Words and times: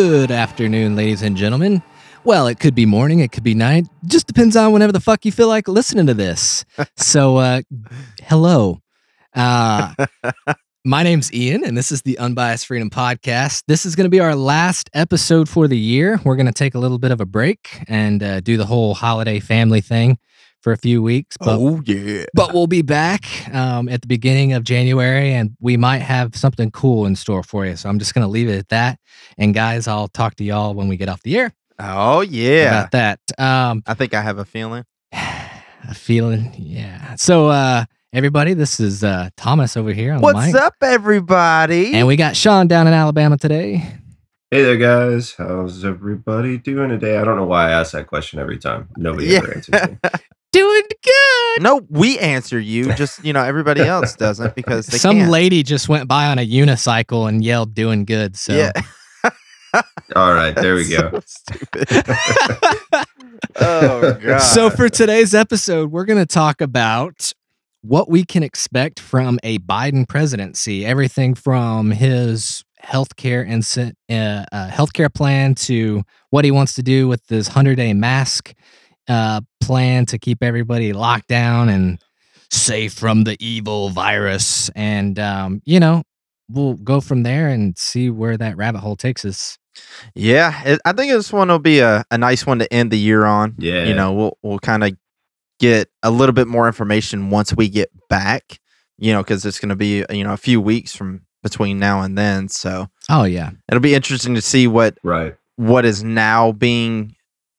Good 0.00 0.30
afternoon, 0.30 0.94
ladies 0.94 1.22
and 1.22 1.36
gentlemen. 1.36 1.82
Well, 2.22 2.46
it 2.46 2.60
could 2.60 2.76
be 2.76 2.86
morning, 2.86 3.18
it 3.18 3.32
could 3.32 3.42
be 3.42 3.54
night. 3.54 3.88
Just 4.06 4.28
depends 4.28 4.54
on 4.54 4.70
whenever 4.70 4.92
the 4.92 5.00
fuck 5.00 5.24
you 5.24 5.32
feel 5.32 5.48
like 5.48 5.66
listening 5.66 6.06
to 6.06 6.14
this. 6.14 6.64
so, 6.96 7.38
uh, 7.38 7.62
hello. 8.22 8.78
Uh, 9.34 9.92
my 10.84 11.02
name's 11.02 11.32
Ian, 11.32 11.64
and 11.64 11.76
this 11.76 11.90
is 11.90 12.02
the 12.02 12.16
Unbiased 12.18 12.66
Freedom 12.66 12.90
Podcast. 12.90 13.64
This 13.66 13.84
is 13.84 13.96
going 13.96 14.04
to 14.04 14.08
be 14.08 14.20
our 14.20 14.36
last 14.36 14.88
episode 14.94 15.48
for 15.48 15.66
the 15.66 15.76
year. 15.76 16.20
We're 16.24 16.36
going 16.36 16.46
to 16.46 16.52
take 16.52 16.76
a 16.76 16.78
little 16.78 17.00
bit 17.00 17.10
of 17.10 17.20
a 17.20 17.26
break 17.26 17.82
and 17.88 18.22
uh, 18.22 18.38
do 18.38 18.56
the 18.56 18.66
whole 18.66 18.94
holiday 18.94 19.40
family 19.40 19.80
thing 19.80 20.16
for 20.62 20.72
a 20.72 20.76
few 20.76 21.02
weeks. 21.02 21.36
But 21.38 21.58
oh 21.58 21.80
yeah. 21.84 22.24
but 22.34 22.52
we'll 22.52 22.66
be 22.66 22.82
back 22.82 23.24
um, 23.54 23.88
at 23.88 24.00
the 24.02 24.06
beginning 24.08 24.52
of 24.52 24.64
January, 24.64 25.32
and 25.32 25.56
we 25.60 25.76
might 25.76 25.98
have 26.02 26.34
something 26.36 26.70
cool 26.70 27.06
in 27.06 27.16
store 27.16 27.42
for 27.42 27.64
you. 27.66 27.76
So 27.76 27.88
I'm 27.88 27.98
just 27.98 28.14
going 28.14 28.24
to 28.24 28.30
leave 28.30 28.48
it 28.48 28.58
at 28.58 28.68
that. 28.70 28.98
And 29.38 29.54
guys, 29.54 29.86
I'll 29.88 30.08
talk 30.08 30.34
to 30.36 30.44
y'all 30.44 30.74
when 30.74 30.88
we 30.88 30.96
get 30.96 31.08
off 31.08 31.22
the 31.22 31.38
air 31.38 31.52
Oh 31.78 32.22
yeah. 32.22 32.68
about 32.68 32.90
that. 32.92 33.20
Um, 33.38 33.82
I 33.86 33.94
think 33.94 34.14
I 34.14 34.20
have 34.20 34.38
a 34.38 34.44
feeling. 34.44 34.84
a 35.12 35.94
feeling, 35.94 36.52
yeah. 36.56 37.14
So 37.14 37.48
uh, 37.48 37.84
everybody, 38.12 38.54
this 38.54 38.80
is 38.80 39.04
uh, 39.04 39.30
Thomas 39.36 39.76
over 39.76 39.92
here 39.92 40.12
on 40.12 40.18
the 40.18 40.24
What's 40.24 40.52
mic, 40.52 40.54
up, 40.56 40.74
everybody? 40.82 41.94
and 41.94 42.06
we 42.06 42.16
got 42.16 42.36
Sean 42.36 42.66
down 42.66 42.86
in 42.88 42.92
Alabama 42.94 43.38
today. 43.38 43.94
Hey 44.50 44.62
there, 44.62 44.76
guys. 44.76 45.34
How's 45.36 45.84
everybody 45.84 46.56
doing 46.58 46.88
today? 46.88 47.18
I 47.18 47.24
don't 47.24 47.36
know 47.36 47.44
why 47.44 47.68
I 47.68 47.72
ask 47.72 47.92
that 47.92 48.06
question 48.06 48.38
every 48.38 48.56
time. 48.58 48.88
Nobody 48.96 49.26
Yeah. 49.28 49.38
ever 49.38 49.54
answers 49.54 49.88
me. 49.90 49.98
Doing 50.58 50.82
good. 51.04 51.62
no, 51.62 51.80
we 51.88 52.18
answer 52.18 52.58
you. 52.58 52.92
Just 52.94 53.24
you 53.24 53.32
know, 53.32 53.42
everybody 53.44 53.80
else 53.82 54.14
doesn't 54.16 54.54
because 54.54 54.86
they 54.86 54.98
Some 54.98 55.18
can't. 55.18 55.30
lady 55.30 55.62
just 55.62 55.88
went 55.88 56.08
by 56.08 56.26
on 56.26 56.38
a 56.38 56.46
unicycle 56.46 57.28
and 57.28 57.44
yelled, 57.44 57.74
"Doing 57.74 58.04
good." 58.04 58.36
So 58.36 58.54
Yeah. 58.54 58.72
All 60.16 60.32
right, 60.34 60.54
there 60.54 60.74
we 60.74 60.88
go. 60.96 61.10
So 61.10 61.20
stupid. 61.26 61.88
Oh 63.60 64.18
god. 64.22 64.38
So 64.40 64.70
for 64.70 64.88
today's 64.88 65.34
episode, 65.34 65.90
we're 65.92 66.04
going 66.04 66.18
to 66.18 66.26
talk 66.26 66.60
about 66.60 67.32
what 67.82 68.08
we 68.10 68.24
can 68.24 68.42
expect 68.42 68.98
from 69.00 69.38
a 69.42 69.58
Biden 69.58 70.08
presidency. 70.08 70.84
Everything 70.84 71.34
from 71.34 71.90
his 71.92 72.64
healthcare 72.84 73.44
and 73.48 73.62
uh, 74.10 74.44
uh, 74.52 74.68
healthcare 74.70 75.12
plan 75.12 75.54
to 75.54 76.02
what 76.30 76.44
he 76.44 76.50
wants 76.50 76.74
to 76.74 76.82
do 76.82 77.06
with 77.08 77.26
this 77.28 77.48
hundred 77.48 77.76
day 77.76 77.92
mask 77.92 78.54
uh, 79.08 79.40
plan 79.60 80.06
to 80.06 80.18
keep 80.18 80.42
everybody 80.42 80.92
locked 80.92 81.28
down 81.28 81.68
and 81.68 81.98
safe 82.50 82.92
from 82.94 83.24
the 83.24 83.36
evil 83.40 83.90
virus. 83.90 84.70
And 84.74 85.18
um, 85.18 85.62
you 85.64 85.80
know, 85.80 86.02
we'll 86.48 86.74
go 86.74 87.00
from 87.00 87.22
there 87.22 87.48
and 87.48 87.76
see 87.78 88.10
where 88.10 88.36
that 88.36 88.56
rabbit 88.56 88.80
hole 88.80 88.96
takes 88.96 89.24
us. 89.24 89.58
yeah, 90.14 90.62
it, 90.64 90.80
I 90.84 90.92
think 90.92 91.12
this 91.12 91.32
one 91.32 91.48
will 91.48 91.58
be 91.58 91.80
a, 91.80 92.04
a 92.10 92.18
nice 92.18 92.46
one 92.46 92.58
to 92.60 92.72
end 92.72 92.90
the 92.90 92.98
year 92.98 93.24
on. 93.24 93.54
Yeah. 93.58 93.84
You 93.84 93.94
know, 93.94 94.12
we'll 94.12 94.38
we'll 94.42 94.58
kind 94.58 94.84
of 94.84 94.92
get 95.60 95.88
a 96.02 96.10
little 96.10 96.32
bit 96.32 96.46
more 96.48 96.66
information 96.66 97.30
once 97.30 97.54
we 97.54 97.68
get 97.68 97.90
back. 98.08 98.58
You 99.00 99.12
know, 99.12 99.22
because 99.22 99.44
it's 99.46 99.60
going 99.60 99.68
to 99.68 99.76
be 99.76 100.04
you 100.10 100.24
know 100.24 100.32
a 100.32 100.36
few 100.38 100.60
weeks 100.60 100.94
from 100.96 101.22
between 101.44 101.78
now 101.78 102.00
and 102.02 102.18
then. 102.18 102.48
So 102.48 102.88
Oh 103.08 103.22
yeah, 103.24 103.50
it'll 103.68 103.80
be 103.80 103.94
interesting 103.94 104.34
to 104.34 104.42
see 104.42 104.66
what 104.66 104.98
Right. 105.04 105.36
what 105.56 105.84
is 105.84 106.02
now 106.02 106.50
being 106.52 107.14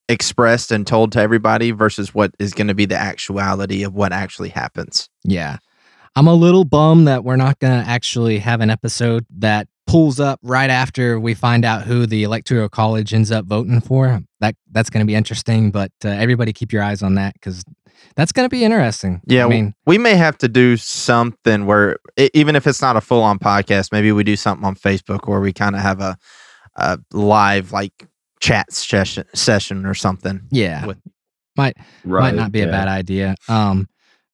expressed 0.10 0.72
and 0.72 0.86
told 0.86 1.12
to 1.14 1.22
everybody 1.22 1.72
versus 1.72 2.14
what 2.14 2.32
is 2.40 2.54
going 2.54 2.68
to 2.68 2.74
be 2.74 2.86
the 2.86 2.98
actuality 2.98 3.84
of 3.84 3.94
what 3.94 4.12
actually 4.12 4.50
happens. 4.50 5.08
Yeah. 5.24 5.58
I'm 6.16 6.28
a 6.28 6.34
little 6.34 6.66
bummed 6.66 7.08
that 7.08 7.24
we're 7.24 7.36
not 7.36 7.60
going 7.60 7.82
to 7.82 7.90
actually 7.90 8.40
have 8.40 8.60
an 8.60 8.70
episode 8.70 9.26
that 9.38 9.68
pulls 9.88 10.20
up 10.20 10.40
right 10.44 10.70
after 10.70 11.20
we 11.20 11.34
find 11.34 11.64
out 11.64 11.84
who 11.84 12.06
the 12.06 12.24
electoral 12.24 12.68
college 12.68 13.14
ends 13.14 13.32
up 13.32 13.46
voting 13.46 13.80
for. 13.80 14.20
That 14.40 14.56
that's 14.72 14.90
going 14.90 15.06
to 15.06 15.08
be 15.08 15.16
interesting, 15.16 15.72
but 15.72 15.92
uh, 16.04 16.10
everybody 16.10 16.52
keep 16.52 16.74
your 16.74 16.84
eyes 16.84 17.04
on 17.04 17.16
that 17.16 17.36
cuz 17.42 17.64
that's 18.16 18.32
going 18.32 18.46
to 18.46 18.50
be 18.50 18.64
interesting. 18.64 19.22
Yeah, 19.26 19.46
I 19.46 19.50
mean, 19.50 19.74
We 19.86 19.98
may 19.98 20.16
have 20.16 20.38
to 20.40 20.48
do 20.48 20.78
something 20.78 21.66
where 21.66 21.98
even 22.34 22.56
if 22.56 22.66
it's 22.66 22.82
not 22.82 22.96
a 22.96 23.02
full 23.02 23.22
on 23.22 23.40
podcast, 23.40 23.92
maybe 23.92 24.12
we 24.12 24.24
do 24.24 24.36
something 24.36 24.66
on 24.66 24.76
Facebook 24.76 25.28
where 25.28 25.40
we 25.40 25.54
kind 25.54 25.76
of 25.76 25.82
have 25.82 26.02
a, 26.02 26.18
a 26.76 27.00
live 27.12 27.72
like 27.72 28.08
chat 28.40 28.72
session 28.72 29.26
session 29.34 29.86
or 29.86 29.94
something. 29.94 30.42
yeah. 30.52 30.86
with- 30.86 30.98
Right. 31.58 31.76
might 32.06 32.36
not 32.36 32.52
be 32.54 32.62
a 32.62 32.68
bad 32.68 32.88
idea. 32.88 33.36
Um 33.50 33.88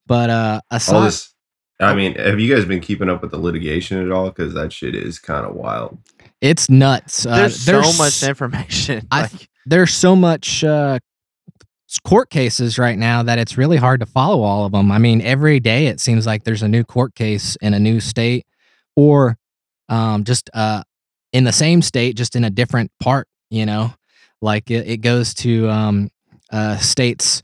but 0.06 0.30
uh 0.30 0.60
All 0.70 0.76
aside 0.76 1.06
this. 1.06 1.34
I 1.80 1.94
mean, 1.94 2.14
have 2.14 2.38
you 2.40 2.54
guys 2.54 2.64
been 2.64 2.80
keeping 2.80 3.10
up 3.10 3.20
with 3.20 3.32
the 3.32 3.38
litigation 3.38 4.00
at 4.00 4.10
all? 4.12 4.26
Because 4.30 4.54
that 4.54 4.72
shit 4.72 4.94
is 4.94 5.18
kind 5.18 5.44
of 5.44 5.54
wild. 5.54 5.98
it's 6.40 6.70
nuts. 6.70 7.26
Uh, 7.26 7.36
there's, 7.36 7.60
so 7.60 7.82
much 7.98 8.22
information. 8.22 9.06
I- 9.10 9.22
like, 9.22 9.48
there's 9.66 9.92
so 9.92 10.14
much 10.14 10.62
uh, 10.64 10.98
court 12.04 12.30
cases 12.30 12.78
right 12.78 12.96
now 12.98 13.22
that 13.24 13.38
it's 13.38 13.58
really 13.58 13.76
hard 13.76 14.00
to 14.00 14.06
follow 14.06 14.42
all 14.42 14.64
of 14.64 14.72
them. 14.72 14.90
I 14.92 14.98
mean, 14.98 15.20
every 15.20 15.58
day 15.60 15.86
it 15.88 15.98
seems 16.00 16.26
like 16.26 16.44
there's 16.44 16.62
a 16.62 16.68
new 16.68 16.84
court 16.84 17.14
case 17.14 17.56
in 17.60 17.74
a 17.74 17.78
new 17.80 17.98
state, 18.00 18.46
or 18.94 19.36
um, 19.88 20.24
just 20.24 20.48
uh, 20.54 20.82
in 21.32 21.44
the 21.44 21.52
same 21.52 21.82
state, 21.82 22.16
just 22.16 22.36
in 22.36 22.44
a 22.44 22.50
different 22.50 22.90
part. 23.00 23.26
You 23.50 23.66
know, 23.66 23.92
like 24.40 24.70
it, 24.70 24.88
it 24.88 24.96
goes 24.98 25.34
to 25.34 25.68
um, 25.70 26.10
a 26.50 26.78
state's 26.78 27.42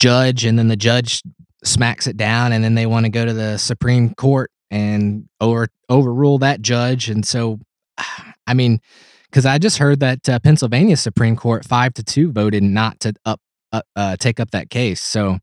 judge, 0.00 0.44
and 0.44 0.58
then 0.58 0.68
the 0.68 0.76
judge 0.76 1.22
smacks 1.64 2.06
it 2.06 2.16
down, 2.16 2.52
and 2.52 2.62
then 2.64 2.74
they 2.74 2.86
want 2.86 3.06
to 3.06 3.10
go 3.10 3.24
to 3.24 3.32
the 3.32 3.58
Supreme 3.58 4.14
Court 4.14 4.50
and 4.70 5.28
over 5.40 5.68
overrule 5.88 6.38
that 6.38 6.62
judge, 6.62 7.08
and 7.10 7.26
so, 7.26 7.58
I 8.46 8.54
mean 8.54 8.80
because 9.30 9.46
I 9.46 9.56
just 9.56 9.78
heard 9.78 10.00
that 10.00 10.28
uh, 10.28 10.38
Pennsylvania 10.40 10.96
Supreme 10.96 11.36
Court 11.36 11.64
five 11.64 11.94
to 11.94 12.02
two 12.02 12.30
voted 12.32 12.62
not 12.62 13.00
to 13.00 13.14
up 13.24 13.40
uh, 13.72 13.80
uh, 13.96 14.16
take 14.16 14.38
up 14.40 14.50
that 14.50 14.68
case. 14.68 15.00
So 15.00 15.38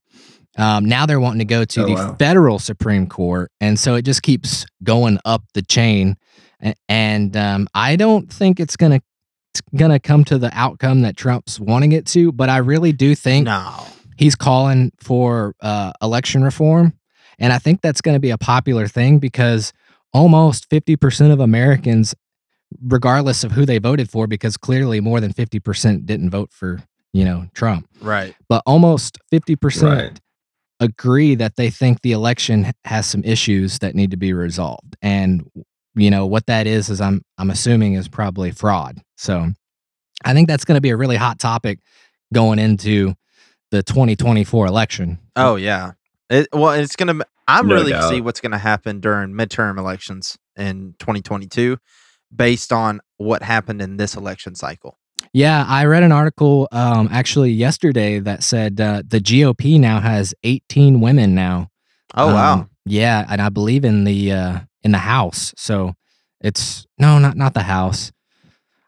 um, 0.60 0.86
now 0.86 1.08
they're 1.08 1.20
wanting 1.20 1.40
to 1.40 1.46
go 1.46 1.66
to 1.66 1.82
Oh, 1.82 1.86
the 1.88 1.94
wow. 1.94 2.16
federal 2.20 2.60
Supreme 2.60 3.08
Court, 3.08 3.52
and 3.60 3.80
so 3.80 3.96
it 3.96 4.04
just 4.04 4.22
keeps 4.22 4.66
going 4.84 5.18
up 5.26 5.44
the 5.54 5.62
chain. 5.64 6.18
And 6.88 7.36
um, 7.38 7.68
I 7.74 7.96
don't 7.96 8.32
think 8.32 8.60
it's 8.60 8.76
gonna 8.76 9.02
it's 9.54 9.62
gonna 9.76 10.00
come 10.00 10.24
to 10.26 10.38
the 10.38 10.52
outcome 10.58 11.02
that 11.02 11.18
Trump's 11.18 11.60
wanting 11.60 11.92
it 11.92 12.06
to, 12.08 12.32
but 12.32 12.50
I 12.50 12.58
really 12.58 12.92
do 12.92 13.16
think 13.16 13.46
no. 13.46 13.86
he's 14.18 14.36
calling 14.36 14.92
for 15.00 15.56
uh, 15.62 15.92
election 16.02 16.44
reform. 16.44 16.94
And 17.40 17.54
I 17.54 17.58
think 17.58 17.82
that's 17.82 18.02
going 18.02 18.16
to 18.16 18.20
be 18.20 18.32
a 18.32 18.38
popular 18.38 18.86
thing 18.88 19.18
because 19.18 19.72
almost 20.14 20.70
50% 20.70 21.32
of 21.32 21.40
Americans, 21.40 22.14
regardless 22.84 23.46
of 23.46 23.54
who 23.54 23.66
they 23.66 23.78
voted 23.78 24.10
for, 24.10 24.28
because 24.28 24.58
clearly 24.58 25.00
more 25.00 25.22
than 25.22 25.32
50% 25.32 26.06
didn't 26.06 26.32
vote 26.32 26.52
for, 26.52 26.84
you 27.14 27.24
know, 27.24 27.48
Trump, 27.54 27.88
Right. 28.02 28.36
but 28.50 28.62
almost 28.66 29.20
50% 29.32 29.84
Right. 30.12 30.20
agree 30.82 31.34
that 31.36 31.56
they 31.56 31.70
think 31.70 32.02
the 32.02 32.12
election 32.12 32.74
has 32.84 33.06
some 33.08 33.24
issues 33.24 33.80
that 33.80 33.96
need 33.96 34.12
to 34.12 34.18
be 34.18 34.34
resolved. 34.34 34.98
And, 35.02 35.50
you 35.96 36.10
know, 36.12 36.26
what 36.26 36.46
that 36.48 36.68
is, 36.68 36.90
is 36.90 37.02
I'm, 37.02 37.22
I'm 37.38 37.50
assuming 37.50 37.94
is 37.94 38.08
probably 38.08 38.52
fraud. 38.52 39.02
So 39.18 39.48
I 40.24 40.34
think 40.34 40.48
that's 40.48 40.66
going 40.66 40.78
to 40.78 40.82
be 40.82 40.90
a 40.90 40.98
really 40.98 41.16
hot 41.16 41.40
topic 41.40 41.80
going 42.34 42.60
into 42.60 43.16
the 43.72 43.84
2024 43.84 44.66
election. 44.68 45.20
Oh 45.36 45.56
yeah. 45.56 45.92
It, 46.30 46.48
well, 46.54 46.72
it's 46.72 46.96
gonna. 46.96 47.24
I'm 47.48 47.68
No 47.68 47.76
really 47.76 47.92
to 47.92 48.08
see 48.08 48.22
what's 48.22 48.40
gonna 48.40 48.60
happen 48.60 49.00
during 49.00 49.34
midterm 49.34 49.80
elections 49.80 50.38
in 50.56 50.94
2022, 51.00 51.78
based 52.36 52.72
on 52.72 53.02
what 53.18 53.42
happened 53.42 53.82
in 53.82 53.98
this 53.98 54.16
election 54.16 54.54
cycle. 54.54 55.00
Yeah, 55.34 55.66
I 55.68 55.86
read 55.86 56.04
an 56.04 56.12
article 56.12 56.68
um, 56.72 57.10
actually 57.12 57.52
yesterday 57.52 58.20
that 58.20 58.44
said 58.44 58.80
uh, 58.80 59.04
the 59.08 59.20
GOP 59.20 59.80
now 59.80 60.00
has 60.00 60.34
18 60.44 61.02
women 61.02 61.34
now. 61.34 61.70
Oh 62.16 62.30
Um, 62.30 62.34
wow. 62.34 62.70
Yeah, 62.86 63.26
and 63.30 63.42
I 63.42 63.50
believe 63.50 63.86
in 63.86 64.04
the 64.04 64.32
uh, 64.32 64.60
in 64.84 64.92
the 64.92 64.98
House. 65.00 65.54
So 65.58 65.94
it's 66.42 66.86
no, 66.98 67.20
not 67.20 67.36
not 67.38 67.54
the 67.54 67.64
House. 67.64 68.12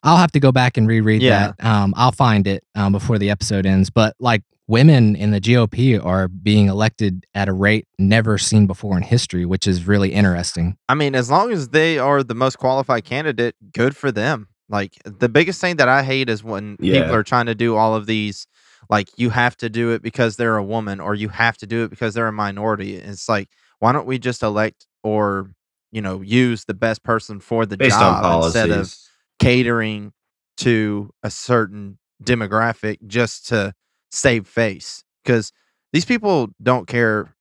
I'll 0.04 0.18
have 0.18 0.32
to 0.32 0.40
go 0.40 0.52
back 0.52 0.78
and 0.78 0.88
reread 0.88 1.22
Yeah. 1.22 1.52
that. 1.58 1.66
Um, 1.66 1.94
I'll 1.96 2.12
find 2.12 2.48
it 2.48 2.64
um, 2.76 2.92
before 2.92 3.20
the 3.20 3.30
episode 3.30 3.66
ends. 3.68 3.90
But 3.92 4.16
like 4.20 4.42
women 4.68 5.16
in 5.16 5.30
the 5.32 5.40
GOP 5.40 6.04
are 6.04 6.28
being 6.28 6.68
elected 6.68 7.26
at 7.36 7.48
a 7.48 7.54
rate 7.54 7.88
never 8.00 8.38
seen 8.40 8.66
before 8.66 8.98
in 8.98 9.04
history, 9.04 9.46
which 9.46 9.68
is 9.68 9.86
really 9.86 10.14
interesting. 10.14 10.78
I 10.90 10.96
mean, 10.96 11.14
as 11.14 11.30
long 11.30 11.52
as 11.52 11.70
they 11.70 12.00
are 12.00 12.24
the 12.24 12.34
most 12.34 12.58
qualified 12.58 13.06
candidate, 13.06 13.56
good 13.74 13.96
for 13.96 14.12
them. 14.12 14.48
Like 14.70 14.94
the 15.04 15.28
biggest 15.30 15.60
thing 15.62 15.76
that 15.76 15.90
I 15.90 16.02
hate 16.02 16.30
is 16.30 16.44
when 16.44 16.78
people 16.78 17.14
are 17.14 17.24
trying 17.24 17.48
to 17.48 17.56
do 17.56 17.76
all 17.76 17.94
of 17.94 18.06
these, 18.06 18.48
like 18.90 19.10
you 19.18 19.30
have 19.30 19.58
to 19.58 19.70
do 19.70 19.92
it 19.92 20.02
because 20.02 20.38
they're 20.38 20.56
a 20.58 20.64
woman 20.64 21.00
or 21.02 21.14
you 21.14 21.28
have 21.30 21.58
to 21.58 21.68
do 21.68 21.84
it 21.84 21.90
because 21.90 22.14
they're 22.14 22.28
a 22.28 22.32
minority. 22.32 22.96
It's 22.96 23.28
like, 23.28 23.50
why 23.80 23.92
don't 23.92 24.08
we 24.08 24.18
just 24.18 24.42
elect 24.42 24.88
or 25.04 25.52
you 25.92 26.02
know 26.02 26.22
use 26.22 26.66
the 26.66 26.74
best 26.74 27.04
person 27.04 27.40
for 27.40 27.66
the 27.66 27.78
Based 27.78 27.98
job 27.98 28.44
instead 28.44 28.72
of 28.72 28.94
catering 29.40 30.14
to 30.58 31.12
a 31.24 31.32
certain 31.32 31.98
demographic 32.24 32.98
just 33.08 33.48
to 33.48 33.74
save 34.12 34.48
face 34.48 35.04
because 35.24 35.52
these 35.94 36.06
people 36.06 36.50
don't 36.62 36.88
care 36.88 37.34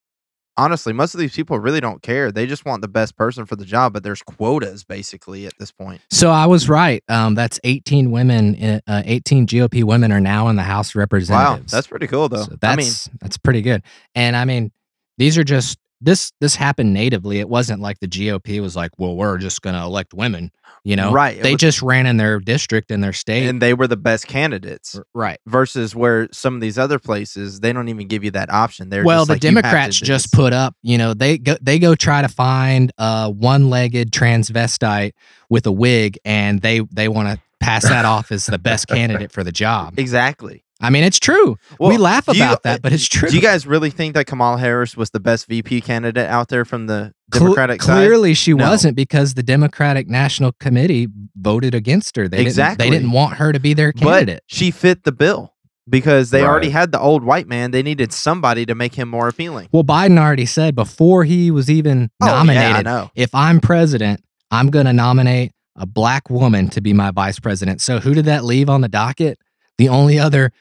honestly, 0.61 0.93
most 0.93 1.15
of 1.15 1.21
these 1.21 1.35
people 1.35 1.59
really 1.59 1.81
don't 1.81 2.03
care. 2.03 2.31
They 2.31 2.47
just 2.47 2.65
want 2.65 2.83
the 2.83 2.89
best 2.89 3.17
person 3.17 3.47
for 3.47 3.57
the 3.57 3.65
job, 3.65 3.93
but 3.95 4.03
there's 4.03 4.23
quotas 4.23 4.85
basically 4.85 5.47
at 5.47 5.57
this 5.59 5.73
point. 5.73 6.03
So 6.11 6.31
I 6.31 6.47
was 6.47 6.69
right. 6.69 7.03
Um, 7.09 7.35
that's 7.35 7.59
18 7.65 8.11
women, 8.11 8.81
uh, 8.87 9.03
18 9.05 9.47
GOP 9.47 9.83
women 9.85 10.13
are 10.13 10.21
now 10.21 10.49
in 10.49 10.57
the 10.57 10.63
House 10.63 10.95
of 10.95 11.11
Wow, 11.31 11.61
that's 11.71 11.87
pretty 11.87 12.07
cool 12.07 12.29
though. 12.29 12.45
So 12.45 12.53
I 12.53 12.57
that's 12.61 12.77
mean, 12.77 13.19
that's 13.21 13.39
pretty 13.39 13.63
good. 13.63 13.83
And 14.15 14.37
I 14.37 14.45
mean, 14.45 14.71
these 15.19 15.39
are 15.39 15.45
just 15.45 15.79
this 16.01 16.33
this 16.41 16.55
happened 16.55 16.93
natively. 16.95 17.39
It 17.41 17.49
wasn't 17.49 17.81
like 17.83 17.99
the 18.01 18.09
GOP 18.09 18.61
was 18.61 18.75
like, 18.77 18.91
well, 18.99 19.15
we're 19.17 19.39
just 19.39 19.63
going 19.63 19.75
to 19.77 19.83
elect 19.83 20.15
women. 20.15 20.51
You 20.83 20.97
know, 20.97 21.13
Right, 21.13 21.43
They 21.43 21.53
was- 21.53 21.61
just 21.61 21.83
ran 21.83 22.07
in 22.07 22.17
their 22.17 22.41
district 22.41 22.91
in 22.91 23.03
their 23.03 23.13
state. 23.13 23.47
and 23.49 23.61
they 23.61 23.75
were 23.75 23.87
the 23.87 23.99
best 23.99 24.27
candidates. 24.27 24.97
R- 24.97 25.05
right. 25.13 25.39
versus 25.47 25.95
where 25.95 26.27
some 26.33 26.55
of 26.55 26.61
these 26.63 26.79
other 26.79 26.99
places 26.99 27.61
they 27.61 27.73
don't 27.75 27.89
even 27.89 28.07
give 28.09 28.25
you 28.25 28.31
that 28.31 28.51
option. 28.51 28.89
They're 28.89 29.05
well, 29.05 29.27
just 29.27 29.29
the 29.29 29.33
like, 29.35 29.43
"You 29.43 29.49
have 29.51 29.57
to 29.57 29.63
Democrats 29.63 29.97
just 30.01 30.25
this." 30.31 30.35
put 30.35 30.53
up, 30.55 30.75
you 30.83 30.97
know, 30.97 31.13
they 31.13 31.37
go 31.37 31.57
they 31.61 31.79
go 31.79 31.95
try 31.95 32.23
to 32.23 32.29
find 32.29 32.93
a 32.97 33.29
one-legged 33.31 34.11
transvestite 34.11 35.13
with 35.51 35.67
a 35.67 35.73
wig, 35.73 36.19
and 36.25 36.63
they 36.63 36.81
they 36.91 37.09
want 37.09 37.29
to 37.29 37.39
pass 37.61 37.83
that 37.83 38.07
off 38.07 38.33
as 38.33 38.47
the 38.47 38.59
best 38.59 38.89
candidate 38.89 39.31
for 39.33 39.45
the 39.45 39.53
job. 39.53 39.99
exactly. 39.99 40.65
I 40.81 40.91
mean, 40.91 41.05
it's 41.05 41.19
true. 41.21 41.57
we 41.79 41.97
laugh 41.99 42.27
do 42.27 42.37
you- 42.37 42.43
about 42.43 42.63
that, 42.63 42.77
uh, 42.77 42.81
but 42.83 42.93
it's 42.93 43.07
true. 43.07 43.29
Do 43.29 43.35
you 43.37 43.43
guys 43.43 43.67
really 43.67 43.91
think 43.91 44.15
that 44.15 44.27
Kamala 44.27 44.59
Harris 44.59 44.97
was 44.97 45.11
the 45.11 45.21
best 45.21 45.47
VP 45.47 45.81
candidate 45.83 46.29
out 46.29 46.49
there 46.49 46.65
from 46.65 46.87
the 46.87 47.13
Democratic 47.31 47.83
side? 47.83 47.95
clearly, 47.97 48.33
she 48.35 48.55
No. 48.55 48.69
wasn't 48.71 48.97
because 48.97 49.35
the 49.35 49.43
Democratic 49.43 50.09
National 50.09 50.53
Committee 50.53 51.09
voted 51.37 51.75
against 51.75 52.17
her. 52.17 52.29
They 52.29 52.41
Exactly. 52.41 52.85
didn't. 52.85 52.93
They 52.93 52.99
didn't 52.99 53.13
want 53.13 53.35
her 53.35 53.53
to 53.53 53.61
be 53.61 53.75
their 53.75 53.93
candidate. 53.93 54.41
But 54.49 54.55
she 54.57 54.71
fit 54.71 55.05
the 55.05 55.13
bill 55.13 55.53
because 55.89 56.31
they 56.31 56.43
already 56.45 56.71
had 56.71 56.93
the 56.93 57.01
old 57.01 57.25
white 57.25 57.47
man. 57.49 57.73
They 57.73 57.83
needed 57.83 58.13
somebody 58.13 58.65
to 58.67 58.75
make 58.75 58.95
him 58.95 59.09
more 59.09 59.29
appealing. 59.29 59.69
well, 59.73 59.85
Biden 59.85 60.19
already 60.19 60.47
said 60.47 60.75
before 60.75 61.25
he 61.25 61.51
was 61.51 61.69
even 61.71 62.11
Oh, 62.23 62.27
yeah, 62.27 62.33
nominated, 62.33 62.85
know. 62.87 63.11
if 63.15 63.35
I'm 63.35 63.61
president, 63.61 64.23
I'm 64.51 64.71
going 64.71 64.87
to 64.87 64.93
nominate 64.95 65.53
a 65.77 65.85
black 65.87 66.31
woman 66.31 66.69
to 66.71 66.81
be 66.81 66.93
my 66.93 67.11
vice 67.11 67.39
president. 67.39 67.81
So 67.83 68.01
who 68.01 68.15
did 68.15 68.25
that 68.25 68.45
leave 68.45 68.69
on 68.71 68.81
the 68.81 68.89
docket? 68.89 69.39
The 69.79 69.89
only 69.89 70.19
other 70.19 70.53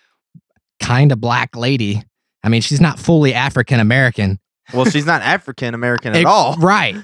kind 0.81 1.11
of 1.11 1.19
black 1.21 1.55
lady. 1.55 2.03
I 2.43 2.49
mean, 2.49 2.61
she's 2.61 2.81
not 2.81 2.99
fully 2.99 3.33
African 3.33 3.79
American 3.79 4.39
Well, 4.73 4.85
she's 4.85 5.05
not 5.05 5.21
African 5.21 5.73
American 5.73 6.13
at 6.13 6.21
Ex- 6.21 6.29
all. 6.29 6.55
right? 6.57 6.95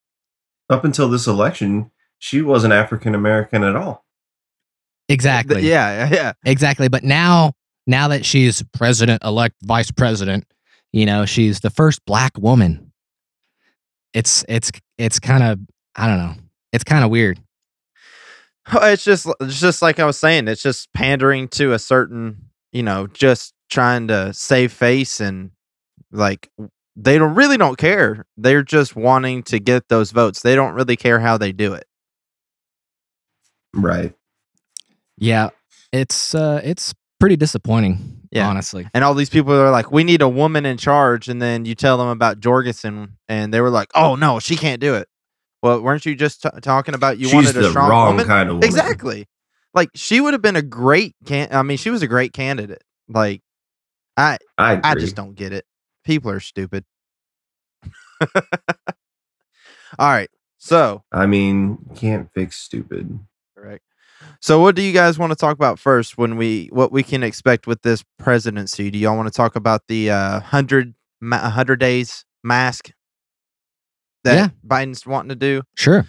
Up 0.70 0.84
until 0.84 1.08
this 1.08 1.26
election, 1.26 1.90
she 2.18 2.42
wasn't 2.42 2.72
African 2.74 3.14
American 3.14 3.64
at 3.64 3.74
all. 3.76 4.04
Exactly. 5.08 5.62
Yeah, 5.66 6.08
yeah. 6.12 6.32
Exactly. 6.44 6.88
But 6.88 7.02
now, 7.02 7.52
now 7.86 8.08
that 8.08 8.26
she's 8.26 8.62
president 8.74 9.24
elect, 9.24 9.54
vice 9.62 9.90
president, 9.90 10.44
you 10.92 11.06
know, 11.06 11.24
she's 11.24 11.60
the 11.60 11.70
first 11.70 12.04
black 12.04 12.36
woman. 12.36 12.92
It's 14.12 14.44
it's 14.48 14.70
it's 14.98 15.18
kind 15.18 15.42
of 15.42 15.58
I 15.96 16.06
don't 16.06 16.18
know. 16.18 16.34
It's 16.72 16.84
kind 16.84 17.04
of 17.04 17.10
weird. 17.10 17.40
It's 18.70 19.04
just 19.04 19.26
it's 19.40 19.60
just 19.60 19.80
like 19.80 19.98
I 19.98 20.04
was 20.04 20.18
saying. 20.18 20.48
It's 20.48 20.62
just 20.62 20.92
pandering 20.92 21.48
to 21.48 21.72
a 21.72 21.78
certain, 21.78 22.47
you 22.72 22.82
know, 22.82 23.06
just 23.08 23.54
trying 23.70 24.08
to 24.08 24.32
save 24.32 24.72
face 24.72 25.20
and 25.20 25.50
like 26.12 26.50
they 26.96 27.18
don't 27.18 27.34
really 27.34 27.56
don't 27.56 27.78
care. 27.78 28.24
They're 28.36 28.62
just 28.62 28.96
wanting 28.96 29.42
to 29.44 29.58
get 29.60 29.88
those 29.88 30.10
votes. 30.10 30.42
They 30.42 30.54
don't 30.54 30.74
really 30.74 30.96
care 30.96 31.20
how 31.20 31.38
they 31.38 31.52
do 31.52 31.74
it. 31.74 31.84
Right. 33.74 34.14
Yeah, 35.18 35.50
it's 35.92 36.34
uh 36.34 36.60
it's 36.64 36.94
pretty 37.20 37.36
disappointing. 37.36 38.14
Yeah. 38.30 38.46
honestly. 38.48 38.86
And 38.92 39.04
all 39.04 39.14
these 39.14 39.30
people 39.30 39.54
are 39.54 39.70
like, 39.70 39.90
"We 39.90 40.04
need 40.04 40.20
a 40.20 40.28
woman 40.28 40.66
in 40.66 40.76
charge," 40.76 41.28
and 41.28 41.40
then 41.40 41.64
you 41.64 41.74
tell 41.74 41.96
them 41.96 42.08
about 42.08 42.40
Jorgensen, 42.40 43.16
and 43.28 43.54
they 43.54 43.60
were 43.62 43.70
like, 43.70 43.88
"Oh 43.94 44.16
no, 44.16 44.38
she 44.38 44.54
can't 44.56 44.80
do 44.82 44.94
it." 44.94 45.08
Well, 45.62 45.80
weren't 45.80 46.04
you 46.06 46.14
just 46.14 46.42
t- 46.42 46.50
talking 46.60 46.94
about 46.94 47.18
you 47.18 47.24
She's 47.26 47.34
wanted 47.34 47.56
a 47.56 47.60
the 47.60 47.70
strong 47.70 47.88
wrong 47.90 48.06
woman? 48.12 48.26
kind 48.26 48.48
of 48.50 48.56
woman. 48.56 48.68
Exactly. 48.68 49.26
Like 49.74 49.90
she 49.94 50.20
would 50.20 50.34
have 50.34 50.42
been 50.42 50.56
a 50.56 50.62
great 50.62 51.14
can. 51.26 51.48
I 51.52 51.62
mean, 51.62 51.76
she 51.76 51.90
was 51.90 52.02
a 52.02 52.06
great 52.08 52.32
candidate. 52.32 52.82
Like 53.08 53.42
I, 54.16 54.38
I. 54.56 54.80
I 54.82 54.94
just 54.94 55.14
don't 55.14 55.34
get 55.34 55.52
it. 55.52 55.64
People 56.04 56.30
are 56.30 56.40
stupid. 56.40 56.84
All 59.98 60.08
right. 60.10 60.30
So, 60.58 61.04
I 61.12 61.26
mean, 61.26 61.78
can't 61.96 62.28
fix 62.34 62.56
stupid. 62.56 63.18
correct. 63.56 63.84
So, 64.40 64.60
what 64.60 64.74
do 64.74 64.82
you 64.82 64.92
guys 64.92 65.18
want 65.18 65.30
to 65.30 65.36
talk 65.36 65.54
about 65.54 65.78
first? 65.78 66.18
When 66.18 66.36
we 66.36 66.68
what 66.72 66.90
we 66.90 67.02
can 67.02 67.22
expect 67.22 67.66
with 67.66 67.82
this 67.82 68.04
presidency? 68.18 68.90
Do 68.90 68.98
y'all 68.98 69.16
want 69.16 69.28
to 69.28 69.36
talk 69.36 69.54
about 69.54 69.82
the 69.86 70.10
uh, 70.10 70.40
hundred 70.40 70.94
ma- 71.20 71.48
hundred 71.50 71.78
days 71.78 72.24
mask 72.42 72.90
that 74.24 74.34
Yeah. 74.34 74.48
Biden's 74.66 75.06
wanting 75.06 75.28
to 75.28 75.36
do? 75.36 75.62
Sure. 75.76 76.04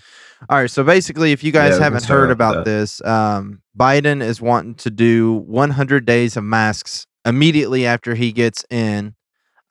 All 0.47 0.57
right. 0.57 0.69
So 0.69 0.83
basically, 0.83 1.31
if 1.31 1.43
you 1.43 1.51
guys 1.51 1.77
Yeah, 1.77 1.83
haven't 1.83 2.05
heard 2.05 2.31
about 2.31 2.65
this, 2.65 3.01
um, 3.03 3.61
Biden 3.77 4.21
is 4.21 4.41
wanting 4.41 4.75
to 4.75 4.89
do 4.89 5.33
100 5.33 6.05
days 6.05 6.37
of 6.37 6.43
masks 6.43 7.05
immediately 7.25 7.85
after 7.85 8.15
he 8.15 8.31
gets 8.31 8.63
in. 8.69 9.15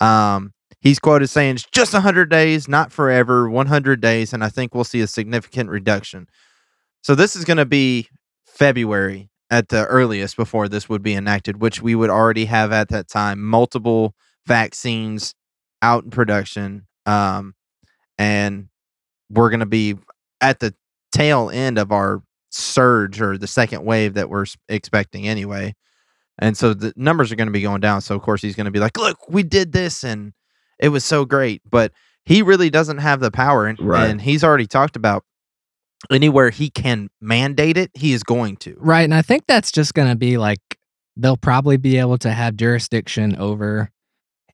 Um, 0.00 0.53
he's 0.81 0.99
quoted 0.99 1.29
saying 1.29 1.56
it's 1.56 1.67
just 1.73 1.94
100 1.94 2.29
days, 2.29 2.69
not 2.69 2.93
forever, 2.93 3.49
100 3.49 4.00
days, 4.00 4.32
and 4.32 4.44
I 4.44 4.49
think 4.50 4.75
we'll 4.75 4.85
see 4.85 5.00
a 5.00 5.06
significant 5.06 5.70
reduction. 5.70 6.26
So 7.03 7.14
this 7.14 7.35
is 7.35 7.44
going 7.44 7.56
to 7.56 7.67
be 7.67 8.09
February 8.44 9.31
at 9.50 9.69
the 9.69 9.87
earliest 9.87 10.37
before 10.37 10.69
this 10.69 10.88
would 10.88 11.03
be 11.03 11.14
enacted, 11.14 11.61
which 11.61 11.81
we 11.81 11.94
would 11.94 12.11
already 12.11 12.44
have 12.44 12.73
at 12.73 12.88
that 12.88 13.09
time 13.09 13.43
multiple 13.43 14.14
vaccines 14.47 15.35
out 15.81 16.05
in 16.05 16.11
production. 16.11 16.87
Um, 17.06 17.55
and 18.19 18.69
we're 19.31 19.50
going 19.50 19.61
to 19.61 19.67
be 19.67 19.97
at 20.40 20.61
the 20.61 20.75
tail 21.12 21.50
end 21.50 21.79
of 21.79 21.93
our 21.93 22.23
surge 22.50 23.20
or 23.20 23.37
the 23.38 23.46
second 23.46 23.85
wave 23.85 24.14
that 24.14 24.31
we're 24.31 24.46
expecting 24.69 25.29
anyway. 25.29 25.75
And 26.38 26.57
so 26.57 26.73
the 26.73 26.92
numbers 26.97 27.33
are 27.33 27.37
going 27.37 27.49
to 27.49 27.52
be 27.52 27.62
going 27.62 27.80
down. 27.80 28.00
So 28.00 28.14
of 28.14 28.23
course 28.23 28.40
he's 28.42 28.54
going 28.54 28.66
to 28.66 28.71
be 28.71 28.78
like, 28.78 28.97
"Look, 28.97 29.28
we 29.28 29.42
did 29.42 29.73
this 29.73 30.04
and 30.04 30.33
it 30.78 30.90
was 30.90 31.04
so 31.04 31.25
great." 31.25 31.62
But 31.68 31.92
he 32.25 32.42
really 32.42 32.71
doesn't 32.71 32.99
have 32.99 33.21
the 33.21 33.30
power 33.30 33.66
and, 33.66 33.78
Right. 33.80 34.09
and 34.09 34.21
he's 34.21 34.45
already 34.45 34.66
talked 34.66 34.97
about 34.97 35.25
anywhere 36.11 36.50
he 36.50 36.71
can 36.71 37.09
mandate 37.21 37.76
it, 37.76 37.90
he 37.95 38.12
is 38.12 38.23
going 38.23 38.57
to. 38.59 38.76
Right, 38.78 39.02
and 39.02 39.14
I 39.14 39.23
think 39.23 39.45
that's 39.49 39.73
just 39.73 39.95
going 39.95 40.09
to 40.09 40.14
be 40.16 40.38
like 40.38 40.61
they'll 41.16 41.37
probably 41.37 41.76
be 41.76 41.99
able 41.99 42.18
to 42.18 42.30
have 42.30 42.57
jurisdiction 42.57 43.35
over 43.37 43.90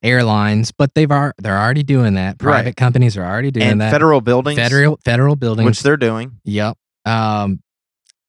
airlines, 0.03 0.71
but 0.71 0.93
they've 0.93 1.09
are 1.11 1.33
they're 1.37 1.57
already 1.57 1.83
doing 1.83 2.13
that. 2.15 2.37
Private 2.37 2.65
Right. 2.69 2.75
companies 2.75 3.17
are 3.17 3.23
already 3.25 3.51
doing 3.51 3.67
And 3.67 3.81
that. 3.81 3.91
federal 3.91 4.21
buildings, 4.21 4.57
federal 4.57 4.99
federal 5.03 5.35
buildings, 5.35 5.65
which 5.65 5.83
they're 5.83 5.97
doing. 5.97 6.39
Yep. 6.43 6.77
Um, 7.05 7.59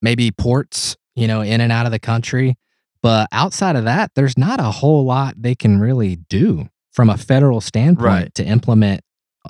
maybe 0.02 0.30
ports, 0.30 0.96
you 1.14 1.26
know, 1.26 1.40
in 1.40 1.60
and 1.60 1.72
out 1.72 1.86
of 1.86 1.92
the 1.92 1.98
country. 1.98 2.56
But 3.02 3.28
outside 3.32 3.76
of 3.76 3.84
that, 3.84 4.10
there's 4.14 4.36
not 4.38 4.58
a 4.58 4.64
whole 4.70 5.04
lot 5.04 5.34
they 5.40 5.54
can 5.54 5.78
really 5.78 6.16
do 6.16 6.68
from 6.92 7.10
a 7.10 7.16
federal 7.16 7.60
standpoint 7.60 8.04
Right. 8.06 8.34
to 8.36 8.44
implement 8.44 9.02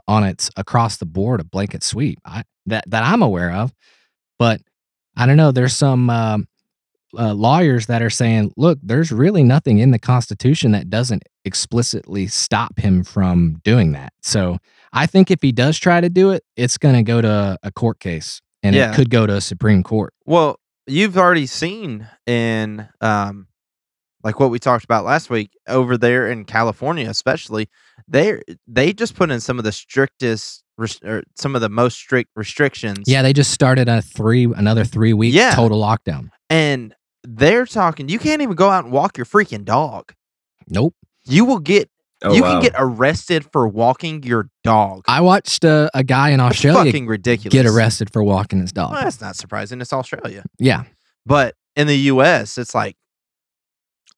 on 0.09 0.25
its 0.25 0.51
across 0.57 0.99
the 0.99 1.07
board 1.07 1.41
a 1.41 1.45
blanket 1.45 1.83
sweep 1.83 2.19
I, 2.25 2.43
that 2.67 2.85
that 2.91 3.03
I'm 3.05 3.23
aware 3.23 3.53
of. 3.53 3.73
But 4.39 4.61
I 5.17 5.25
don't 5.27 5.37
know. 5.39 5.53
There's 5.53 5.75
some 5.75 6.11
um, 6.11 6.49
uh, 7.19 7.33
lawyers 7.35 7.87
that 7.87 8.03
are 8.03 8.11
saying, 8.11 8.53
look, 8.57 8.79
there's 8.83 9.13
really 9.13 9.43
nothing 9.43 9.79
in 9.79 9.91
the 9.91 9.99
Constitution 9.99 10.73
that 10.73 10.91
doesn't 10.91 11.23
explicitly 11.45 12.27
stop 12.27 12.79
him 12.79 13.03
from 13.05 13.61
doing 13.65 13.93
that. 13.93 14.13
So 14.23 14.59
I 14.93 15.07
think 15.07 15.31
if 15.31 15.41
he 15.43 15.53
does 15.53 15.79
try 15.79 16.01
to 16.01 16.09
do 16.09 16.31
it, 16.31 16.43
it's 16.57 16.79
going 16.79 16.95
to 16.95 17.03
go 17.03 17.21
to 17.21 17.59
a 17.63 17.71
court 17.73 18.01
case 18.01 18.41
and 18.63 18.75
Yeah. 18.75 18.91
it 18.93 18.97
could 18.97 19.11
go 19.11 19.27
to 19.27 19.35
a 19.37 19.41
Supreme 19.41 19.83
Court. 19.83 20.13
Well, 20.25 20.59
you've 20.87 21.17
already 21.19 21.47
seen 21.47 22.07
in 22.27 22.89
um 23.01 23.49
like 24.27 24.41
what 24.41 24.51
we 24.51 24.59
talked 24.59 24.85
about 24.85 25.05
last 25.05 25.31
week 25.31 25.51
over 25.69 25.97
there 25.97 26.29
in 26.29 26.45
California 26.45 27.09
especially 27.09 27.69
they 28.09 28.41
they 28.67 28.93
just 28.93 29.15
put 29.15 29.31
in 29.31 29.41
some 29.41 29.57
of 29.59 29.65
the 29.65 29.73
strictest 29.73 30.63
or 31.05 31.23
some 31.37 31.55
of 31.55 31.63
the 31.63 31.71
most 31.71 31.97
strict 31.97 32.31
restrictions. 32.37 33.05
Yeah, 33.07 33.23
they 33.23 33.33
just 33.33 33.51
started 33.51 33.89
a 33.89 34.03
three 34.03 34.45
another 34.45 34.85
three 34.85 35.15
week 35.15 35.33
Yeah. 35.35 35.55
total 35.55 35.81
lockdown. 35.81 36.29
And 36.51 36.95
they're 37.25 37.65
talking 37.67 38.09
you 38.11 38.19
can't 38.19 38.43
even 38.43 38.55
go 38.57 38.69
out 38.69 38.85
and 38.85 38.93
walk 38.93 39.17
your 39.17 39.25
freaking 39.25 39.65
dog. 39.65 40.13
Nope. 40.69 40.95
You 41.25 41.45
will 41.45 41.61
get 41.61 41.89
Oh, 42.25 42.33
you 42.35 42.43
wow. 42.43 42.53
can 42.53 42.63
get 42.63 42.73
arrested 42.79 43.45
for 43.53 43.69
walking 43.69 44.23
your 44.23 44.49
dog. 44.65 45.05
I 45.07 45.21
watched 45.21 45.65
uh, 45.67 45.91
a 45.93 46.03
guy 46.03 46.31
in 46.31 46.39
That's 46.39 46.57
Australia 46.57 46.91
fucking 46.91 47.07
ridiculous. 47.07 47.53
get 47.53 47.67
arrested 47.67 48.11
for 48.11 48.23
walking 48.23 48.59
his 48.61 48.73
dog. 48.73 48.93
Well, 48.93 49.03
that's 49.03 49.21
not 49.21 49.37
surprising. 49.37 49.81
It's 49.83 49.93
Australia. 49.93 50.43
Yeah. 50.59 50.85
But 51.27 51.55
in 51.77 51.87
the 51.87 51.97
US, 52.13 52.57
it's 52.57 52.75
like 52.75 52.97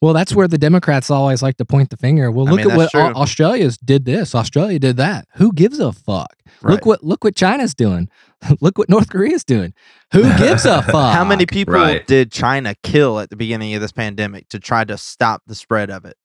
Well, 0.00 0.12
that's 0.14 0.33
where 0.35 0.47
the 0.47 0.59
Democrats 0.59 1.11
always 1.11 1.43
like 1.43 1.57
to 1.57 1.64
point 1.64 1.90
the 1.90 1.97
finger. 1.97 2.31
Well, 2.31 2.47
I 2.47 2.50
look 2.52 2.59
mean, 2.59 2.71
at 2.71 2.76
what 2.76 2.93
that's 2.93 2.93
true. 2.93 3.21
Australia's 3.21 3.76
did 3.78 4.05
this. 4.05 4.33
Australia 4.35 4.78
did 4.78 4.97
that. 4.99 5.26
Who 5.35 5.52
gives 5.52 5.81
a 5.81 5.93
fuck? 5.93 6.37
right. 6.62 6.73
Look 6.75 6.87
what 6.87 7.02
look 7.02 7.25
what 7.25 7.35
China's 7.35 7.75
doing. 7.75 8.09
look 8.61 8.78
what 8.78 8.88
North 8.88 9.11
Korea's 9.11 9.43
doing. 9.45 9.75
Who 10.12 10.23
gives 10.38 10.64
a 10.67 10.83
fuck? 10.83 11.14
How 11.14 11.25
many 11.25 11.47
people 11.47 11.75
Right. 11.75 12.07
did 12.07 12.31
China 12.31 12.75
kill 12.85 13.19
at 13.19 13.31
the 13.31 13.37
beginning 13.37 13.75
of 13.75 13.81
this 13.81 13.90
pandemic 13.93 14.49
to 14.50 14.61
try 14.61 14.85
to 14.85 14.97
stop 14.97 15.43
the 15.47 15.55
spread 15.57 15.90
of 15.90 16.05
it? 16.05 16.17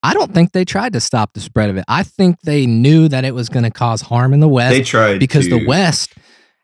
I 0.00 0.14
don't 0.14 0.32
think 0.32 0.52
they 0.52 0.64
tried 0.64 0.92
to 0.92 1.00
stop 1.00 1.32
the 1.34 1.40
spread 1.40 1.70
of 1.70 1.76
it. 1.76 1.84
I 1.88 2.04
think 2.04 2.40
they 2.42 2.66
knew 2.66 3.08
that 3.08 3.24
it 3.24 3.34
was 3.34 3.48
going 3.48 3.64
to 3.64 3.70
cause 3.70 4.00
harm 4.02 4.32
in 4.32 4.38
the 4.38 4.46
West 4.48 4.70
They 4.76 4.82
tried 4.82 5.18
because 5.18 5.48
to, 5.48 5.58
the 5.58 5.66
West 5.66 6.14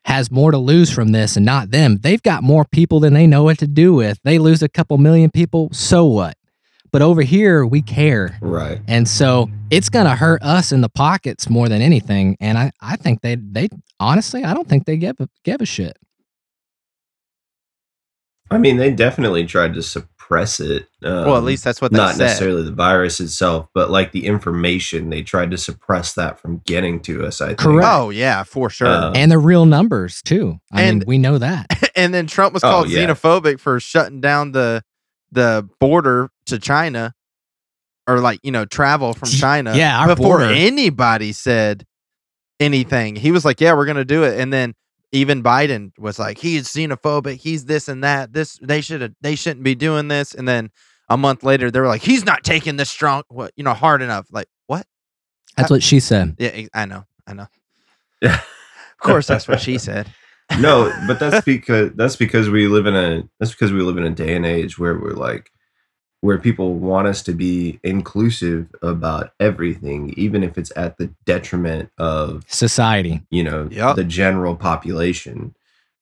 has 0.05 0.31
more 0.31 0.51
to 0.51 0.57
lose 0.57 0.89
from 0.89 1.11
this 1.11 1.35
and 1.35 1.45
not 1.45 1.71
them. 1.71 1.97
They've 1.97 2.21
got 2.23 2.43
more 2.43 2.63
people 2.63 3.01
than 3.01 3.13
they 3.13 3.27
know 3.27 3.43
what 3.43 3.59
to 3.59 3.67
do 3.67 3.93
with. 3.93 4.19
They 4.23 4.39
lose 4.39 4.61
a 4.63 4.69
couple 4.69 4.97
million 4.99 5.31
people, 5.31 5.67
so 5.73 6.05
what? 6.05 6.37
But 6.95 7.01
over 7.01 7.23
here, 7.23 7.65
we 7.65 7.81
care. 7.81 8.37
Right. 8.39 8.79
And 8.87 9.05
so 9.05 9.49
it's 9.69 9.89
going 9.89 10.05
to 10.05 10.15
hurt 10.15 10.41
us 10.41 10.71
in 10.71 10.79
the 10.79 10.87
pockets 10.87 11.49
more 11.49 11.67
than 11.67 11.81
anything. 11.81 12.37
And 12.39 12.57
I, 12.57 12.71
I 12.79 12.95
think 12.95 13.19
they, 13.19 13.35
they 13.35 13.67
honestly, 13.99 14.45
I 14.45 14.53
don't 14.53 14.65
think 14.69 14.85
they 14.85 14.95
give 14.95 15.17
a, 15.19 15.27
give 15.43 15.59
a 15.59 15.65
shit. 15.65 15.97
I 18.49 18.57
mean, 18.59 18.77
they 18.77 18.91
definitely 18.91 19.45
tried 19.45 19.73
to 19.73 19.83
suppress 19.83 20.61
it. 20.61 20.87
Um, 21.03 21.25
well, 21.25 21.35
at 21.35 21.43
least 21.43 21.65
that's 21.65 21.81
what 21.81 21.91
they 21.91 21.97
not 21.97 22.15
said. 22.15 22.27
necessarily 22.27 22.63
the 22.63 22.71
virus 22.71 23.19
itself, 23.19 23.67
but 23.73 23.89
like 23.91 24.13
the 24.13 24.25
information, 24.25 25.09
they 25.09 25.21
tried 25.21 25.51
to 25.51 25.57
suppress 25.57 26.13
that 26.13 26.39
from 26.39 26.59
getting 26.65 27.01
to 27.01 27.25
us. 27.25 27.41
I 27.41 27.47
think. 27.47 27.59
Correct. 27.59 27.89
Oh 27.91 28.09
yeah, 28.09 28.43
for 28.43 28.69
sure. 28.69 28.87
Uh, 28.87 29.11
And 29.13 29.29
the 29.29 29.37
real 29.37 29.65
numbers, 29.65 30.21
too. 30.21 30.59
I 30.71 30.77
mean, 30.77 30.87
And- 30.87 31.03
we 31.05 31.17
know 31.17 31.39
that. 31.39 31.91
and 31.97 32.13
then 32.13 32.25
Trump 32.25 32.53
was 32.53 32.63
Oh, 32.63 32.69
called 32.69 32.89
yeah. 32.89 33.05
xenophobic 33.05 33.59
for 33.59 33.81
shutting 33.81 34.21
down 34.21 34.53
the 34.53 34.81
the 35.33 35.67
border 35.81 36.29
to 36.45 36.59
China, 36.59 37.13
or 38.07 38.19
like 38.19 38.39
you 38.43 38.51
know 38.51 38.65
travel 38.65 39.13
from 39.13 39.29
China. 39.29 39.75
yeah, 39.75 39.99
our 39.99 40.07
before 40.15 40.39
border. 40.39 40.53
anybody 40.53 41.31
said 41.31 41.85
anything, 42.59 43.15
he 43.15 43.31
was 43.31 43.45
like, 43.45 43.59
"Yeah, 43.61 43.73
we're 43.73 43.85
gonna 43.85 44.05
do 44.05 44.23
it." 44.23 44.39
And 44.39 44.51
then 44.53 44.73
even 45.11 45.43
Biden 45.43 45.91
was 45.97 46.19
like, 46.19 46.37
"He's 46.37 46.67
xenophobic. 46.67 47.37
He's 47.37 47.65
this 47.65 47.87
and 47.87 48.03
that. 48.03 48.33
This 48.33 48.57
they 48.61 48.81
should 48.81 49.01
have. 49.01 49.13
They 49.21 49.35
shouldn't 49.35 49.63
be 49.63 49.75
doing 49.75 50.07
this." 50.07 50.33
And 50.33 50.47
then 50.47 50.71
a 51.09 51.17
month 51.17 51.43
later, 51.43 51.69
they 51.71 51.79
were 51.79 51.87
like, 51.87 52.01
"He's 52.01 52.25
not 52.25 52.43
taking 52.43 52.77
this 52.77 52.89
strong, 52.89 53.23
what 53.29 53.51
you 53.55 53.63
know, 53.63 53.73
hard 53.73 54.01
enough." 54.01 54.27
Like 54.31 54.47
what? 54.67 54.85
That's 55.57 55.71
what 55.71 55.83
she 55.83 55.99
said. 55.99 56.35
Yeah, 56.37 56.67
I 56.73 56.85
know, 56.85 57.05
I 57.27 57.33
know. 57.33 57.47
Yeah. 58.21 58.35
Of 58.35 58.99
course, 58.99 59.27
that's 59.27 59.47
what 59.47 59.61
she 59.67 59.77
said. 59.77 60.07
no, 60.59 60.91
but 61.07 61.19
that's 61.19 61.45
because 61.45 61.91
that's 61.95 62.15
because 62.15 62.49
we 62.49 62.67
live 62.67 62.85
in 62.85 62.95
a 62.95 63.23
that's 63.39 63.51
because 63.51 63.71
we 63.71 63.81
live 63.81 63.97
in 63.97 64.03
a 64.05 64.09
day 64.09 64.35
and 64.35 64.45
age 64.45 64.77
where 64.77 64.97
we're 64.97 65.13
like 65.13 65.49
where 66.21 66.37
people 66.37 66.75
want 66.75 67.07
us 67.07 67.21
to 67.23 67.33
be 67.33 67.79
inclusive 67.83 68.67
about 68.81 69.33
everything, 69.39 70.13
even 70.17 70.43
if 70.43 70.57
it's 70.57 70.71
at 70.75 70.97
the 70.97 71.11
detriment 71.25 71.91
of 71.97 72.43
Society. 72.47 73.21
you 73.29 73.43
know 73.43 73.67
Yep. 73.71 73.95
the 73.95 74.03
general 74.03 74.55
population. 74.55 75.55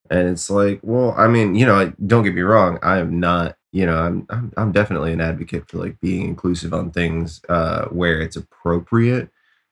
And 0.09 0.27
it's 0.29 0.49
like, 0.49 0.79
well, 0.83 1.15
I 1.17 1.27
mean, 1.27 1.55
you 1.55 1.65
know, 1.65 1.91
don't 2.05 2.23
get 2.23 2.35
me 2.35 2.41
wrong, 2.41 2.77
I 2.83 2.99
am 2.99 3.19
not, 3.19 3.57
you 3.71 3.85
know, 3.85 3.97
I'm 3.97 4.25
I'm, 4.29 4.53
I'm 4.57 4.71
definitely 4.71 5.11
an 5.13 5.21
advocate 5.21 5.67
for 5.69 5.77
like 5.79 5.99
being 5.99 6.25
inclusive 6.25 6.73
on 6.73 6.91
things 6.91 7.41
uh, 7.49 7.85
where 7.85 8.21
it's 8.21 8.35
appropriate. 8.35 9.29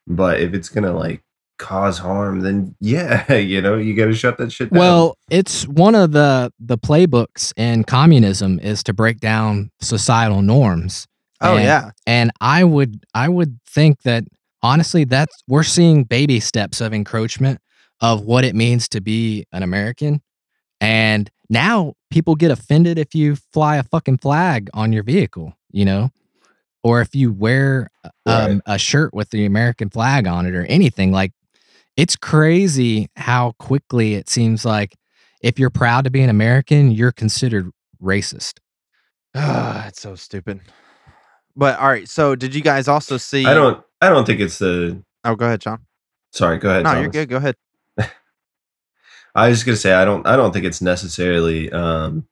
But 0.07 0.39
if 0.41 0.53
it's 0.53 0.69
gonna 0.69 0.93
like 0.93 1.21
cause 1.61 1.97
harm, 1.99 2.41
then 2.41 2.75
yeah, 2.79 3.31
you 3.53 3.61
know, 3.61 3.77
you 3.77 3.93
got 3.95 4.05
to 4.05 4.13
shut 4.13 4.37
that 4.39 4.51
shit 4.51 4.71
down. 4.73 4.79
Well, 4.79 5.17
it's 5.29 5.67
one 5.67 5.95
of 5.95 6.11
the 6.11 6.51
the 6.59 6.77
playbooks 6.77 7.53
in 7.55 7.83
communism 7.85 8.59
is 8.59 8.83
to 8.83 8.93
break 8.93 9.19
down 9.19 9.69
societal 9.79 10.41
norms. 10.41 11.07
Oh 11.39 11.55
And- 11.55 11.63
yeah, 11.63 11.91
And 12.05 12.31
I 12.41 12.63
would 12.63 13.03
I 13.13 13.29
would 13.29 13.59
think 13.65 14.01
that 14.03 14.23
honestly 14.63 15.03
that's 15.05 15.41
we're 15.47 15.63
seeing 15.63 16.03
baby 16.03 16.39
steps 16.39 16.81
of 16.81 16.93
encroachment 16.93 17.59
of 18.01 18.21
what 18.25 18.43
it 18.43 18.55
means 18.55 18.87
to 18.89 18.99
be 19.01 19.45
an 19.51 19.63
American. 19.63 20.21
And 20.79 21.29
now 21.49 21.93
people 22.09 22.35
get 22.35 22.49
offended 22.51 22.97
if 22.97 23.13
you 23.13 23.35
fly 23.53 23.77
a 23.77 23.83
fucking 23.83 24.17
flag 24.17 24.69
on 24.73 24.91
your 24.93 25.03
vehicle, 25.03 25.53
you 25.71 25.85
know? 25.85 26.09
Or 26.83 27.01
if 27.01 27.13
you 27.13 27.31
wear 27.31 27.89
um, 28.03 28.11
Right. 28.25 28.61
a 28.65 28.77
shirt 28.79 29.13
with 29.13 29.29
the 29.29 29.45
American 29.45 29.89
flag 29.91 30.25
on 30.25 30.47
it 30.47 30.55
or 30.55 30.65
anything 30.65 31.11
like 31.11 31.31
it's 31.97 32.15
crazy 32.15 33.09
how 33.15 33.53
quickly 33.59 34.15
it 34.15 34.29
seems 34.29 34.65
like 34.65 34.95
if 35.41 35.59
you're 35.59 35.69
proud 35.69 36.03
to 36.05 36.09
be 36.11 36.21
an 36.21 36.29
American, 36.29 36.91
you're 36.91 37.11
considered 37.11 37.69
racist. 38.01 38.59
Ah, 39.35 39.87
it's 39.87 40.01
so 40.01 40.15
stupid. 40.15 40.61
But 41.55 41.79
all 41.79 41.87
right, 41.87 42.07
so 42.07 42.35
did 42.35 42.55
you 42.55 42.61
guys 42.61 42.87
also 42.87 43.17
see? 43.17 43.45
I 43.45 43.53
don't 43.53 43.83
I 44.01 44.09
don't 44.09 44.25
think 44.25 44.39
it's 44.39 44.59
the 44.59 45.01
Oh, 45.23 45.35
go 45.35 45.45
ahead, 45.45 45.61
John. 45.61 45.85
sorry, 46.31 46.57
go 46.57 46.69
ahead. 46.69 46.83
No, 46.83 46.99
you're 46.99 47.09
good. 47.09 47.29
Go 47.29 47.37
ahead. 47.37 47.55
I 49.35 49.49
was 49.49 49.57
just 49.57 49.65
gonna 49.65 49.77
say 49.77 49.93
I 49.93 50.05
don't 50.05 50.25
I 50.27 50.35
don't 50.35 50.51
think 50.51 50.65
it's 50.65 50.81
necessarily 50.81 51.71
um, 51.71 52.25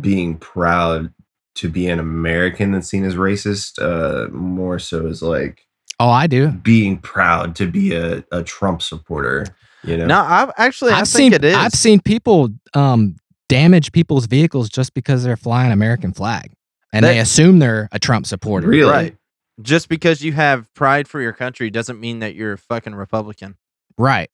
being 0.00 0.36
proud 0.38 1.12
to 1.56 1.68
be 1.68 1.88
an 1.88 1.98
American 1.98 2.72
that's 2.72 2.88
seen 2.88 3.04
as 3.04 3.14
racist. 3.14 3.80
Uh, 3.80 4.28
more 4.30 4.78
so 4.78 5.06
as 5.06 5.22
like 5.22 5.63
Oh, 6.00 6.08
I 6.10 6.26
do. 6.26 6.48
being 6.48 6.98
proud 6.98 7.54
to 7.56 7.66
be 7.70 7.94
a, 7.94 8.24
a 8.32 8.42
Trump 8.42 8.82
supporter. 8.82 9.46
You 9.84 9.96
know, 9.98 10.06
No, 10.06 10.20
I've 10.20 10.50
actually 10.56 10.92
I 10.92 11.00
I've 11.00 11.08
think 11.08 11.18
seen 11.18 11.32
it 11.34 11.44
is. 11.44 11.54
I've 11.54 11.72
seen 11.74 12.00
people 12.00 12.48
um, 12.74 13.16
damage 13.48 13.92
people's 13.92 14.26
vehicles 14.26 14.68
just 14.68 14.94
because 14.94 15.22
they're 15.24 15.36
flying 15.36 15.72
American 15.72 16.12
flag, 16.12 16.52
and 16.92 17.04
they 17.04 17.18
assume 17.18 17.58
they're 17.58 17.88
a 17.92 17.98
Trump 17.98 18.26
supporter. 18.26 18.66
really. 18.66 18.90
Right. 18.90 19.16
Just 19.62 19.88
because 19.88 20.20
you 20.22 20.32
have 20.32 20.72
pride 20.74 21.06
for 21.06 21.20
your 21.20 21.32
country 21.32 21.70
doesn't 21.70 22.00
mean 22.00 22.18
that 22.20 22.34
you're 22.34 22.54
a 22.54 22.58
fucking 22.58 22.94
Republican. 22.94 23.56
Right. 23.96 24.28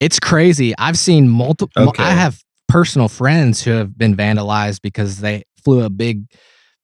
It's 0.00 0.18
crazy. 0.18 0.74
I've 0.78 0.96
seen 0.98 1.28
multiple. 1.28 1.88
Okay. 1.90 2.02
I 2.02 2.10
have 2.12 2.42
personal 2.68 3.08
friends 3.08 3.62
who 3.62 3.72
have 3.72 3.98
been 3.98 4.16
vandalized 4.16 4.80
because 4.80 5.18
they 5.20 5.42
flew 5.62 5.82
a 5.84 5.90
big 5.90 6.24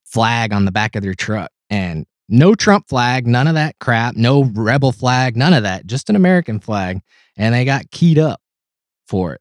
flag 0.04 0.52
on 0.52 0.64
the 0.66 0.72
back 0.72 0.94
of 0.96 1.02
their 1.02 1.14
truck, 1.14 1.50
and 1.70 2.04
no 2.30 2.54
Trump 2.54 2.88
flag, 2.88 3.26
none 3.26 3.46
of 3.46 3.54
that 3.54 3.78
crap, 3.80 4.16
no 4.16 4.44
rebel 4.44 4.92
flag, 4.92 5.37
none 5.37 5.52
of 5.52 5.64
that, 5.64 5.87
just 5.87 6.08
an 6.08 6.16
American 6.16 6.60
flag, 6.60 7.00
and 7.37 7.54
they 7.54 7.64
got 7.64 7.90
keyed 7.90 8.18
up 8.18 8.40
for 9.06 9.34
it. 9.34 9.40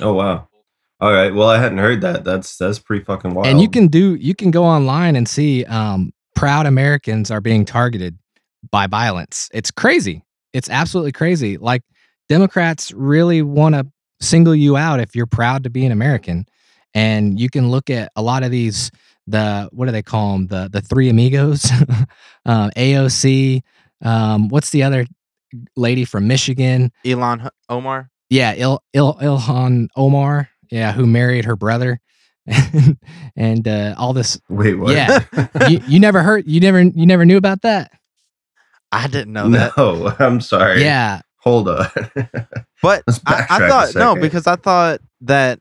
Oh 0.00 0.12
wow. 0.14 0.48
All 1.00 1.12
right. 1.12 1.34
Well, 1.34 1.48
I 1.48 1.58
hadn't 1.58 1.78
heard 1.78 2.00
that. 2.02 2.24
That's 2.24 2.56
that's 2.56 2.78
pretty 2.78 3.04
fucking 3.04 3.34
wild. 3.34 3.46
and 3.46 3.60
you 3.60 3.68
can 3.68 3.88
do 3.88 4.14
you 4.16 4.34
can 4.34 4.50
go 4.50 4.64
online 4.64 5.16
and 5.16 5.28
see 5.28 5.64
um, 5.66 6.12
proud 6.34 6.66
americans 6.66 7.30
are 7.30 7.40
being 7.40 7.64
targeted 7.64 8.18
by 8.70 8.86
violence 8.86 9.48
it's 9.54 9.70
crazy 9.70 10.24
it's 10.52 10.68
absolutely 10.68 11.12
crazy 11.12 11.56
like 11.58 11.82
democrats 12.28 12.90
really 12.92 13.40
want 13.42 13.74
to 13.74 13.86
single 14.20 14.54
you 14.54 14.76
out 14.76 14.98
if 14.98 15.14
you're 15.14 15.26
proud 15.26 15.62
to 15.62 15.70
be 15.70 15.84
an 15.86 15.92
american 15.92 16.44
and 16.94 17.38
you 17.38 17.48
can 17.48 17.70
look 17.70 17.88
at 17.88 18.10
a 18.16 18.22
lot 18.22 18.42
of 18.42 18.50
these 18.50 18.90
the 19.26 19.68
what 19.72 19.86
do 19.86 19.92
they 19.92 20.02
call 20.02 20.32
them 20.32 20.46
the 20.48 20.68
the 20.70 20.80
three 20.80 21.08
amigos 21.08 21.70
um, 22.46 22.70
aoc 22.76 23.62
um, 24.02 24.48
what's 24.48 24.70
the 24.70 24.82
other 24.82 25.06
lady 25.76 26.04
from 26.04 26.26
michigan 26.28 26.92
Ilhan 27.04 27.44
H- 27.46 27.50
Omar. 27.68 28.10
yeah, 28.28 28.54
Il, 28.54 28.82
Il, 28.92 29.14
Ilhan 29.14 29.88
Omar, 29.96 30.48
yeah, 30.70 30.92
who 30.92 31.06
married 31.06 31.44
her 31.44 31.56
brother, 31.56 32.00
and, 32.46 32.98
and 33.36 33.68
uh, 33.68 33.94
all 33.96 34.12
this. 34.12 34.40
wait. 34.48 34.74
What? 34.74 34.94
Yeah. 34.94 35.20
You, 35.68 35.80
you 35.86 36.00
never 36.00 36.22
heard, 36.22 36.46
you 36.46 36.60
never, 36.60 36.82
you 36.82 37.06
never 37.06 37.24
knew 37.24 37.36
about 37.36 37.62
that. 37.62 37.92
I 38.92 39.06
didn't 39.06 39.32
know 39.32 39.48
that. 39.50 39.76
no, 39.76 40.12
I'm 40.18 40.40
sorry. 40.40 40.82
Yeah, 40.82 41.20
Hold 41.38 41.68
on. 41.68 41.86
But 42.82 43.02
I, 43.26 43.46
I 43.48 43.68
thought 43.68 43.94
no, 43.94 44.14
because 44.16 44.46
I 44.46 44.56
thought 44.56 45.00
that 45.22 45.60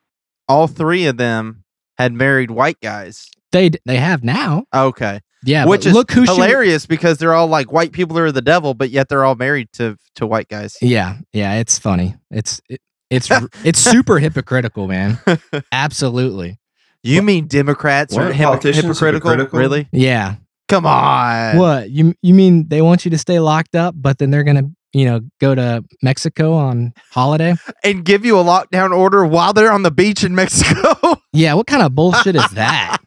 all 0.50 0.68
three 0.68 1.06
of 1.06 1.18
them 1.18 1.64
had 1.98 2.12
married 2.14 2.52
white 2.52 2.80
guys. 2.82 3.30
They 3.54 3.72
they 3.86 3.96
have 3.96 4.24
now. 4.24 4.66
Okay. 4.76 5.22
Yeah, 5.46 5.66
Which 5.66 5.86
is 5.86 5.94
look 5.94 6.10
who 6.12 6.26
she- 6.26 6.34
hilarious 6.34 6.86
because 6.86 7.18
they're 7.18 7.34
all 7.34 7.48
like 7.48 7.72
white 7.72 7.92
people 7.92 8.18
are 8.18 8.32
the 8.32 8.42
devil, 8.42 8.74
but 8.74 8.90
yet 8.92 9.10
they're 9.10 9.26
all 9.26 9.36
married 9.36 9.68
to 9.74 9.98
to 10.16 10.26
white 10.28 10.48
guys. 10.48 10.78
yeah, 10.82 11.18
yeah, 11.34 11.56
it's 11.56 11.78
funny. 11.78 12.16
It's 12.32 12.62
it, 12.70 12.80
it's 13.10 13.30
it's 13.64 13.80
super 13.80 14.20
hypocritical, 14.20 14.88
man. 14.88 15.20
Absolutely. 15.72 16.60
You 17.04 17.22
mean 17.22 17.48
Democrats 17.48 18.16
are 18.16 18.32
hypo- 18.32 18.52
politicians 18.52 18.84
hypocritical? 19.00 19.32
hypocritical? 19.32 19.60
Really? 19.60 19.88
Yeah. 19.92 20.36
Come 20.70 20.86
on. 20.86 21.58
What 21.58 21.90
you 21.90 22.14
you 22.22 22.34
mean 22.34 22.70
they 22.70 22.82
want 22.82 23.04
you 23.04 23.12
to 23.12 23.18
stay 23.18 23.40
locked 23.40 23.76
up, 23.76 23.96
but 23.98 24.20
then 24.20 24.32
they're 24.32 24.46
gonna 24.46 24.72
you 24.94 25.04
know 25.06 25.20
go 25.42 25.54
to 25.54 25.84
Mexico 26.02 26.54
on 26.54 26.94
holiday? 27.12 27.56
And 27.84 28.06
give 28.06 28.24
you 28.24 28.40
a 28.40 28.44
lockdown 28.44 28.96
order 28.98 29.26
while 29.26 29.52
they're 29.52 29.74
on 29.74 29.84
the 29.84 29.92
beach 29.92 30.24
in 30.24 30.34
Mexico? 30.36 30.94
Yeah, 31.36 31.56
what 31.56 31.66
kind 31.66 31.82
of 31.82 31.96
bullshit 31.96 32.36
is 32.36 32.48
that? 32.52 32.98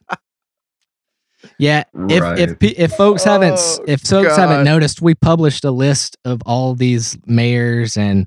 Yeah, 1.58 1.84
if 2.10 2.20
Right. 2.22 2.38
if 2.38 2.58
pe- 2.58 2.74
if 2.76 2.92
folks 2.92 3.24
haven't 3.24 3.54
Oh, 3.58 3.84
if 3.86 4.02
folks 4.02 4.28
God. 4.36 4.38
haven't 4.38 4.64
noticed, 4.64 5.00
we 5.00 5.14
published 5.14 5.64
a 5.64 5.70
list 5.70 6.16
of 6.24 6.40
all 6.46 6.74
these 6.74 7.16
mayors 7.26 7.96
and 7.96 8.26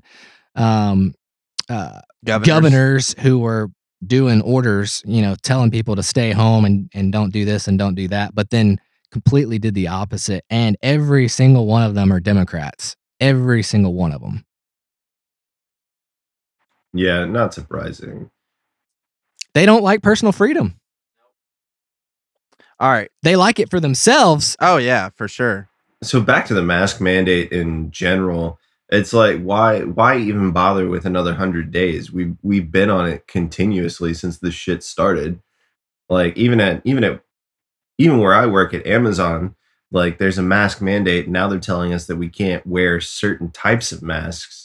um 0.56 1.14
uh, 1.68 2.00
governors 2.24 3.14
who 3.20 3.38
were 3.38 3.68
doing 4.04 4.40
orders, 4.42 5.02
you 5.06 5.22
know, 5.22 5.36
telling 5.42 5.70
people 5.70 5.94
to 5.96 6.02
stay 6.02 6.32
home 6.32 6.64
and 6.64 6.90
and 6.94 7.12
don't 7.12 7.32
do 7.32 7.44
this 7.44 7.68
and 7.68 7.78
don't 7.78 7.94
do 7.94 8.08
that, 8.08 8.34
but 8.34 8.50
then 8.50 8.80
completely 9.12 9.58
did 9.58 9.74
the 9.74 9.86
opposite. 9.88 10.44
And 10.50 10.76
every 10.82 11.28
single 11.28 11.66
one 11.66 11.82
of 11.84 11.94
them 11.94 12.12
are 12.12 12.20
Democrats. 12.20 12.96
Every 13.20 13.62
single 13.62 13.94
one 13.94 14.12
of 14.12 14.20
them. 14.20 14.44
yeah, 16.92 17.24
not 17.24 17.54
surprising. 17.54 18.30
They 19.54 19.66
don't 19.66 19.82
like 19.82 20.02
personal 20.02 20.32
freedom. 20.32 20.79
All 22.80 22.90
right. 22.90 23.10
They 23.22 23.36
like 23.36 23.58
it 23.58 23.70
for 23.70 23.78
themselves. 23.80 24.56
Oh 24.60 24.78
yeah, 24.78 25.10
for 25.16 25.28
sure. 25.28 25.68
so 26.02 26.20
back 26.20 26.46
to 26.46 26.54
the 26.54 26.62
mask 26.62 27.00
mandate 27.00 27.52
in 27.52 27.90
general 27.90 28.58
it's 28.90 29.12
like 29.12 29.40
why 29.42 29.80
why 29.82 30.16
even 30.18 30.50
bother 30.50 30.88
with 30.88 31.04
another 31.06 31.30
100 31.32 31.70
days 31.70 32.10
we've 32.12 32.36
we've 32.42 32.72
been 32.72 32.90
on 32.90 33.06
it 33.08 33.26
continuously 33.28 34.12
since 34.14 34.38
this 34.38 34.54
shit 34.54 34.82
started 34.82 35.40
like 36.08 36.36
even 36.36 36.60
at 36.60 36.82
even 36.84 37.04
at 37.04 37.22
even 37.98 38.18
where 38.18 38.34
i 38.34 38.46
work 38.46 38.74
at 38.74 38.86
amazon 38.86 39.54
like 39.92 40.18
there's 40.18 40.38
a 40.38 40.42
mask 40.42 40.80
mandate 40.82 41.28
now 41.28 41.46
they're 41.48 41.60
telling 41.60 41.92
us 41.94 42.06
that 42.06 42.16
we 42.16 42.28
can't 42.28 42.66
wear 42.66 43.00
certain 43.00 43.50
types 43.50 43.92
of 43.92 44.02
masks 44.02 44.59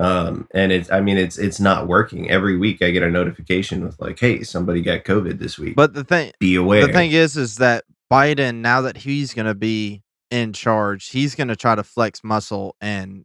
um 0.00 0.48
and 0.54 0.72
it's 0.72 0.90
i 0.90 1.00
mean 1.00 1.18
it's 1.18 1.38
it's 1.38 1.60
not 1.60 1.86
working 1.86 2.30
every 2.30 2.56
week 2.56 2.82
i 2.82 2.90
get 2.90 3.02
a 3.02 3.10
notification 3.10 3.84
with 3.84 4.00
like 4.00 4.18
hey 4.18 4.42
somebody 4.42 4.80
got 4.82 5.04
covid 5.04 5.38
this 5.38 5.58
week 5.58 5.76
But 5.76 5.94
the 5.94 6.04
thing 6.04 6.32
be 6.40 6.54
aware 6.56 6.86
the 6.86 6.92
thing 6.92 7.12
is 7.12 7.36
is 7.36 7.56
that 7.56 7.84
Biden 8.10 8.56
now 8.56 8.80
that 8.80 8.96
he's 8.96 9.34
going 9.34 9.46
to 9.46 9.54
be 9.54 10.02
in 10.32 10.52
charge, 10.52 11.10
he's 11.10 11.34
going 11.36 11.48
to 11.48 11.56
try 11.56 11.74
to 11.76 11.82
flex 11.84 12.24
muscle 12.24 12.74
and 12.80 13.24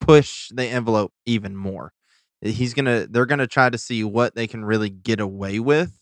push 0.00 0.48
the 0.52 0.64
envelope 0.64 1.12
even 1.26 1.54
more. 1.56 1.92
He's 2.40 2.74
going 2.74 2.86
to 2.86 3.06
they're 3.10 3.26
going 3.26 3.38
to 3.38 3.46
try 3.46 3.70
to 3.70 3.78
see 3.78 4.02
what 4.04 4.34
they 4.34 4.46
can 4.46 4.64
really 4.64 4.90
get 4.90 5.20
away 5.20 5.60
with 5.60 5.98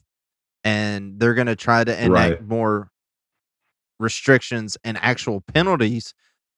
and 0.65 1.19
they're 1.21 1.35
going 1.35 1.47
to 1.49 1.57
try 1.57 1.85
to 1.85 1.93
enact 1.93 2.11
Right. 2.41 2.43
more 2.43 2.91
restrictions 3.99 4.77
and 4.85 4.99
actual 5.01 5.41
penalties 5.41 6.15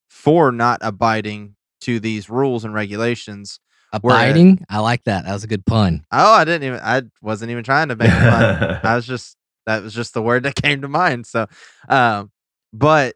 for 0.08 0.52
not 0.52 0.78
abiding 0.82 1.56
to 1.84 2.00
these 2.00 2.28
rules 2.28 2.64
and 2.64 2.74
regulations. 2.74 3.60
Abiding. 3.92 4.64
I 4.68 4.80
like 4.80 5.04
that. 5.04 5.24
That 5.24 5.32
was 5.32 5.44
a 5.44 5.48
good 5.48 5.64
pun. 5.64 6.04
Oh, 6.10 6.32
I 6.32 6.44
didn't 6.44 6.64
even 6.66 6.80
I 6.80 7.02
wasn't 7.22 7.50
even 7.52 7.62
trying 7.64 7.88
to 7.88 7.96
make 7.96 8.10
fun. 8.10 8.80
I 8.82 8.96
was 8.96 9.06
just 9.06 9.36
that 9.66 9.82
was 9.82 9.94
just 9.94 10.14
the 10.14 10.22
word 10.22 10.42
that 10.42 10.56
came 10.56 10.82
to 10.82 10.88
mind. 10.88 11.26
So, 11.26 11.46
um, 11.88 12.30
but 12.72 13.14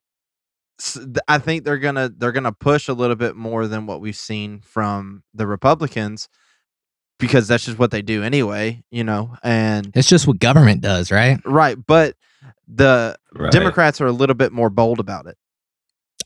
I 1.27 1.39
think 1.39 1.65
they're 1.65 1.79
gonna 1.79 2.09
they're 2.17 2.33
gonna 2.33 2.53
push 2.53 2.89
a 2.89 2.93
little 2.93 3.17
bit 3.17 3.35
more 3.35 3.67
than 3.67 3.87
what 3.87 4.01
we've 4.01 4.15
seen 4.17 4.61
from 4.61 5.25
the 5.35 5.47
Republicans 5.47 6.29
because 7.19 7.49
that's 7.49 7.65
just 7.65 7.79
what 7.81 7.91
they 7.91 8.03
do 8.03 8.23
anyway, 8.23 8.85
you 8.93 9.03
know. 9.03 9.37
And 9.43 9.91
It's 9.97 10.09
just 10.09 10.29
what 10.29 10.39
government 10.39 10.81
does, 10.81 11.11
right? 11.11 11.41
right, 11.45 11.77
but 11.87 12.15
the 12.69 13.17
Right. 13.35 13.53
Democrats 13.53 14.01
are 14.01 14.07
a 14.07 14.13
little 14.13 14.37
bit 14.37 14.53
more 14.53 14.71
bold 14.71 15.01
about 15.01 15.27
it. 15.27 15.37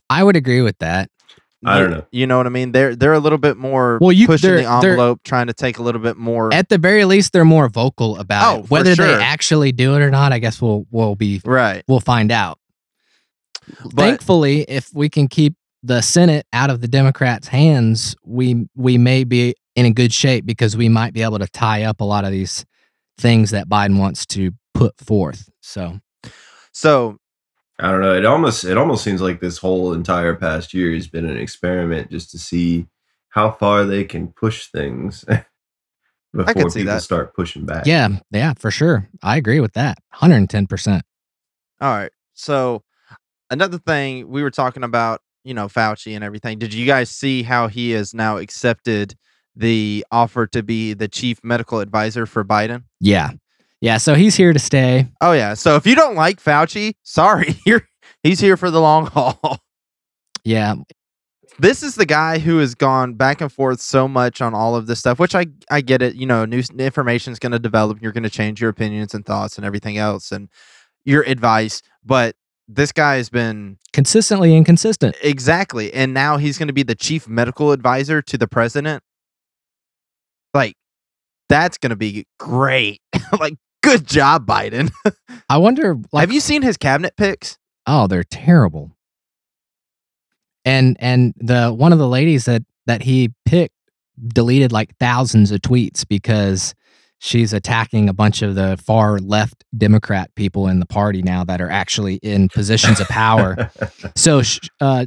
I 0.09 0.23
would 0.23 0.35
agree 0.35 0.61
with 0.61 0.77
that. 0.79 1.09
I 1.65 1.79
don't 1.79 1.91
know. 1.91 2.05
You 2.11 2.27
know 2.27 2.37
what 2.37 2.45
I 2.45 2.49
mean? 2.49 2.71
They're 2.71 2.95
they're 2.95 3.13
a 3.13 3.19
little 3.19 3.37
bit 3.37 3.57
more 3.57 3.97
Well, 4.01 4.11
you- 4.11 4.27
pushing 4.27 4.49
the 4.49 4.55
they're- 4.63 4.81
they're- 4.81 4.91
envelope, 4.91 5.21
trying 5.23 5.47
to 5.47 5.53
take 5.53 5.77
a 5.77 5.83
little 5.83 6.01
bit 6.01 6.17
more. 6.17 6.53
At 6.53 6.69
the 6.69 6.77
very 6.77 7.05
least, 7.05 7.33
they're 7.33 7.45
more 7.45 7.69
vocal 7.69 8.17
about 8.17 8.55
Oh, 8.55 8.59
it. 8.59 8.69
Whether 8.69 8.95
sure. 8.95 9.05
they 9.17 9.23
actually 9.23 9.71
do 9.71 9.95
it 9.95 10.01
or 10.01 10.09
not, 10.11 10.33
I 10.33 10.39
guess 10.39 10.61
we'll 10.61 10.85
we'll 10.91 11.15
be 11.15 11.41
right. 11.45 11.83
we'll 11.87 11.99
find 11.99 12.31
out. 12.31 12.59
But 13.83 13.93
Thankfully, 13.95 14.63
if 14.67 14.89
we 14.93 15.09
can 15.09 15.27
keep 15.27 15.55
the 15.81 16.01
Senate 16.01 16.45
out 16.53 16.69
of 16.69 16.81
the 16.81 16.87
Democrats' 16.87 17.47
hands, 17.47 18.15
we 18.25 18.67
we 18.75 18.97
may 18.97 19.23
be 19.23 19.55
in 19.75 19.85
a 19.85 19.91
good 19.91 20.13
shape 20.13 20.45
because 20.45 20.77
we 20.77 20.89
might 20.89 21.13
be 21.13 21.21
able 21.23 21.39
to 21.39 21.47
tie 21.47 21.83
up 21.83 22.01
a 22.01 22.03
lot 22.03 22.25
of 22.25 22.31
these 22.31 22.65
things 23.17 23.51
that 23.51 23.67
Biden 23.69 23.97
wants 23.99 24.25
to 24.27 24.51
put 24.73 24.97
forth. 24.99 25.49
So 25.61 25.99
so 26.71 27.17
I 27.79 27.89
don't 27.91 28.01
know. 28.01 28.15
It 28.15 28.25
almost 28.25 28.63
it 28.65 28.77
almost 28.77 29.03
seems 29.03 29.21
like 29.21 29.39
this 29.39 29.57
whole 29.57 29.93
entire 29.93 30.35
past 30.35 30.73
year 30.73 30.93
has 30.93 31.07
been 31.07 31.25
an 31.25 31.37
experiment 31.37 32.11
just 32.11 32.31
to 32.31 32.37
see 32.37 32.87
how 33.29 33.51
far 33.51 33.83
they 33.85 34.03
can 34.03 34.27
push 34.27 34.67
things 34.67 35.25
before 36.33 36.69
see 36.69 36.81
people 36.81 36.93
that. 36.93 37.01
start 37.01 37.35
pushing 37.35 37.65
back. 37.65 37.85
yeah, 37.87 38.09
yeah, 38.31 38.53
for 38.53 38.69
sure. 38.69 39.09
I 39.23 39.37
agree 39.37 39.59
with 39.59 39.73
that. 39.73 39.97
110%. 40.15 41.01
All 41.81 41.89
right. 41.89 42.11
So 42.33 42.83
another 43.49 43.79
thing 43.79 44.29
we 44.29 44.43
were 44.43 44.51
talking 44.51 44.83
about, 44.83 45.21
you 45.43 45.53
know, 45.55 45.67
Fauci 45.67 46.13
and 46.13 46.23
everything. 46.23 46.59
Did 46.59 46.73
you 46.73 46.85
guys 46.85 47.09
see 47.09 47.41
how 47.43 47.67
he 47.67 47.91
has 47.91 48.13
now 48.13 48.37
accepted 48.37 49.15
the 49.55 50.05
offer 50.11 50.47
to 50.47 50.63
be 50.63 50.93
the 50.93 51.07
chief 51.07 51.39
medical 51.43 51.79
advisor 51.79 52.25
for 52.25 52.43
Biden? 52.43 52.83
Yeah. 52.99 53.31
Yeah, 53.83 53.97
so 53.97 54.15
he's 54.15 54.35
here 54.35 54.53
to 54.53 54.59
stay. 54.59 55.09
Oh 55.19 55.33
yeah. 55.33 55.55
So 55.55 55.75
if 55.75 55.85
you 55.85 55.93
don't 55.93 56.15
like 56.15 56.41
Fauci, 56.41 56.93
sorry, 57.03 57.57
you're 57.65 57.85
he's 58.23 58.39
here 58.39 58.55
for 58.55 58.71
the 58.71 58.79
long 58.79 59.07
haul. 59.13 59.59
Yeah, 60.45 60.75
this 61.59 61.83
is 61.83 61.95
the 61.95 62.05
guy 62.05 62.39
who 62.39 62.59
has 62.59 62.75
gone 62.75 63.15
back 63.15 63.41
and 63.41 63.51
forth 63.51 63.81
so 63.81 64.07
much 64.07 64.39
on 64.39 64.53
all 64.53 64.77
of 64.77 64.87
this 64.87 64.99
stuff, 64.99 65.19
which 65.19 65.35
I 65.35 65.47
I 65.69 65.81
get 65.81 66.01
it. 66.01 66.15
You 66.15 66.25
know, 66.25 66.45
new 66.45 66.63
information 66.79 67.33
is 67.33 67.39
going 67.39 67.51
to 67.51 67.59
develop. 67.59 68.01
You're 68.01 68.13
going 68.13 68.23
to 68.23 68.29
change 68.29 68.61
your 68.61 68.69
opinions 68.69 69.13
and 69.13 69.25
thoughts 69.25 69.57
and 69.57 69.65
everything 69.65 69.97
else 69.97 70.31
and 70.31 70.47
your 71.03 71.23
advice. 71.23 71.81
But 72.05 72.37
this 72.69 72.93
guy 72.93 73.17
has 73.17 73.29
been 73.29 73.79
consistently 73.91 74.55
inconsistent. 74.55 75.17
exactly, 75.21 75.93
and 75.93 76.13
now 76.13 76.37
he's 76.37 76.57
going 76.57 76.69
to 76.69 76.73
be 76.73 76.83
the 76.83 76.95
chief 76.95 77.27
medical 77.27 77.73
advisor 77.73 78.21
to 78.21 78.37
the 78.37 78.47
president. 78.47 79.03
Like, 80.53 80.77
that's 81.49 81.77
going 81.77 81.89
to 81.89 81.97
be 81.97 82.25
great. 82.39 83.01
like, 83.39 83.55
good 83.83 84.07
job, 84.07 84.45
Biden. 84.47 84.91
I 85.49 85.57
wonder 85.57 85.97
like 86.11 86.21
Have 86.21 86.31
you 86.33 86.39
seen 86.39 86.61
his 86.63 86.77
cabinet 86.77 87.15
picks? 87.17 87.57
oh, 87.85 88.07
they're 88.07 88.23
terrible. 88.23 88.95
And 90.65 90.95
and 90.99 91.33
the 91.37 91.73
one 91.73 91.91
of 91.93 91.99
the 91.99 92.07
ladies 92.07 92.45
that 92.45 92.63
that 92.85 93.03
he 93.03 93.33
picked 93.45 93.75
deleted 94.27 94.71
like 94.71 94.95
thousands 94.97 95.51
of 95.51 95.59
tweets 95.61 96.07
because 96.07 96.73
she's 97.19 97.51
attacking 97.53 98.07
a 98.09 98.13
bunch 98.13 98.41
of 98.41 98.55
the 98.55 98.77
far 98.77 99.19
left 99.19 99.63
Democrat 99.77 100.29
people 100.35 100.67
in 100.67 100.79
the 100.79 100.85
party 100.85 101.21
now 101.21 101.43
that 101.43 101.59
are 101.61 101.69
actually 101.69 102.15
in 102.15 102.47
positions 102.49 102.99
of 102.99 103.07
power. 103.07 103.71
So 104.15 104.41
uh, 104.81 105.05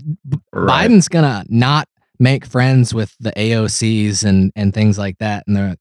Right. 0.53 0.91
Biden's 0.91 1.09
gonna 1.09 1.45
not 1.49 1.89
make 2.19 2.45
friends 2.45 2.93
with 2.93 3.15
the 3.21 3.33
AOCs 3.33 4.25
and 4.25 4.53
and 4.57 4.75
things 4.75 4.99
like 4.99 5.17
that, 5.19 5.45
and 5.47 5.57
the 5.57 5.79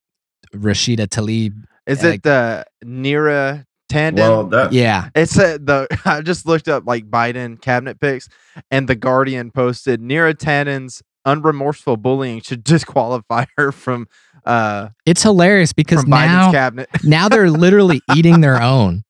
Rashida 0.54 1.06
Tlaib. 1.08 1.52
Is 1.86 2.02
Yeah, 2.02 2.10
it 2.10 2.22
the 2.22 2.64
Neera 2.84 3.64
Tanden? 3.90 4.14
well, 4.18 4.44
that 4.48 4.72
Yeah, 4.72 5.08
It's 5.14 5.36
a, 5.38 5.58
the 5.58 5.86
I 6.04 6.20
just 6.20 6.46
looked 6.46 6.68
up 6.68 6.84
like 6.86 7.08
Biden 7.08 7.60
cabinet 7.60 8.00
picks, 8.00 8.28
and 8.70 8.88
the 8.88 8.94
Guardian 8.96 9.50
posted 9.50 10.00
Neera 10.00 10.34
Tanden's 10.34 11.02
unremorseful 11.26 12.00
bullying 12.00 12.40
should 12.40 12.62
disqualify 12.64 13.44
her 13.56 13.72
from 13.72 14.06
uh 14.44 14.88
it's 15.04 15.22
hilarious 15.24 15.72
because 15.72 16.06
now 16.06 16.16
Biden's 16.16 16.52
cabinet. 16.54 16.88
now 17.04 17.28
they're 17.28 17.50
literally 17.50 18.00
eating 18.14 18.40
their 18.40 18.60
own, 18.62 19.02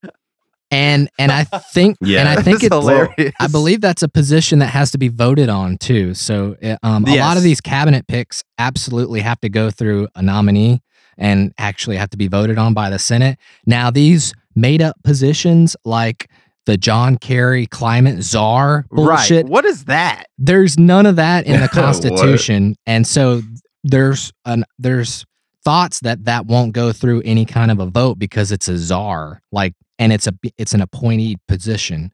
and 0.71 1.11
and 1.19 1.31
I 1.31 1.45
think 1.45 1.99
and 2.01 2.29
I 2.29 2.37
think 2.37 2.57
It's 2.57 2.65
it's 2.65 2.75
hilarious. 2.75 3.35
I 3.39 3.47
believe 3.47 3.81
that's 3.83 4.03
a 4.03 4.09
position 4.09 4.61
that 4.61 4.69
has 4.69 4.91
to 4.93 4.99
be 4.99 5.09
voted 5.09 5.49
on 5.49 5.77
too. 5.79 6.15
So 6.15 6.57
uh, 6.63 6.77
um, 6.83 7.05
a 7.07 7.17
lot 7.19 7.37
of 7.37 7.43
these 7.43 7.61
cabinet 7.61 8.07
picks 8.07 8.43
absolutely 8.59 9.21
have 9.21 9.39
to 9.41 9.49
go 9.51 9.71
through 9.71 10.09
a 10.15 10.23
nominee 10.23 10.83
and 11.19 11.53
actually 11.59 11.97
have 11.97 12.11
to 12.11 12.17
be 12.17 12.29
voted 12.29 12.59
on 12.59 12.75
by 12.75 12.91
the 12.91 12.99
Senate. 12.99 13.39
Now 13.67 13.91
these 13.91 14.33
made 14.55 14.83
up 14.83 14.97
positions 15.05 15.77
like 15.85 16.29
the 16.67 16.77
John 16.77 17.17
Kerry 17.17 17.67
climate 17.67 18.23
czar 18.23 18.87
bullshit, 18.91 19.45
Right. 19.45 19.51
What 19.51 19.65
is 19.65 19.85
that? 19.85 20.25
there's 20.39 20.79
none 20.79 21.07
of 21.07 21.17
that 21.17 21.47
in 21.47 21.61
the 21.61 21.69
Constitution, 21.73 22.75
and 22.87 23.07
so 23.07 23.43
there's 23.85 24.33
an 24.45 24.65
there's 24.79 25.25
thoughts 25.65 26.01
that 26.01 26.25
that 26.25 26.47
won't 26.47 26.73
go 26.73 26.93
through 26.93 27.23
any 27.25 27.45
kind 27.45 27.71
of 27.71 27.79
a 27.81 27.87
vote 27.87 28.19
because 28.19 28.51
it's 28.53 28.69
a 28.69 28.77
czar, 28.79 29.43
like, 29.53 29.75
and 29.99 30.13
it's 30.13 30.27
a 30.27 30.33
it's 30.59 30.75
an 30.75 30.81
appointed 30.81 31.39
position. 31.47 32.13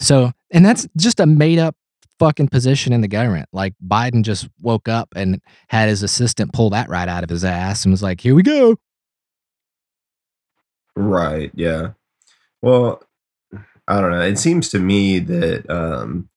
So, 0.00 0.30
and 0.52 0.64
that's 0.64 0.86
just 0.96 1.18
a 1.18 1.26
made 1.26 1.58
up 1.58 1.74
fucking 2.18 2.48
position 2.48 2.92
in 2.92 3.00
the 3.00 3.08
government. 3.08 3.48
Like 3.52 3.74
Biden 3.86 4.22
just 4.22 4.48
woke 4.60 4.88
up 4.88 5.08
and 5.14 5.40
had 5.68 5.88
his 5.88 6.02
assistant 6.02 6.52
pull 6.52 6.70
that 6.70 6.88
right 6.88 7.08
out 7.08 7.24
of 7.24 7.30
his 7.30 7.44
ass 7.44 7.84
and 7.84 7.92
was 7.92 8.02
like, 8.02 8.20
"Here 8.20 8.34
we 8.34 8.42
go." 8.42 8.76
Right. 10.96 11.50
Yeah. 11.54 11.90
Well, 12.60 13.02
I 13.86 14.00
don't 14.00 14.10
know. 14.10 14.20
It 14.20 14.38
seems 14.38 14.68
to 14.70 14.78
me 14.78 15.18
that 15.20 15.68
um 15.70 16.28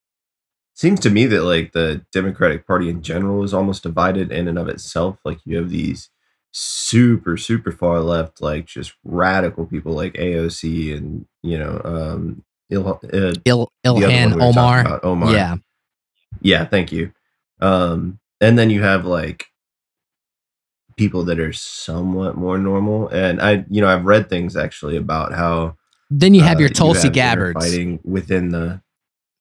seems 0.73 0.99
to 1.01 1.09
me 1.09 1.25
that 1.27 1.43
like 1.43 1.73
the 1.73 2.05
Democratic 2.11 2.65
Party 2.67 2.89
in 2.89 3.01
general 3.01 3.43
is 3.43 3.53
almost 3.53 3.83
divided 3.83 4.31
in 4.31 4.47
and 4.47 4.57
of 4.59 4.67
itself. 4.67 5.19
Like 5.25 5.39
you 5.45 5.57
have 5.57 5.69
these 5.69 6.09
super 6.53 7.37
super 7.37 7.71
far 7.71 8.01
left 8.01 8.41
like 8.41 8.65
just 8.65 8.93
radical 9.05 9.65
people 9.65 9.93
like 9.93 10.13
AOC 10.13 10.95
and 10.97 11.25
you 11.41 11.57
know 11.57 11.81
um 11.85 12.43
Il, 12.69 12.87
uh, 12.87 13.33
Il 13.45 13.71
the 13.83 13.89
other 13.89 14.01
one 14.01 14.31
Ilhan 14.31 14.35
we 14.35 14.41
Omar. 14.41 14.99
Omar. 15.03 15.33
Yeah, 15.33 15.55
Yeah, 16.41 16.65
thank 16.65 16.91
you. 16.91 17.11
Um, 17.59 18.19
and 18.39 18.57
then 18.57 18.69
you 18.69 18.81
have 18.81 19.05
like 19.05 19.45
people 20.97 21.23
that 21.25 21.39
are 21.39 21.53
somewhat 21.53 22.35
more 22.35 22.57
normal. 22.57 23.07
And 23.09 23.41
I, 23.41 23.65
you 23.69 23.81
know, 23.81 23.87
I've 23.87 24.05
read 24.05 24.29
things 24.29 24.55
actually 24.55 24.97
about 24.97 25.33
how 25.33 25.77
then 26.09 26.33
you 26.33 26.41
have 26.41 26.57
uh, 26.57 26.61
your 26.61 26.69
Tulsi 26.69 27.07
have 27.07 27.13
Gabbards. 27.13 27.63
fighting 27.65 27.99
within 28.03 28.49
the. 28.49 28.81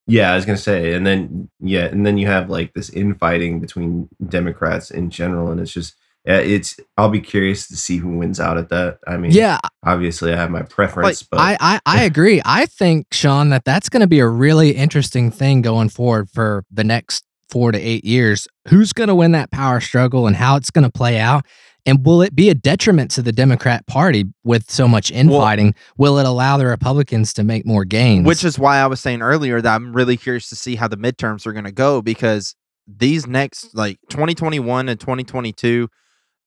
Yeah, 0.07 0.31
I 0.31 0.35
was 0.35 0.45
gonna 0.45 0.57
say, 0.57 0.93
and 0.93 1.05
then 1.05 1.49
yeah, 1.59 1.85
and 1.85 2.05
then 2.05 2.17
you 2.17 2.27
have 2.27 2.49
like 2.49 2.73
this 2.73 2.89
infighting 2.89 3.59
between 3.59 4.09
Democrats 4.27 4.89
in 4.89 5.09
general, 5.09 5.51
and 5.51 5.59
it's 5.59 5.71
just 5.71 5.95
it's. 6.25 6.79
I'll 6.97 7.09
be 7.09 7.21
curious 7.21 7.67
to 7.69 7.75
see 7.75 7.97
who 7.97 8.17
wins 8.17 8.39
out 8.39 8.57
at 8.57 8.69
that. 8.69 8.99
I 9.07 9.17
mean, 9.17 9.31
Yeah, 9.31 9.59
obviously 9.83 10.33
I 10.33 10.35
have 10.35 10.51
my 10.51 10.61
preference, 10.61 11.23
but 11.23 11.39
I, 11.39 11.57
I 11.59 11.79
I 11.85 12.03
agree. 12.03 12.41
I 12.45 12.65
think 12.65 13.07
Sean 13.11 13.49
that 13.49 13.65
that's 13.65 13.89
going 13.89 14.01
to 14.01 14.07
be 14.07 14.19
a 14.19 14.27
really 14.27 14.71
interesting 14.71 15.31
thing 15.31 15.61
going 15.61 15.89
forward 15.89 16.29
for 16.29 16.63
the 16.71 16.83
next 16.83 17.25
four 17.49 17.71
to 17.71 17.79
eight 17.79 18.05
years. 18.05 18.47
Who's 18.67 18.93
going 18.93 19.07
to 19.07 19.15
win 19.15 19.31
that 19.31 19.51
power 19.51 19.79
struggle 19.81 20.27
and 20.27 20.35
how 20.35 20.55
it's 20.57 20.69
going 20.69 20.83
to 20.83 20.91
play 20.91 21.19
out, 21.19 21.45
and 21.85 22.05
will 22.05 22.21
it 22.21 22.35
be 22.35 22.49
a 22.49 22.53
detriment 22.53 23.09
to 23.11 23.21
the 23.21 23.31
Democrat 23.31 23.87
Party 23.87 24.25
with 24.43 24.69
so 24.69 24.87
much 24.87 25.11
infighting? 25.11 25.73
will 25.97 26.19
it 26.19 26.25
allow 26.25 26.57
the 26.57 26.67
Republicans 26.67 27.33
to 27.33 27.43
make 27.43 27.65
more 27.65 27.85
gains? 27.85 28.27
Which 28.27 28.43
is 28.43 28.59
why 28.59 28.77
I 28.77 28.87
was 28.87 28.99
saying 28.99 29.21
earlier 29.21 29.61
that 29.61 29.75
I'm 29.75 29.93
really 29.93 30.17
curious 30.17 30.49
to 30.49 30.55
see 30.55 30.75
how 30.75 30.87
the 30.87 30.97
midterms 30.97 31.47
are 31.47 31.53
going 31.53 31.65
to 31.65 31.71
go 31.71 32.01
because 32.01 32.55
these 32.87 33.27
next 33.27 33.73
like 33.75 33.99
2021 34.09 34.89
and 34.89 34.99
2022 34.99 35.87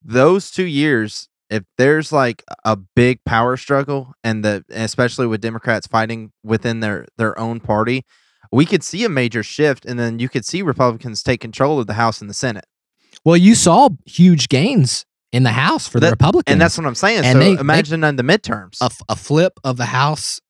those 0.04 0.50
two 0.50 0.64
years 0.66 1.28
if 1.50 1.62
there's 1.78 2.10
like 2.12 2.42
a 2.64 2.76
big 2.76 3.18
power 3.24 3.56
struggle 3.56 4.12
and 4.24 4.44
the 4.44 4.64
especially 4.70 5.26
with 5.26 5.40
Democrats 5.40 5.86
fighting 5.86 6.32
within 6.42 6.80
their 6.80 7.06
their 7.16 7.38
own 7.38 7.60
party 7.60 8.04
we 8.52 8.64
could 8.66 8.82
see 8.84 9.04
a 9.04 9.08
major 9.08 9.42
shift 9.42 9.84
and 9.84 9.98
then 9.98 10.18
you 10.18 10.28
could 10.28 10.44
see 10.44 10.62
Republicans 10.62 11.22
take 11.22 11.40
control 11.40 11.78
of 11.80 11.86
the 11.86 11.94
House 11.94 12.20
and 12.20 12.28
the 12.30 12.34
Senate 12.34 12.64
well, 13.24 13.36
you 13.36 13.54
saw 13.54 13.88
huge 14.06 14.48
gains 14.48 15.06
in 15.32 15.44
the 15.44 15.52
House 15.52 15.86
for 15.88 15.98
the 15.98 16.06
That- 16.06 16.10
Republicans, 16.12 16.52
and 16.52 16.60
that's 16.60 16.76
what 16.76 16.86
I'm 16.86 16.94
saying 16.96 17.24
And 17.24 17.32
so 17.34 17.38
they- 17.38 17.54
they- 17.54 17.60
imagine 17.60 18.04
on 18.04 18.16
the 18.16 18.22
midterms 18.22 18.76
a 19.08 19.16
flip 19.16 19.58
of 19.64 19.76
the 19.76 19.86
House 19.86 20.40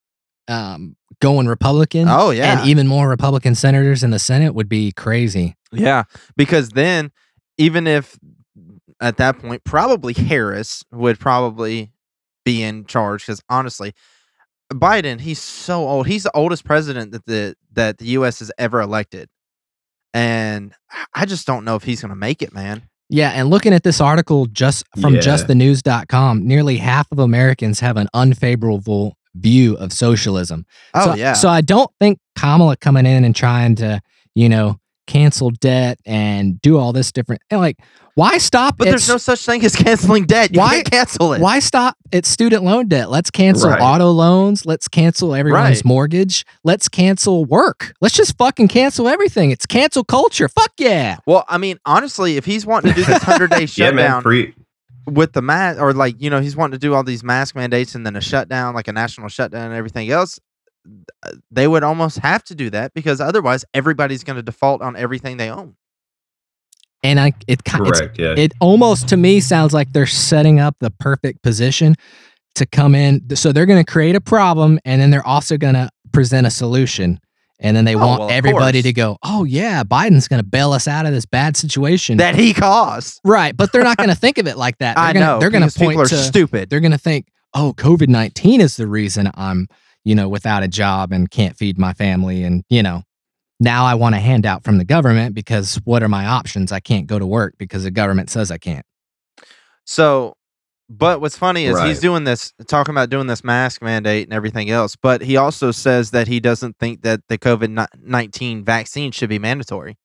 um, 0.48 0.96
going 1.20 1.46
Republican. 1.46 2.06
oh 2.08 2.30
yeah 2.30 2.58
and 2.60 2.68
even 2.68 2.86
more 2.86 3.08
Republican 3.08 3.54
senators 3.54 4.02
in 4.02 4.10
the 4.10 4.18
Senate 4.18 4.54
would 4.54 4.68
be 4.68 4.92
crazy. 4.92 5.56
Yeah, 5.72 6.04
because 6.36 6.70
then 6.70 7.12
even 7.58 7.86
if 7.86 8.18
at 9.00 9.16
that 9.18 9.38
point 9.38 9.64
probably 9.64 10.12
Harris 10.12 10.84
would 10.92 11.18
probably 11.18 11.92
be 12.44 12.62
in 12.62 12.84
charge 12.86 13.22
because 13.26 13.42
honestly, 13.48 13.92
Biden 14.72 15.20
he's 15.20 15.40
so 15.40 15.86
old. 15.86 16.06
He's 16.06 16.24
the 16.24 16.32
oldest 16.34 16.64
president 16.64 17.12
that 17.12 17.26
the 17.26 17.54
that 17.72 17.98
the 17.98 18.06
U.S. 18.06 18.38
has 18.40 18.50
ever 18.58 18.80
elected, 18.80 19.28
and 20.12 20.72
I 21.14 21.26
just 21.26 21.46
don't 21.46 21.64
know 21.64 21.76
if 21.76 21.84
he's 21.84 22.00
going 22.00 22.10
to 22.10 22.16
make 22.16 22.42
it, 22.42 22.52
man. 22.54 22.82
Yeah, 23.10 23.30
and 23.30 23.50
looking 23.50 23.74
at 23.74 23.82
this 23.82 24.00
article 24.00 24.46
just 24.46 24.84
from 25.00 25.14
Yeah. 25.14 25.20
justthenews.com, 25.20 26.46
nearly 26.46 26.78
half 26.78 27.10
of 27.12 27.18
Americans 27.18 27.80
have 27.80 27.96
an 27.96 28.08
unfavorable 28.14 29.16
view 29.34 29.76
of 29.76 29.92
socialism. 29.92 30.64
Oh 30.94 31.06
so, 31.10 31.14
yeah, 31.14 31.34
So 31.34 31.48
I 31.48 31.60
don't 31.60 31.90
think 32.00 32.18
Kamala 32.38 32.76
coming 32.76 33.04
in 33.04 33.24
and 33.24 33.34
trying 33.36 33.74
to, 33.76 34.00
you 34.34 34.48
know, 34.48 34.78
cancel 35.06 35.50
debt 35.50 35.98
and 36.06 36.60
do 36.62 36.78
all 36.78 36.92
this 36.92 37.12
different 37.12 37.42
and 37.50 37.60
like 37.60 37.78
why 38.14 38.38
stop 38.38 38.78
but 38.78 38.84
there's 38.84 39.08
no 39.08 39.16
such 39.16 39.44
thing 39.44 39.64
as 39.64 39.74
canceling 39.74 40.24
debt. 40.24 40.54
You 40.54 40.60
Why- 40.60 40.82
cancel 40.84 41.32
it. 41.32 41.40
why 41.40 41.58
stop 41.58 41.96
at 42.12 42.24
student 42.24 42.62
loan 42.62 42.86
debt? 42.86 43.10
Let's 43.10 43.28
cancel 43.30 43.70
Right. 43.70 43.80
auto 43.80 44.10
loans. 44.10 44.64
Let's 44.64 44.86
cancel 44.86 45.34
everyone's 45.34 45.78
Right. 45.78 45.84
mortgage. 45.84 46.46
Let's 46.62 46.88
cancel 46.88 47.44
work. 47.44 47.92
Let's 48.00 48.14
just 48.14 48.38
fucking 48.38 48.68
cancel 48.68 49.08
everything. 49.08 49.50
It's 49.50 49.66
cancel 49.66 50.04
culture. 50.04 50.48
Fuck 50.48 50.72
yeah. 50.78 51.16
Well, 51.26 51.44
I 51.48 51.58
mean, 51.58 51.78
honestly, 51.86 52.36
if 52.36 52.44
he's 52.44 52.64
wanting 52.64 52.92
to 52.92 52.96
do 53.00 53.04
this 53.04 53.22
hundred 53.24 53.50
day 53.50 53.66
shutdown 53.66 53.76
yeah, 53.84 53.90
man, 53.96 54.04
shutdown, 54.06 54.22
free. 54.22 54.54
with 55.08 55.32
the 55.32 55.42
mask 55.42 55.80
or 55.80 55.92
like 55.92 56.14
you 56.22 56.30
know 56.30 56.40
he's 56.40 56.54
wanting 56.56 56.78
to 56.78 56.86
do 56.86 56.94
all 56.94 57.02
these 57.02 57.24
mask 57.24 57.56
mandates 57.56 57.96
and 57.96 58.06
then 58.06 58.14
a 58.14 58.20
shutdown 58.20 58.74
like 58.76 58.86
a 58.88 58.92
national 58.92 59.28
shutdown 59.28 59.66
and 59.66 59.74
everything 59.74 60.08
else 60.10 60.38
Uh, 61.22 61.32
they 61.50 61.66
would 61.66 61.82
almost 61.82 62.18
have 62.18 62.44
to 62.44 62.54
do 62.54 62.70
that 62.70 62.92
because 62.94 63.20
otherwise 63.20 63.64
everybody's 63.74 64.22
going 64.24 64.36
to 64.36 64.42
default 64.42 64.82
on 64.82 64.96
everything 64.96 65.36
they 65.38 65.50
own 65.50 65.74
And 67.02 67.18
I 67.20 67.32
it 67.46 67.64
ki- 67.64 67.78
Correct. 67.78 68.18
Yeah. 68.18 68.34
it 68.36 68.52
almost 68.60 69.08
to 69.08 69.16
me 69.16 69.40
sounds 69.40 69.72
like 69.72 69.92
they're 69.92 70.06
setting 70.06 70.60
up 70.60 70.76
the 70.80 70.90
perfect 70.90 71.42
position 71.42 71.94
to 72.56 72.66
come 72.66 72.94
in. 72.94 73.34
So 73.36 73.52
they're 73.52 73.66
going 73.66 73.84
to 73.84 73.90
create 73.90 74.14
a 74.14 74.20
problem 74.20 74.78
and 74.84 75.00
then 75.00 75.10
they're 75.10 75.26
also 75.26 75.56
going 75.56 75.74
to 75.74 75.88
present 76.12 76.46
a 76.46 76.50
solution. 76.50 77.18
And 77.60 77.76
then 77.76 77.84
they 77.84 77.94
Oh, 77.94 77.98
want 78.06 78.20
well, 78.20 78.30
everybody 78.30 78.78
course. 78.78 78.84
to 78.84 78.92
go, 78.92 79.16
oh, 79.22 79.44
yeah, 79.44 79.84
Biden's 79.84 80.28
going 80.28 80.42
to 80.42 80.46
bail 80.48 80.72
us 80.72 80.86
out 80.88 81.06
of 81.06 81.12
this 81.12 81.24
bad 81.24 81.56
situation. 81.56 82.18
that 82.18 82.34
he 82.34 82.52
caused 82.52 83.20
right. 83.24 83.56
But 83.56 83.72
they're 83.72 83.84
not 83.84 83.96
going 83.96 84.08
to 84.16 84.16
think 84.16 84.38
of 84.38 84.46
it 84.46 84.56
like 84.58 84.78
that. 84.78 84.96
They're 84.96 85.04
i 85.04 85.12
gonna, 85.12 85.24
know 85.24 85.38
They're 85.40 85.50
going 85.50 85.66
to 85.68 85.78
point 85.78 85.92
people 85.92 86.02
are 86.02 86.06
to, 86.06 86.16
stupid 86.16 86.68
they're 86.68 86.80
going 86.80 86.92
to 86.92 86.98
think, 86.98 87.26
oh, 87.54 87.72
COVID 87.76 88.08
19 88.08 88.60
is 88.60 88.76
the 88.76 88.86
reason 88.86 89.30
I'm, 89.34 89.68
you 90.04 90.14
know, 90.14 90.28
without 90.28 90.62
a 90.62 90.68
job 90.68 91.12
and 91.12 91.30
can't 91.30 91.56
feed 91.56 91.78
my 91.78 91.92
family. 91.92 92.44
And, 92.44 92.62
you 92.68 92.82
know, 92.82 93.02
now 93.60 93.84
I 93.84 93.94
want 93.94 94.14
a 94.14 94.18
handout 94.18 94.64
from 94.64 94.78
the 94.78 94.84
government 94.84 95.34
because 95.34 95.76
what 95.84 96.02
are 96.02 96.08
my 96.08 96.26
options? 96.26 96.72
I 96.72 96.80
can't 96.80 97.06
go 97.06 97.18
to 97.18 97.26
work 97.26 97.54
because 97.58 97.84
the 97.84 97.90
government 97.90 98.30
says 98.30 98.50
I 98.50 98.58
can't. 98.58 98.84
so 99.84 100.34
but 100.90 101.20
what's 101.20 101.36
funny 101.36 101.64
is 101.64 101.80
he's 101.80 102.00
doing 102.00 102.24
this 102.24 102.52
talking 102.66 102.92
about 102.92 103.08
doing 103.08 103.26
this 103.26 103.42
mask 103.42 103.80
mandate 103.80 104.26
and 104.26 104.34
everything 104.34 104.68
else 104.70 104.96
but 104.96 105.22
he 105.22 105.34
also 105.34 105.70
says 105.70 106.10
that 106.10 106.28
he 106.28 106.40
doesn't 106.40 106.76
think 106.78 107.00
that 107.00 107.20
the 107.28 107.38
covid-19 107.38 108.62
vaccine 108.64 109.10
should 109.10 109.30
be 109.30 109.38
mandatory 109.38 109.96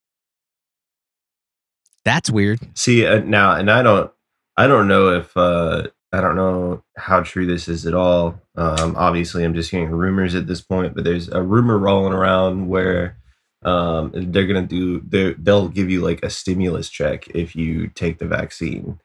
That's 2.06 2.32
weird. 2.32 2.60
See 2.76 3.06
uh, 3.06 3.20
now, 3.20 3.52
and 3.54 3.70
I 3.70 3.84
don't, 3.84 4.12
I 4.56 4.68
don't 4.68 4.88
know 4.88 5.10
if 5.16 5.36
uh, 5.36 5.88
I 6.12 6.22
don't 6.22 6.36
know 6.36 6.84
how 6.98 7.22
true 7.22 7.46
this 7.46 7.68
is 7.68 7.86
at 7.86 7.94
all. 7.94 8.42
Um, 8.56 8.96
obviously, 8.98 9.44
I'm 9.44 9.54
just 9.54 9.70
hearing 9.70 9.92
rumors 9.92 10.34
at 10.36 10.48
this 10.48 10.62
point, 10.62 10.96
but 10.96 11.04
there's 11.04 11.30
a 11.30 11.42
rumor 11.42 11.78
rolling 11.78 12.14
around 12.14 12.68
where 12.68 13.18
um, 13.64 14.12
they're 14.14 14.48
gonna 14.48 14.66
do, 14.66 15.02
they're- 15.08 15.36
they'll 15.38 15.68
give 15.68 15.90
you 15.90 16.02
like 16.02 16.24
a 16.24 16.30
stimulus 16.30 16.90
check 16.90 17.28
if 17.36 17.56
you 17.56 17.90
take 17.90 18.18
the 18.18 18.26
vaccine, 18.28 19.00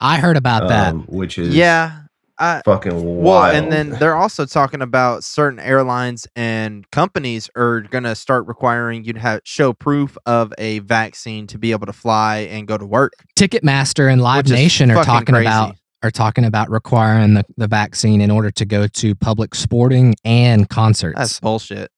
I 0.00 0.16
heard 0.18 0.36
about 0.36 0.68
that. 0.68 0.94
um, 0.94 1.02
which 1.08 1.38
is 1.38 1.54
yeah 1.54 2.04
I, 2.38 2.62
fucking 2.64 2.94
wild. 3.04 3.18
Well, 3.18 3.44
and 3.54 3.70
then 3.70 3.90
they're 3.90 4.16
also 4.16 4.46
talking 4.46 4.80
about 4.80 5.22
certain 5.24 5.60
airlines 5.60 6.26
and 6.34 6.90
companies 6.90 7.50
are 7.54 7.82
going 7.82 8.04
to 8.04 8.14
start 8.14 8.46
requiring 8.46 9.04
you 9.04 9.12
to 9.12 9.20
have 9.20 9.42
show 9.44 9.74
proof 9.74 10.16
of 10.24 10.54
a 10.56 10.78
vaccine 10.78 11.46
to 11.48 11.58
be 11.58 11.72
able 11.72 11.84
to 11.84 11.92
fly 11.92 12.38
and 12.50 12.66
go 12.66 12.78
to 12.78 12.86
work. 12.86 13.12
Ticketmaster 13.38 14.10
and 14.10 14.22
Live 14.22 14.48
Nation 14.48 14.90
are 14.90 15.04
talking 15.04 15.34
crazy. 15.34 15.46
about 15.46 15.76
are 16.02 16.10
talking 16.10 16.44
about 16.44 16.70
requiring 16.70 17.34
the, 17.34 17.44
the 17.56 17.66
vaccine 17.68 18.20
in 18.20 18.30
order 18.30 18.50
to 18.50 18.64
go 18.64 18.86
to 18.86 19.14
public 19.14 19.54
sporting 19.54 20.14
and 20.24 20.68
concerts. 20.68 21.18
That's 21.18 21.40
bullshit. 21.40 21.90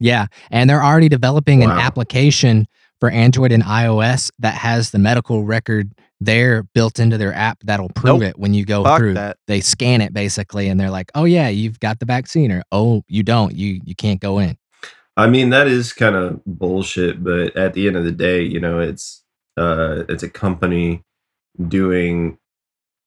yeah. 0.00 0.26
And 0.50 0.68
they're 0.68 0.82
already 0.84 1.08
developing 1.08 1.62
an 1.62 1.70
application 1.70 2.66
for 3.00 3.10
Android 3.10 3.52
and 3.52 3.62
iOS 3.62 4.30
that 4.40 4.54
has 4.54 4.90
the 4.90 4.98
medical 4.98 5.44
record 5.44 5.92
there 6.20 6.64
built 6.74 6.98
into 6.98 7.16
their 7.16 7.32
app 7.32 7.58
that'll 7.62 7.90
prove 7.90 8.20
Nope. 8.20 8.30
it 8.30 8.38
when 8.38 8.52
you 8.54 8.64
go 8.64 8.82
Fuck 8.82 8.98
through. 8.98 9.14
that. 9.14 9.36
They 9.46 9.60
scan 9.60 10.00
it 10.00 10.12
basically 10.12 10.68
and 10.68 10.78
they're 10.80 10.90
like, 10.90 11.10
Oh 11.14 11.24
yeah, 11.24 11.48
you've 11.48 11.78
got 11.80 12.00
the 12.00 12.06
vaccine 12.06 12.50
or 12.50 12.62
oh 12.72 13.02
you 13.08 13.22
don't. 13.22 13.54
You 13.54 13.80
you 13.84 13.94
can't 13.94 14.20
go 14.20 14.38
in. 14.40 14.58
I 15.16 15.28
mean, 15.28 15.50
that 15.50 15.68
is 15.68 15.92
kind 15.92 16.14
of 16.16 16.44
bullshit, 16.44 17.22
but 17.24 17.56
at 17.56 17.72
the 17.74 17.86
end 17.86 17.96
of 17.96 18.04
the 18.04 18.12
day, 18.12 18.42
you 18.42 18.58
know, 18.60 18.80
it's 18.80 19.22
uh, 19.56 20.04
it's 20.08 20.22
a 20.24 20.28
company 20.28 21.02
doing 21.68 22.38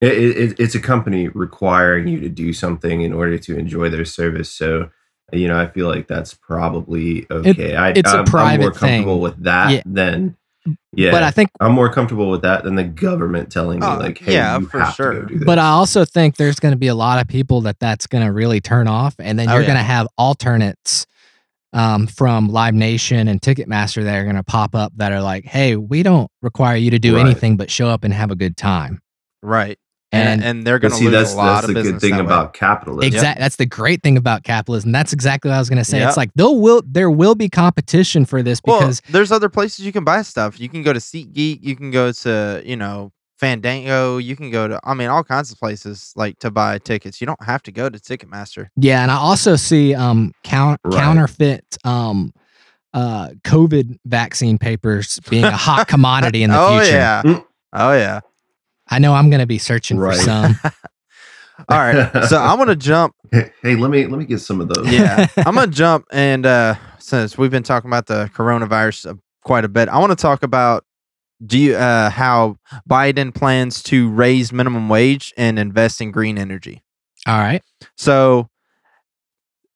it, 0.02 0.14
it, 0.38 0.60
it's 0.60 0.76
a 0.76 0.80
company 0.80 1.28
requiring 1.30 2.08
you 2.08 2.20
to 2.22 2.30
do 2.30 2.54
something 2.54 3.02
in 3.02 3.14
order 3.14 3.38
to 3.38 3.58
enjoy 3.58 3.90
their 3.90 4.06
service. 4.06 4.52
So, 4.52 4.90
you 5.32 5.48
know, 5.48 5.60
I 5.60 5.68
feel 5.68 5.88
like 5.88 6.08
that's 6.08 6.34
probably 6.34 7.28
okay. 7.32 7.76
I, 7.76 7.90
it's 7.92 8.12
a 8.12 8.14
I'm, 8.14 8.20
I'm 8.20 8.20
more 8.20 8.26
private 8.26 8.76
comfortable 8.76 9.14
thing. 9.16 9.22
with 9.22 9.44
that 9.44 9.70
Yeah. 9.72 9.82
than 9.86 10.36
yeah. 10.94 11.10
But 11.10 11.24
I 11.24 11.32
think 11.32 11.50
I'm 11.60 11.72
more 11.72 11.92
comfortable 11.92 12.30
with 12.30 12.44
that 12.44 12.64
than 12.64 12.76
the 12.76 12.84
government 12.84 13.52
telling 13.52 13.80
me 13.80 13.88
Oh, 13.88 13.98
like, 13.98 14.20
hey, 14.20 14.34
yeah, 14.34 14.60
you 14.60 14.68
for 14.68 14.80
have 14.80 14.90
to 14.90 14.94
sure. 14.96 15.14
go 15.22 15.26
do 15.28 15.40
this. 15.40 15.46
But 15.46 15.58
I 15.58 15.70
also 15.70 16.06
think 16.06 16.36
there's 16.36 16.60
going 16.60 16.74
to 16.74 16.78
be 16.78 16.86
a 16.88 16.94
lot 16.94 17.20
of 17.20 17.28
people 17.28 17.62
that 17.62 17.80
that's 17.80 18.06
going 18.06 18.24
to 18.24 18.32
really 18.32 18.62
turn 18.62 18.88
off, 18.88 19.16
and 19.18 19.40
then 19.40 19.50
Oh, 19.50 19.54
you're 19.54 19.62
yeah. 19.62 19.68
going 19.68 19.78
to 19.80 19.84
have 19.84 20.08
alternates 20.20 21.08
um, 21.74 22.06
from 22.06 22.50
Live 22.50 22.76
Nation 22.76 23.28
and 23.28 23.42
Ticketmaster 23.42 24.04
that 24.04 24.16
are 24.16 24.24
going 24.24 24.36
to 24.36 24.44
pop 24.44 24.76
up 24.76 24.92
that 24.98 25.12
are 25.12 25.22
like, 25.22 25.46
"Hey, 25.46 25.76
we 25.78 26.04
don't 26.04 26.30
require 26.44 26.76
you 26.76 26.92
to 26.92 27.00
do 27.00 27.16
Right. 27.16 27.26
anything 27.26 27.58
but 27.58 27.72
show 27.72 27.88
up 27.88 28.04
and 28.04 28.14
have 28.14 28.30
a 28.30 28.36
good 28.36 28.56
time." 28.58 29.02
Right. 29.42 29.80
And, 30.14 30.28
And, 30.28 30.44
and 30.44 30.68
they're 30.68 30.78
going 30.80 30.92
to 30.92 30.98
see, 30.98 31.06
lose 31.06 31.14
that's 31.14 31.34
a 31.34 31.38
lot 31.38 31.54
that's 31.54 31.64
of 31.64 31.68
the 31.70 31.74
business 31.76 31.94
good 31.94 32.02
thing 32.02 32.12
that 32.18 32.20
way. 32.20 32.26
about 32.26 32.54
capitalism. 32.54 33.08
exact 33.08 33.40
that's 33.40 33.56
the 33.56 33.66
great 33.66 34.04
thing 34.04 34.18
about 34.18 34.44
capitalism. 34.44 34.92
That's 34.92 35.14
exactly 35.14 35.50
what 35.50 35.56
I 35.56 35.60
was 35.60 35.70
going 35.70 35.78
to 35.78 35.86
say. 35.86 36.00
Yep. 36.00 36.08
It's 36.10 36.18
like 36.18 36.32
there 36.36 36.50
will 36.50 36.82
there 36.86 37.10
will 37.10 37.34
be 37.36 37.48
competition 37.48 38.26
for 38.26 38.44
this 38.44 38.60
Well, 38.66 38.80
because 38.80 39.02
there's 39.10 39.32
other 39.32 39.48
places 39.48 39.86
you 39.86 39.94
can 39.94 40.04
buy 40.04 40.22
stuff. 40.24 40.60
You 40.60 40.68
can 40.68 40.84
go 40.84 40.92
to 40.92 41.00
SeatGeek. 41.00 41.60
You 41.62 41.76
can 41.78 41.92
go 41.92 42.12
to 42.12 42.62
you 42.66 42.76
know 42.76 43.14
Fandango. 43.40 44.18
You 44.18 44.36
can 44.36 44.52
go 44.52 44.68
to 44.68 44.80
I 44.84 44.94
mean 44.94 45.08
all 45.08 45.24
kinds 45.24 45.50
of 45.52 45.58
places 45.58 46.12
like 46.18 46.38
to 46.40 46.52
buy 46.52 46.78
tickets. 46.80 47.22
You 47.22 47.28
don't 47.28 47.42
have 47.44 47.64
to 47.64 47.72
go 47.72 47.88
to 47.90 47.98
Ticketmaster. 47.98 48.68
Yeah, 48.76 49.02
and 49.04 49.12
I 49.12 49.16
also 49.16 49.56
see 49.56 49.96
um 49.96 50.34
count, 50.44 50.82
Right. 50.84 50.94
counterfeit 51.00 51.78
um 51.86 52.34
uh 52.94 53.30
COVID 53.46 53.98
vaccine 54.06 54.58
papers 54.58 55.22
being 55.30 55.46
a 55.46 55.52
hot 55.52 55.88
commodity 55.94 56.44
in 56.44 56.50
the 56.50 56.60
oh 56.60 56.80
future. 56.80 56.96
Oh 56.96 56.98
yeah. 56.98 57.22
Mm. 57.24 57.46
Oh 57.74 57.94
yeah. 57.94 58.20
I 58.92 59.00
know 59.00 59.14
I'm 59.14 59.30
going 59.30 59.40
to 59.40 59.48
be 59.48 59.58
searching 59.58 59.98
Right. 59.98 60.18
for 60.18 60.24
some. 60.24 60.56
All 61.70 61.78
right. 61.78 62.26
So 62.28 62.38
I'm 62.42 62.58
gonna 62.58 62.76
jump. 62.76 63.14
hey, 63.32 63.52
let 63.76 63.92
me 63.92 64.08
let 64.08 64.18
me 64.18 64.26
get 64.26 64.40
some 64.40 64.62
of 64.62 64.68
those. 64.68 64.92
Yeah, 64.92 65.28
I'm 65.38 65.54
gonna 65.56 65.68
jump 65.68 66.06
and 66.12 66.44
uh 66.44 66.74
since 66.98 67.38
we've 67.38 67.52
been 67.52 67.62
talking 67.62 67.88
about 67.90 68.08
the 68.08 68.32
coronavirus 68.34 69.12
uh, 69.12 69.14
quite 69.44 69.64
a 69.64 69.70
bit, 69.70 69.88
I 69.88 70.00
want 70.00 70.12
to 70.12 70.16
talk 70.16 70.42
about 70.42 70.86
do 71.46 71.60
you 71.60 71.76
uh, 71.76 72.10
how 72.10 72.58
Biden 72.90 73.34
plans 73.34 73.84
to 73.84 74.10
raise 74.10 74.52
minimum 74.52 74.90
wage 74.90 75.34
and 75.38 75.60
invest 75.60 76.02
in 76.02 76.10
green 76.12 76.38
energy. 76.40 76.82
All 77.28 77.38
right. 77.38 77.62
So 77.96 78.50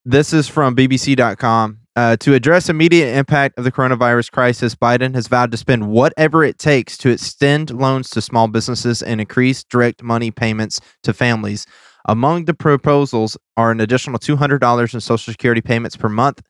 this 0.05 0.33
is 0.33 0.47
from 0.47 0.75
BBC.com. 0.75 1.79
Uh, 1.95 2.17
to 2.17 2.33
address 2.33 2.67
immediate 2.67 3.15
impact 3.15 3.57
of 3.57 3.63
the 3.63 3.71
coronavirus 3.71 4.29
crisis, 4.31 4.75
Biden 4.75 5.15
has 5.15 5.27
vowed 5.27 5.51
to 5.51 5.57
spend 5.57 5.87
whatever 5.87 6.43
it 6.43 6.59
takes 6.59 6.97
to 6.97 7.09
extend 7.09 7.71
loans 7.71 8.09
to 8.09 8.21
small 8.21 8.49
businesses 8.49 9.01
and 9.01 9.21
increase 9.21 9.63
direct 9.63 10.03
money 10.03 10.29
payments 10.29 10.81
to 11.03 11.13
families. 11.13 11.65
Among 12.07 12.45
the 12.45 12.53
proposals 12.53 13.37
are 13.55 13.71
an 13.71 13.79
additional 13.79 14.19
$200 14.19 14.93
in 14.93 14.99
Social 14.99 15.31
Security 15.31 15.61
payments 15.61 15.95
per 15.95 16.09
month, 16.09 16.41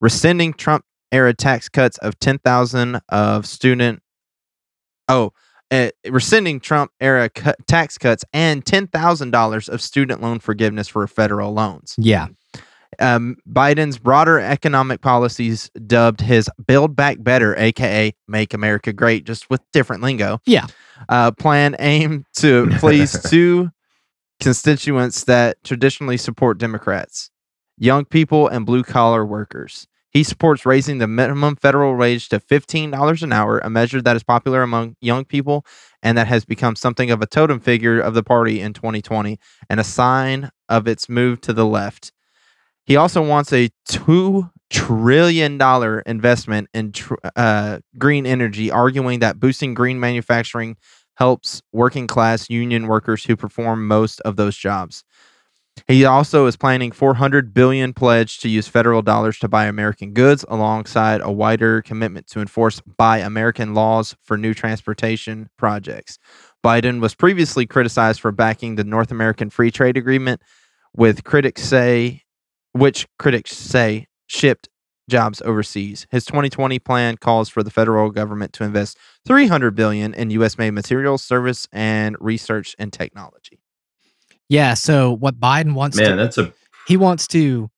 rescinding 0.00 0.54
Trump 0.54 0.84
era 1.12 1.34
tax 1.34 1.68
cuts 1.68 1.98
of 1.98 2.18
10,000 2.18 3.00
of 3.10 3.46
student 3.46 4.02
oh, 5.08 5.32
uh, 5.70 5.90
rescinding 6.08 6.60
Trump 6.60 6.90
era 7.00 7.28
cut, 7.28 7.56
tax 7.66 7.98
cuts 7.98 8.24
and 8.32 8.64
$10,000 8.64 9.68
of 9.68 9.80
student 9.80 10.22
loan 10.22 10.38
forgiveness 10.38 10.88
for 10.88 11.06
federal 11.06 11.52
loans. 11.52 11.94
Yeah. 11.98 12.28
Um, 12.98 13.36
Biden's 13.48 13.98
broader 13.98 14.38
economic 14.40 15.00
policies, 15.00 15.70
dubbed 15.86 16.20
his 16.20 16.48
Build 16.66 16.96
Back 16.96 17.22
Better, 17.22 17.56
aka 17.56 18.12
Make 18.28 18.54
America 18.54 18.92
Great, 18.92 19.24
just 19.24 19.50
with 19.50 19.60
different 19.72 20.02
lingo. 20.02 20.40
Yeah. 20.46 20.66
Uh, 21.08 21.30
plan 21.32 21.76
aimed 21.78 22.26
to 22.36 22.68
please 22.78 23.20
two 23.28 23.70
constituents 24.40 25.24
that 25.24 25.62
traditionally 25.64 26.16
support 26.16 26.58
Democrats 26.58 27.30
young 27.76 28.04
people 28.04 28.48
and 28.48 28.66
blue 28.66 28.82
collar 28.82 29.24
workers. 29.24 29.86
He 30.10 30.22
supports 30.22 30.64
raising 30.64 30.98
the 30.98 31.08
minimum 31.08 31.56
federal 31.56 31.96
wage 31.96 32.28
to 32.28 32.38
$15 32.38 33.22
an 33.22 33.32
hour, 33.32 33.58
a 33.58 33.68
measure 33.68 34.00
that 34.00 34.14
is 34.14 34.22
popular 34.22 34.62
among 34.62 34.94
young 35.00 35.24
people 35.24 35.66
and 36.04 36.16
that 36.16 36.28
has 36.28 36.44
become 36.44 36.76
something 36.76 37.10
of 37.10 37.20
a 37.20 37.26
totem 37.26 37.58
figure 37.58 38.00
of 38.00 38.14
the 38.14 38.22
party 38.22 38.60
in 38.60 38.72
2020 38.72 39.40
and 39.68 39.80
a 39.80 39.84
sign 39.84 40.50
of 40.68 40.86
its 40.86 41.08
move 41.08 41.40
to 41.40 41.52
the 41.52 41.66
left. 41.66 42.12
He 42.86 42.96
also 42.96 43.22
wants 43.26 43.52
a 43.52 43.70
$2 43.88 44.50
trillion 44.70 45.60
investment 46.06 46.68
in 46.74 46.92
tr- 46.92 47.14
uh, 47.36 47.78
green 47.98 48.26
energy, 48.26 48.70
arguing 48.70 49.20
that 49.20 49.40
boosting 49.40 49.74
green 49.74 50.00
manufacturing 50.00 50.76
helps 51.16 51.62
working 51.72 52.06
class 52.06 52.50
union 52.50 52.86
workers 52.86 53.24
who 53.24 53.36
perform 53.36 53.86
most 53.86 54.20
of 54.22 54.36
those 54.36 54.56
jobs. 54.56 55.04
He 55.88 56.04
also 56.04 56.46
is 56.46 56.56
planning 56.56 56.92
400 56.92 57.52
billion 57.52 57.92
pledge 57.92 58.38
to 58.40 58.48
use 58.48 58.68
federal 58.68 59.02
dollars 59.02 59.38
to 59.40 59.48
buy 59.48 59.66
American 59.66 60.12
goods 60.12 60.44
alongside 60.48 61.20
a 61.20 61.32
wider 61.32 61.82
commitment 61.82 62.26
to 62.28 62.40
enforce 62.40 62.80
buy 62.96 63.18
American 63.18 63.74
laws 63.74 64.14
for 64.22 64.36
new 64.36 64.54
transportation 64.54 65.48
projects. 65.56 66.18
Biden 66.64 67.00
was 67.00 67.14
previously 67.14 67.66
criticized 67.66 68.20
for 68.20 68.32
backing 68.32 68.76
the 68.76 68.84
North 68.84 69.10
American 69.10 69.50
Free 69.50 69.70
Trade 69.70 69.96
Agreement 69.96 70.40
with 70.96 71.24
critics 71.24 71.62
say 71.62 72.23
which 72.74 73.06
critics 73.18 73.56
say 73.56 74.06
shipped 74.26 74.68
jobs 75.08 75.42
overseas. 75.42 76.06
His 76.10 76.24
2020 76.24 76.78
plan 76.78 77.16
calls 77.16 77.48
for 77.48 77.62
the 77.62 77.70
federal 77.70 78.10
government 78.10 78.52
to 78.54 78.64
invest 78.64 78.98
300 79.26 79.74
billion 79.74 80.14
in 80.14 80.30
US 80.30 80.58
made 80.58 80.72
materials, 80.72 81.22
service 81.22 81.66
and 81.72 82.16
research 82.20 82.74
and 82.78 82.92
technology. 82.92 83.60
Yeah. 84.48 84.74
So 84.74 85.12
what 85.12 85.38
Biden 85.40 85.74
wants 85.74 85.96
Man, 85.96 86.10
to 86.10 86.16
that's 86.16 86.38
a 86.38 86.52
he 86.86 86.96
wants 86.96 87.26
to 87.28 87.70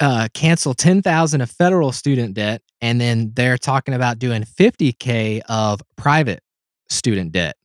uh, 0.00 0.28
cancel 0.34 0.74
ten 0.74 1.02
thousand 1.02 1.40
of 1.40 1.50
federal 1.50 1.92
student 1.92 2.34
debt, 2.34 2.62
and 2.80 3.00
then 3.00 3.32
they're 3.34 3.58
talking 3.58 3.94
about 3.94 4.18
doing 4.18 4.44
fifty 4.44 4.92
k 4.92 5.40
of 5.48 5.80
private 5.96 6.42
student 6.88 7.32
debt. 7.32 7.56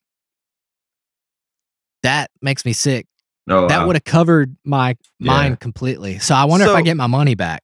That 2.04 2.30
makes 2.42 2.66
me 2.66 2.74
sick. 2.74 3.08
Oh, 3.50 3.68
that 3.68 3.80
wow. 3.80 3.88
would 3.88 3.96
have 3.96 4.04
covered 4.04 4.56
my 4.64 4.98
Yeah. 5.20 5.32
mind 5.32 5.60
completely. 5.60 6.20
So 6.20 6.36
I 6.36 6.46
wonder 6.46 6.66
if 6.66 6.72
I 6.72 6.82
get 6.82 6.98
my 6.98 7.08
money 7.08 7.36
back. 7.36 7.64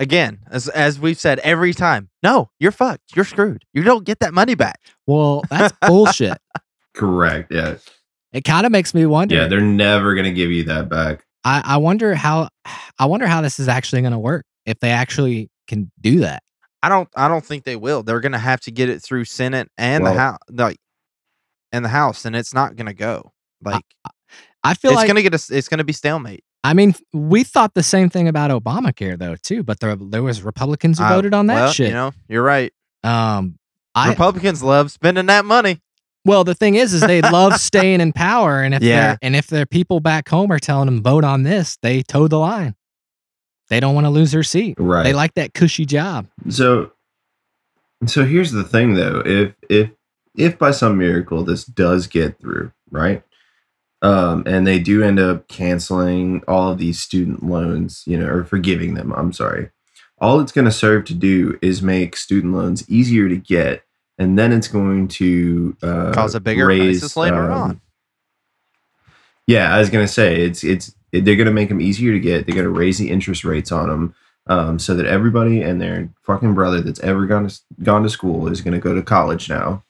Again, 0.00 0.40
as 0.50 0.68
as 0.68 0.98
we've 0.98 1.18
said 1.18 1.38
every 1.40 1.72
time, 1.72 2.08
no, 2.22 2.50
you're 2.58 2.72
fucked. 2.72 3.14
You're 3.14 3.24
screwed. 3.24 3.64
You 3.72 3.84
don't 3.84 4.04
get 4.04 4.18
that 4.20 4.34
money 4.34 4.56
back. 4.56 4.80
Well, 5.06 5.44
that's 5.48 5.72
bullshit. 5.86 6.36
correct. 6.94 7.52
Yeah, 7.52 7.76
It 8.32 8.42
kind 8.42 8.66
of 8.66 8.72
makes 8.72 8.92
me 8.92 9.06
wonder. 9.06 9.36
yeah. 9.36 9.46
They're 9.46 9.60
never 9.60 10.16
gonna 10.16 10.32
give 10.32 10.50
you 10.50 10.64
that 10.64 10.88
back. 10.88 11.24
I, 11.44 11.62
I 11.64 11.76
wonder 11.76 12.14
how 12.16 12.48
I 12.98 13.06
wonder 13.06 13.26
how 13.28 13.40
this 13.40 13.60
is 13.60 13.68
actually 13.68 14.00
going 14.02 14.12
to 14.14 14.18
work 14.18 14.46
if 14.66 14.80
they 14.80 14.90
actually 14.90 15.50
can 15.68 15.92
do 16.00 16.20
that. 16.20 16.42
I 16.82 16.88
don't 16.88 17.08
I 17.14 17.28
don't 17.28 17.44
think 17.44 17.62
they 17.64 17.76
will. 17.76 18.02
They're 18.02 18.20
gonna 18.20 18.38
have 18.38 18.60
to 18.62 18.72
get 18.72 18.88
it 18.88 19.00
through 19.00 19.26
Senate 19.26 19.68
and 19.78 20.04
the 20.04 20.12
house 20.12 20.38
like 20.50 20.78
and 21.70 21.84
the 21.84 21.88
House, 21.90 22.24
and 22.24 22.34
it's 22.34 22.52
not 22.52 22.74
gonna 22.76 22.94
go. 22.94 23.30
Like 23.62 23.84
I 24.04 24.10
feel 24.72 24.92
it's 24.92 24.96
like 24.96 25.08
gonna 25.08 25.20
get 25.20 25.34
us 25.34 25.50
it's 25.50 25.68
gonna 25.68 25.84
be 25.84 25.92
stalemate. 25.92 26.42
I 26.66 26.72
mean, 26.72 26.94
we 27.12 27.44
thought 27.44 27.74
the 27.74 27.82
same 27.82 28.08
thing 28.08 28.26
about 28.28 28.50
Obamacare 28.50 29.18
though 29.18 29.36
too, 29.36 29.62
but 29.62 29.80
there 29.80 29.94
there 29.96 30.22
was 30.22 30.40
Republicans 30.42 30.96
who 30.98 31.04
Uh, 31.04 31.10
voted 31.10 31.34
on 31.34 31.48
that 31.48 31.54
well, 31.54 31.72
shit. 31.72 31.88
You 31.88 31.94
know, 31.94 32.12
you're 32.28 32.42
right. 32.42 32.72
um, 33.02 33.58
I 33.94 34.08
Republicans 34.08 34.62
love 34.62 34.90
spending 34.90 35.26
that 35.26 35.44
money. 35.44 35.82
well, 36.24 36.42
the 36.44 36.54
thing 36.54 36.74
is, 36.76 36.94
is 36.94 37.02
they 37.02 37.20
love 37.20 37.60
staying 37.60 38.00
in 38.00 38.14
power, 38.14 38.62
and 38.62 38.72
if 38.74 38.82
Yeah. 38.82 39.16
and 39.20 39.36
if 39.36 39.48
their 39.48 39.66
people 39.66 40.00
back 40.00 40.26
home 40.30 40.50
are 40.50 40.58
telling 40.58 40.86
them 40.86 41.02
vote 41.02 41.24
on 41.24 41.42
this, 41.42 41.76
they 41.82 42.00
toe 42.02 42.26
the 42.28 42.38
line. 42.38 42.74
They 43.68 43.80
don't 43.80 43.94
want 43.94 44.06
to 44.06 44.10
lose 44.10 44.32
their 44.32 44.42
seat. 44.42 44.76
Right. 44.78 45.02
They 45.04 45.12
like 45.12 45.34
that 45.34 45.52
cushy 45.54 45.84
job. 45.86 46.26
So, 46.48 46.92
so 48.06 48.24
here's 48.24 48.52
the 48.52 48.64
thing, 48.64 48.94
though. 48.94 49.22
If 49.24 49.54
if 49.68 49.90
if 50.36 50.58
by 50.58 50.70
some 50.72 50.98
miracle 50.98 51.44
this 51.44 51.64
does 51.64 52.06
get 52.06 52.40
through, 52.40 52.72
right, 52.90 53.22
um, 54.04 54.42
and 54.46 54.66
they 54.66 54.78
do 54.78 55.02
end 55.02 55.18
up 55.18 55.48
canceling 55.48 56.42
all 56.46 56.70
of 56.70 56.76
these 56.78 57.00
student 57.00 57.42
loans, 57.42 58.02
you 58.06 58.18
know, 58.18 58.28
or 58.28 58.44
forgiving 58.44 58.92
them, 58.92 59.14
I'm 59.14 59.32
sorry. 59.32 59.70
All 60.18 60.40
it's 60.40 60.52
going 60.52 60.66
to 60.66 60.70
serve 60.70 61.06
to 61.06 61.14
do 61.14 61.58
is 61.62 61.80
make 61.80 62.14
student 62.14 62.52
loans 62.52 62.88
easier 62.88 63.30
to 63.30 63.36
get, 63.36 63.82
and 64.18 64.38
then 64.38 64.52
it's 64.52 64.68
going 64.68 65.08
to 65.08 65.74
uh, 65.82 66.12
Cause 66.12 66.34
a 66.34 66.40
bigger 66.40 66.66
raise, 66.66 67.00
crisis 67.00 67.16
later 67.16 67.50
um, 67.50 67.62
on. 67.62 67.80
Yeah, 69.46 69.74
I 69.74 69.78
was 69.78 69.90
gonna 69.90 70.08
say 70.08 70.40
it's 70.40 70.64
it's 70.64 70.94
they're 71.12 71.36
gonna 71.36 71.50
make 71.50 71.68
them 71.68 71.80
easier 71.80 72.12
to 72.12 72.20
get. 72.20 72.46
They're 72.46 72.56
gonna 72.56 72.70
raise 72.70 72.98
the 72.98 73.10
interest 73.10 73.44
rates 73.44 73.70
on 73.72 73.88
them, 73.88 74.14
um, 74.46 74.78
so 74.78 74.94
that 74.94 75.04
everybody 75.04 75.60
and 75.60 75.80
their 75.80 76.08
fucking 76.22 76.54
brother 76.54 76.80
that's 76.80 77.00
ever 77.00 77.26
gone 77.26 77.48
to 77.48 77.60
gone 77.82 78.02
to 78.04 78.08
school 78.08 78.48
is 78.48 78.62
gonna 78.62 78.78
go 78.78 78.94
to 78.94 79.02
college 79.02 79.50
now. 79.50 79.83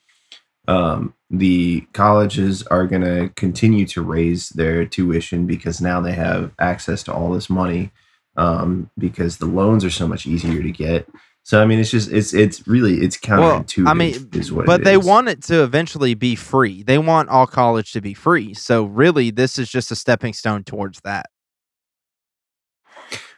Um, 0.67 1.13
the 1.29 1.81
colleges 1.93 2.63
are 2.63 2.87
gonna 2.87 3.29
continue 3.29 3.85
to 3.87 4.01
raise 4.01 4.49
their 4.49 4.85
tuition 4.85 5.45
because 5.47 5.81
now 5.81 6.01
they 6.01 6.13
have 6.13 6.51
access 6.59 7.03
to 7.03 7.13
all 7.13 7.31
this 7.31 7.49
money, 7.49 7.91
um, 8.37 8.89
because 8.97 9.37
the 9.37 9.45
loans 9.45 9.83
are 9.85 9.89
so 9.89 10.07
much 10.07 10.25
easier 10.25 10.61
to 10.63 10.71
get. 10.71 11.07
So 11.43 11.61
I 11.61 11.65
mean, 11.65 11.79
it's 11.79 11.91
just 11.91 12.11
it's 12.11 12.33
it's 12.33 12.67
really 12.67 13.01
it's 13.01 13.17
Well, 13.29 13.63
counterintuitive. 13.63 13.87
I 13.87 13.93
mean, 13.93 14.29
is 14.33 14.51
what 14.51 14.65
but 14.65 14.83
they 14.83 14.97
is. 14.97 15.05
want 15.05 15.27
it 15.29 15.43
to 15.43 15.63
eventually 15.63 16.15
be 16.15 16.35
free. 16.35 16.83
They 16.83 16.97
want 16.97 17.29
all 17.29 17.47
college 17.47 17.91
to 17.93 18.01
be 18.01 18.13
free. 18.15 18.53
So 18.55 18.85
really, 18.85 19.29
this 19.31 19.59
is 19.59 19.69
just 19.69 19.91
a 19.91 19.95
stepping 19.95 20.33
stone 20.33 20.63
towards 20.63 21.01
that. 21.01 21.27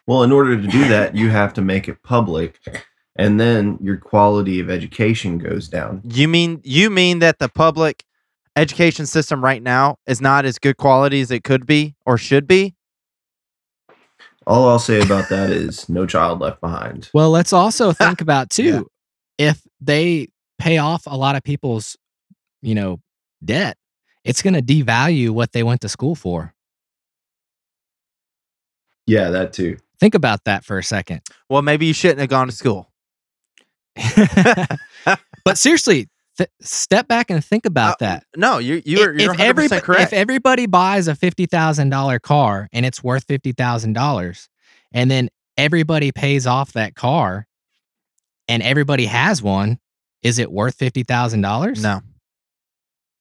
Well, 0.07 0.23
in 0.23 0.31
order 0.31 0.55
to 0.55 0.67
do 0.67 0.87
that, 0.87 1.15
you 1.15 1.29
have 1.29 1.53
to 1.55 1.61
make 1.61 1.89
it 1.89 2.01
public, 2.01 2.59
and 3.17 3.39
then 3.39 3.77
your 3.81 3.97
quality 3.97 4.59
of 4.59 4.69
education 4.69 5.37
goes 5.37 5.67
down. 5.67 6.01
You 6.05 6.27
mean 6.27 6.61
you 6.63 6.89
mean 6.89 7.19
that 7.19 7.39
the 7.39 7.49
public 7.49 8.03
education 8.55 9.05
system 9.05 9.43
right 9.43 9.61
now 9.61 9.97
is 10.07 10.21
not 10.21 10.45
as 10.45 10.57
good 10.59 10.77
quality 10.77 11.21
as 11.21 11.29
it 11.31 11.43
could 11.43 11.65
be 11.65 11.95
or 12.05 12.17
should 12.17 12.47
be? 12.47 12.75
All 14.45 14.69
I'll 14.69 14.79
say 14.79 15.01
about 15.01 15.27
that 15.29 15.49
is 15.49 15.89
no 15.89 16.05
child 16.05 16.39
left 16.39 16.61
behind. 16.61 17.09
Well, 17.13 17.29
let's 17.31 17.51
also 17.51 17.91
think 18.03 18.21
about 18.21 18.49
too 18.49 18.63
Yeah. 19.37 19.49
if 19.49 19.61
they 19.81 20.29
pay 20.57 20.77
off 20.77 21.03
a 21.05 21.17
lot 21.17 21.35
of 21.35 21.43
people's, 21.43 21.97
you 22.61 22.73
know, 22.73 22.99
debt, 23.43 23.77
it's 24.23 24.41
going 24.41 24.53
to 24.53 24.61
devalue 24.61 25.29
what 25.31 25.51
they 25.51 25.63
went 25.63 25.81
to 25.81 25.89
school 25.89 26.15
for. 26.15 26.53
Yeah, 29.05 29.29
that 29.29 29.53
too. 29.53 29.77
Think 29.99 30.15
about 30.15 30.43
that 30.45 30.63
for 30.65 30.77
a 30.77 30.83
second. 30.83 31.21
Well, 31.49 31.61
maybe 31.61 31.85
you 31.85 31.93
shouldn't 31.93 32.19
have 32.19 32.29
gone 32.29 32.47
to 32.47 32.53
school. 32.53 32.91
but 35.43 35.57
seriously, 35.57 36.09
th- 36.37 36.49
step 36.61 37.07
back 37.07 37.29
and 37.29 37.43
think 37.43 37.65
about 37.65 37.93
Uh, 37.93 37.95
that. 38.01 38.23
No, 38.35 38.57
you 38.57 38.81
you're 38.85 39.13
if, 39.15 39.21
you're 39.21 39.33
if 39.33 39.39
100 39.39 39.53
everybo- 39.55 39.55
percent 39.69 39.83
correct. 39.83 40.13
if 40.13 40.13
everybody 40.13 40.65
buys 40.65 41.07
a 41.07 41.15
fifty 41.15 41.45
thousand 41.45 41.89
dollar 41.89 42.19
car 42.19 42.67
and 42.73 42.85
it's 42.85 43.03
worth 43.03 43.25
fifty 43.25 43.51
thousand 43.51 43.93
dollars, 43.93 44.49
and 44.91 45.09
then 45.11 45.29
everybody 45.57 46.11
pays 46.11 46.45
off 46.47 46.73
that 46.73 46.95
car, 46.95 47.47
and 48.47 48.61
everybody 48.63 49.05
has 49.05 49.41
one, 49.41 49.79
is 50.23 50.39
it 50.39 50.51
worth 50.51 50.75
fifty 50.75 51.03
thousand 51.03 51.41
dollars? 51.41 51.81
no, 51.81 52.01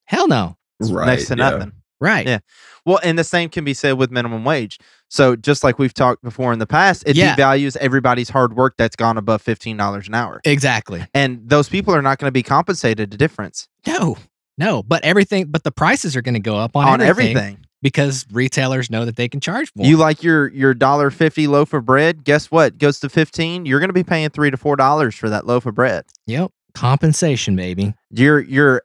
hell 0.04 0.28
no. 0.28 0.56
Right. 0.80 1.06
next 1.06 1.28
to 1.28 1.36
yeah. 1.36 1.50
nothing. 1.50 1.72
Right. 2.00 2.26
Yeah. 2.26 2.38
Well, 2.84 3.00
and 3.02 3.18
the 3.18 3.24
same 3.24 3.48
can 3.48 3.64
be 3.64 3.72
said 3.74 3.92
with 3.92 4.10
minimum 4.10 4.44
wage. 4.44 4.78
So 5.08 5.34
just 5.36 5.64
like 5.64 5.78
we've 5.78 5.94
talked 5.94 6.22
before 6.22 6.52
in 6.52 6.58
the 6.58 6.66
past, 6.66 7.04
it 7.06 7.16
Yeah. 7.16 7.34
devalues 7.36 7.76
everybody's 7.78 8.28
hard 8.28 8.54
work 8.54 8.74
that's 8.76 8.96
gone 8.96 9.16
above 9.16 9.40
fifteen 9.42 9.76
dollars 9.76 10.08
an 10.08 10.14
hour, 10.14 10.40
Exactly. 10.44 11.04
and 11.14 11.40
those 11.48 11.68
people 11.68 11.94
are 11.94 12.02
not 12.02 12.18
going 12.18 12.28
to 12.28 12.32
be 12.32 12.42
compensated 12.42 13.14
a 13.14 13.16
difference 13.16 13.68
No. 13.86 14.16
No. 14.58 14.82
But 14.82 15.04
everything. 15.04 15.46
But 15.46 15.64
the 15.64 15.70
prices 15.72 16.16
are 16.16 16.22
going 16.22 16.34
to 16.34 16.40
go 16.40 16.56
up 16.56 16.76
on, 16.76 16.86
on 16.88 17.00
everything, 17.00 17.36
everything. 17.36 17.58
because 17.82 18.26
retailers 18.32 18.90
know 18.90 19.04
that 19.04 19.16
they 19.16 19.28
can 19.28 19.40
charge 19.40 19.70
more. 19.74 19.86
You 19.86 19.96
like 19.96 20.22
your 20.22 20.48
your 20.48 20.74
dollar 20.74 21.10
fifty 21.10 21.46
loaf 21.46 21.72
of 21.72 21.84
bread? 21.86 22.24
Guess 22.24 22.50
what? 22.50 22.78
Goes 22.78 22.98
to 23.00 23.08
fifteen. 23.08 23.64
You're 23.66 23.80
going 23.80 23.90
to 23.90 23.94
be 23.94 24.04
paying 24.04 24.28
three 24.30 24.50
to 24.50 24.56
four 24.56 24.76
dollars 24.76 25.14
for 25.14 25.28
that 25.30 25.46
loaf 25.46 25.66
of 25.66 25.74
bread. 25.74 26.04
Yep. 26.26 26.50
Compensation, 26.74 27.56
baby. 27.56 27.94
Your 28.10 28.40
your 28.40 28.82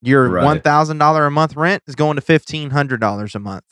your 0.00 0.28
Right. 0.28 0.44
one 0.44 0.60
thousand 0.60 0.98
dollar 0.98 1.26
a 1.26 1.30
month 1.30 1.56
rent 1.56 1.82
is 1.86 1.94
going 1.94 2.16
to 2.16 2.20
fifteen 2.22 2.70
hundred 2.70 3.00
dollars 3.00 3.34
a 3.34 3.38
month. 3.38 3.64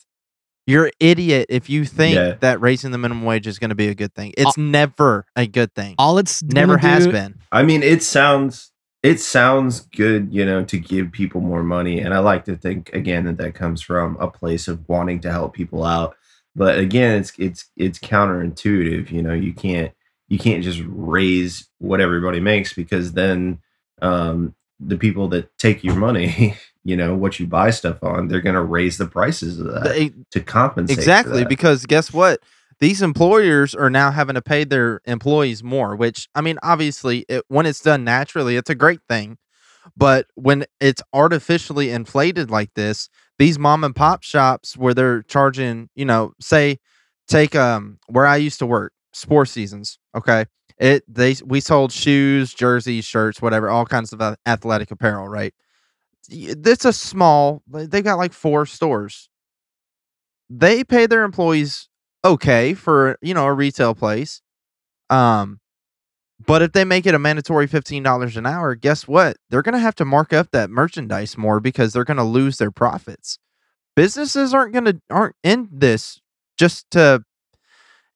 You're 0.67 0.85
an 0.85 0.91
idiot 0.99 1.47
if 1.49 1.69
you 1.69 1.85
think 1.85 2.15
Yeah. 2.15 2.35
that 2.41 2.61
raising 2.61 2.91
the 2.91 2.97
minimum 2.97 3.25
wage 3.25 3.47
is 3.47 3.57
going 3.59 3.69
to 3.71 3.75
be 3.75 3.87
a 3.87 3.95
good 3.95 4.13
thing. 4.13 4.33
It's 4.37 4.57
never 4.57 5.25
a 5.35 5.47
good 5.47 5.73
thing. 5.73 5.95
All 5.97 6.17
it's 6.19 6.43
Never 6.43 6.75
gonna 6.75 6.87
has 6.87 7.05
do- 7.05 7.11
been. 7.11 7.39
I 7.51 7.63
mean, 7.63 7.81
it 7.83 8.03
sounds 8.03 8.71
it 9.03 9.19
sounds 9.19 9.79
good, 9.79 10.27
you 10.31 10.45
know, 10.45 10.63
to 10.65 10.77
give 10.77 11.11
people 11.11 11.41
more 11.41 11.63
money, 11.63 11.99
and 11.99 12.13
I 12.13 12.19
like 12.19 12.45
to 12.45 12.55
think 12.55 12.91
again 12.93 13.25
that 13.25 13.37
that 13.37 13.55
comes 13.55 13.81
from 13.81 14.15
a 14.19 14.27
place 14.29 14.67
of 14.67 14.87
wanting 14.87 15.19
to 15.21 15.31
help 15.31 15.53
people 15.55 15.83
out. 15.83 16.15
But 16.55 16.77
again, 16.77 17.19
it's 17.19 17.33
it's 17.39 17.65
it's 17.75 17.97
counterintuitive. 17.97 19.09
You 19.11 19.21
know, 19.23 19.33
you 19.33 19.53
can't 19.53 19.91
you 20.27 20.37
can't 20.37 20.63
just 20.63 20.81
raise 20.87 21.67
what 21.79 21.99
everybody 22.01 22.39
makes 22.39 22.73
because 22.73 23.13
then 23.13 23.59
um, 24.01 24.53
the 24.83 24.97
people 24.97 25.27
that 25.29 25.57
take 25.57 25.83
your 25.83 25.95
money, 25.95 26.55
you 26.83 26.97
know, 26.97 27.15
what 27.15 27.39
you 27.39 27.47
buy 27.47 27.69
stuff 27.69 28.01
on, 28.03 28.27
they're 28.27 28.41
going 28.41 28.55
to 28.55 28.63
raise 28.63 28.97
the 28.97 29.05
prices 29.07 29.59
of 29.59 29.67
that 29.67 29.83
They- 29.83 30.13
to 30.31 30.41
compensate. 30.41 30.97
exactly 30.97 31.45
because 31.45 31.85
guess 31.85 32.11
what 32.11 32.39
these 32.79 33.01
employers 33.03 33.75
are 33.75 33.91
now 33.91 34.09
having 34.09 34.33
to 34.33 34.41
pay 34.41 34.63
their 34.63 35.01
employees 35.05 35.63
more 35.63 35.95
which 35.95 36.27
i 36.33 36.41
mean 36.41 36.57
obviously 36.63 37.25
it, 37.29 37.43
when 37.47 37.65
it's 37.67 37.79
done 37.81 38.03
naturally 38.03 38.55
it's 38.55 38.69
a 38.71 38.75
great 38.75 39.01
thing 39.07 39.37
but 39.95 40.25
when 40.35 40.65
it's 40.79 41.01
artificially 41.13 41.91
inflated 41.91 42.49
like 42.49 42.73
this 42.75 43.07
these 43.37 43.59
mom 43.59 43.83
and 43.83 43.95
pop 43.95 44.23
shops 44.23 44.75
where 44.75 44.93
they're 44.95 45.21
charging 45.23 45.89
you 45.95 46.05
know 46.05 46.33
say 46.39 46.79
take 47.27 47.55
um 47.55 47.99
where 48.07 48.25
i 48.25 48.35
used 48.37 48.57
to 48.59 48.65
work 48.65 48.93
sports 49.13 49.51
seasons 49.51 49.99
okay 50.15 50.45
it 50.81 51.03
they 51.07 51.35
we 51.45 51.61
sold 51.61 51.91
shoes 51.91 52.53
jerseys 52.53 53.05
shirts 53.05 53.41
whatever 53.41 53.69
all 53.69 53.85
kinds 53.85 54.11
of 54.11 54.35
athletic 54.45 54.91
apparel 54.91 55.27
right? 55.27 55.53
It's 56.29 56.85
a 56.85 56.91
small 56.91 57.61
they 57.67 58.01
got 58.01 58.17
like 58.17 58.33
four 58.33 58.65
stores. 58.65 59.29
They 60.49 60.83
pay 60.83 61.05
their 61.05 61.23
employees 61.23 61.87
okay 62.25 62.73
for 62.73 63.17
you 63.21 63.33
know 63.33 63.45
a 63.45 63.53
retail 63.53 63.95
place 63.95 64.41
um 65.09 65.59
but 66.45 66.63
if 66.63 66.71
they 66.71 66.83
make 66.83 67.05
it 67.05 67.13
a 67.13 67.19
mandatory 67.19 67.67
$15 67.67 68.35
an 68.35 68.45
hour 68.47 68.73
guess 68.73 69.07
what? 69.07 69.37
They're 69.49 69.61
going 69.61 69.73
to 69.73 69.79
have 69.79 69.95
to 69.95 70.05
mark 70.05 70.33
up 70.33 70.49
that 70.51 70.71
merchandise 70.71 71.37
more 71.37 71.59
because 71.59 71.93
they're 71.93 72.03
going 72.03 72.17
to 72.17 72.23
lose 72.23 72.57
their 72.57 72.71
profits. 72.71 73.37
Businesses 73.95 74.53
aren't 74.53 74.73
going 74.73 74.85
to 74.85 74.99
aren't 75.11 75.35
in 75.43 75.69
this 75.71 76.19
just 76.57 76.89
to 76.91 77.23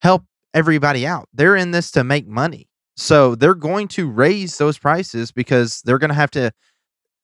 help 0.02 0.24
everybody 0.56 1.06
out. 1.06 1.30
They're 1.34 1.56
in 1.56 1.70
this 1.72 1.92
to 1.92 2.04
make 2.04 2.26
money. 2.28 2.68
So 2.98 3.36
they're 3.36 3.54
going 3.54 3.90
to 3.90 4.10
raise 4.10 4.58
those 4.58 4.78
prices 4.80 5.32
because 5.32 5.82
they're 5.86 6.00
going 6.00 6.10
to 6.10 6.16
have 6.16 6.32
to 6.32 6.52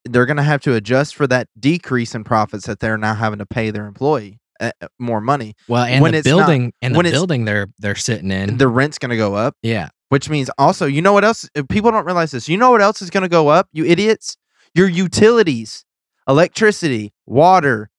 they're 0.05 0.25
going 0.25 0.37
to 0.37 0.43
have 0.43 0.61
to 0.61 0.73
adjust 0.75 1.15
for 1.15 1.27
that 1.27 1.47
decrease 1.59 2.13
in 2.15 2.23
profits 2.23 2.65
that 2.65 2.79
they're 2.79 2.97
now 2.97 3.13
having 3.13 3.39
to 3.39 3.45
pay 3.45 3.69
their 3.71 3.85
employee 3.87 4.39
uh, 4.59 4.71
more 4.99 5.21
money. 5.21 5.53
Well, 5.67 5.83
and 5.85 6.01
When 6.01 6.11
the 6.11 6.17
it's 6.19 6.27
not- 6.27 6.37
building 6.37 6.73
and 6.81 6.93
the 6.93 6.97
when 6.97 7.05
it's- 7.05 7.17
building 7.19 7.45
they're 7.45 7.67
they're 7.79 7.95
sitting 7.95 8.31
in. 8.31 8.57
the 8.57 8.67
rent's 8.67 8.97
going 8.97 9.11
to 9.11 9.17
go 9.17 9.33
up 9.35 9.55
yeah. 9.63 9.89
which 10.09 10.29
means 10.29 10.49
also 10.57 10.85
you 10.87 11.01
know 11.01 11.13
what 11.13 11.23
else 11.23 11.47
uh, 11.55 11.63
people 11.69 11.89
don't 11.91 12.05
realize 12.05 12.31
this 12.31 12.49
you 12.49 12.57
know 12.57 12.71
what 12.71 12.81
else 12.81 13.01
is 13.01 13.09
going 13.09 13.23
to 13.23 13.29
go 13.29 13.47
up 13.47 13.69
you 13.71 13.85
idiots? 13.85 14.37
Your 14.75 14.87
utilities 14.89 15.85
electricity 16.27 17.13
water 17.25 17.89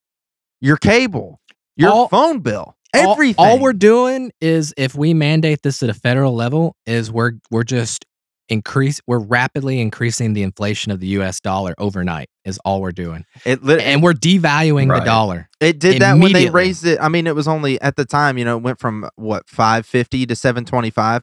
your 0.61 0.77
cable 0.77 1.41
your 1.77 1.91
All- 1.91 2.09
phone 2.09 2.41
bill 2.41 2.77
everything 2.95 3.45
All, 3.45 3.59
we're 3.59 3.73
doing 3.73 4.33
is 4.41 4.75
if 4.77 4.95
we 4.95 5.15
mandate 5.15 5.63
this 5.63 5.83
at 5.83 5.91
a 5.91 5.95
federal 5.95 6.35
level, 6.35 6.77
is 6.87 7.11
we're 7.11 7.33
we're 7.51 7.65
just 7.65 8.05
increase 8.49 9.01
we're 9.07 9.19
rapidly 9.21 9.81
increasing 9.81 10.33
the 10.35 10.43
inflation 10.43 10.93
of 10.93 11.01
the 11.01 11.07
US 11.19 11.41
dollar 11.41 11.75
overnight 11.79 12.29
is 12.45 12.59
all 12.65 12.83
we're 12.83 12.91
doing. 12.93 13.25
it, 13.47 13.63
lit- 13.63 13.81
And 13.81 14.03
we're 14.03 14.13
devaluing 14.13 14.93
the 14.93 15.05
dollar. 15.05 15.49
it 15.61 15.79
did 15.79 16.03
that 16.03 16.19
when 16.19 16.33
they 16.33 16.51
raised 16.51 16.85
it 16.85 16.99
i 17.01 17.09
mean 17.09 17.27
it 17.27 17.35
was 17.37 17.47
only 17.49 17.81
at 17.81 17.97
the 17.97 18.05
time 18.05 18.37
you 18.37 18.45
know 18.45 18.57
it 18.59 18.63
went 18.63 18.79
from 18.81 19.09
what 19.15 19.49
550 19.49 20.27
to 20.27 20.35
725 20.37 21.23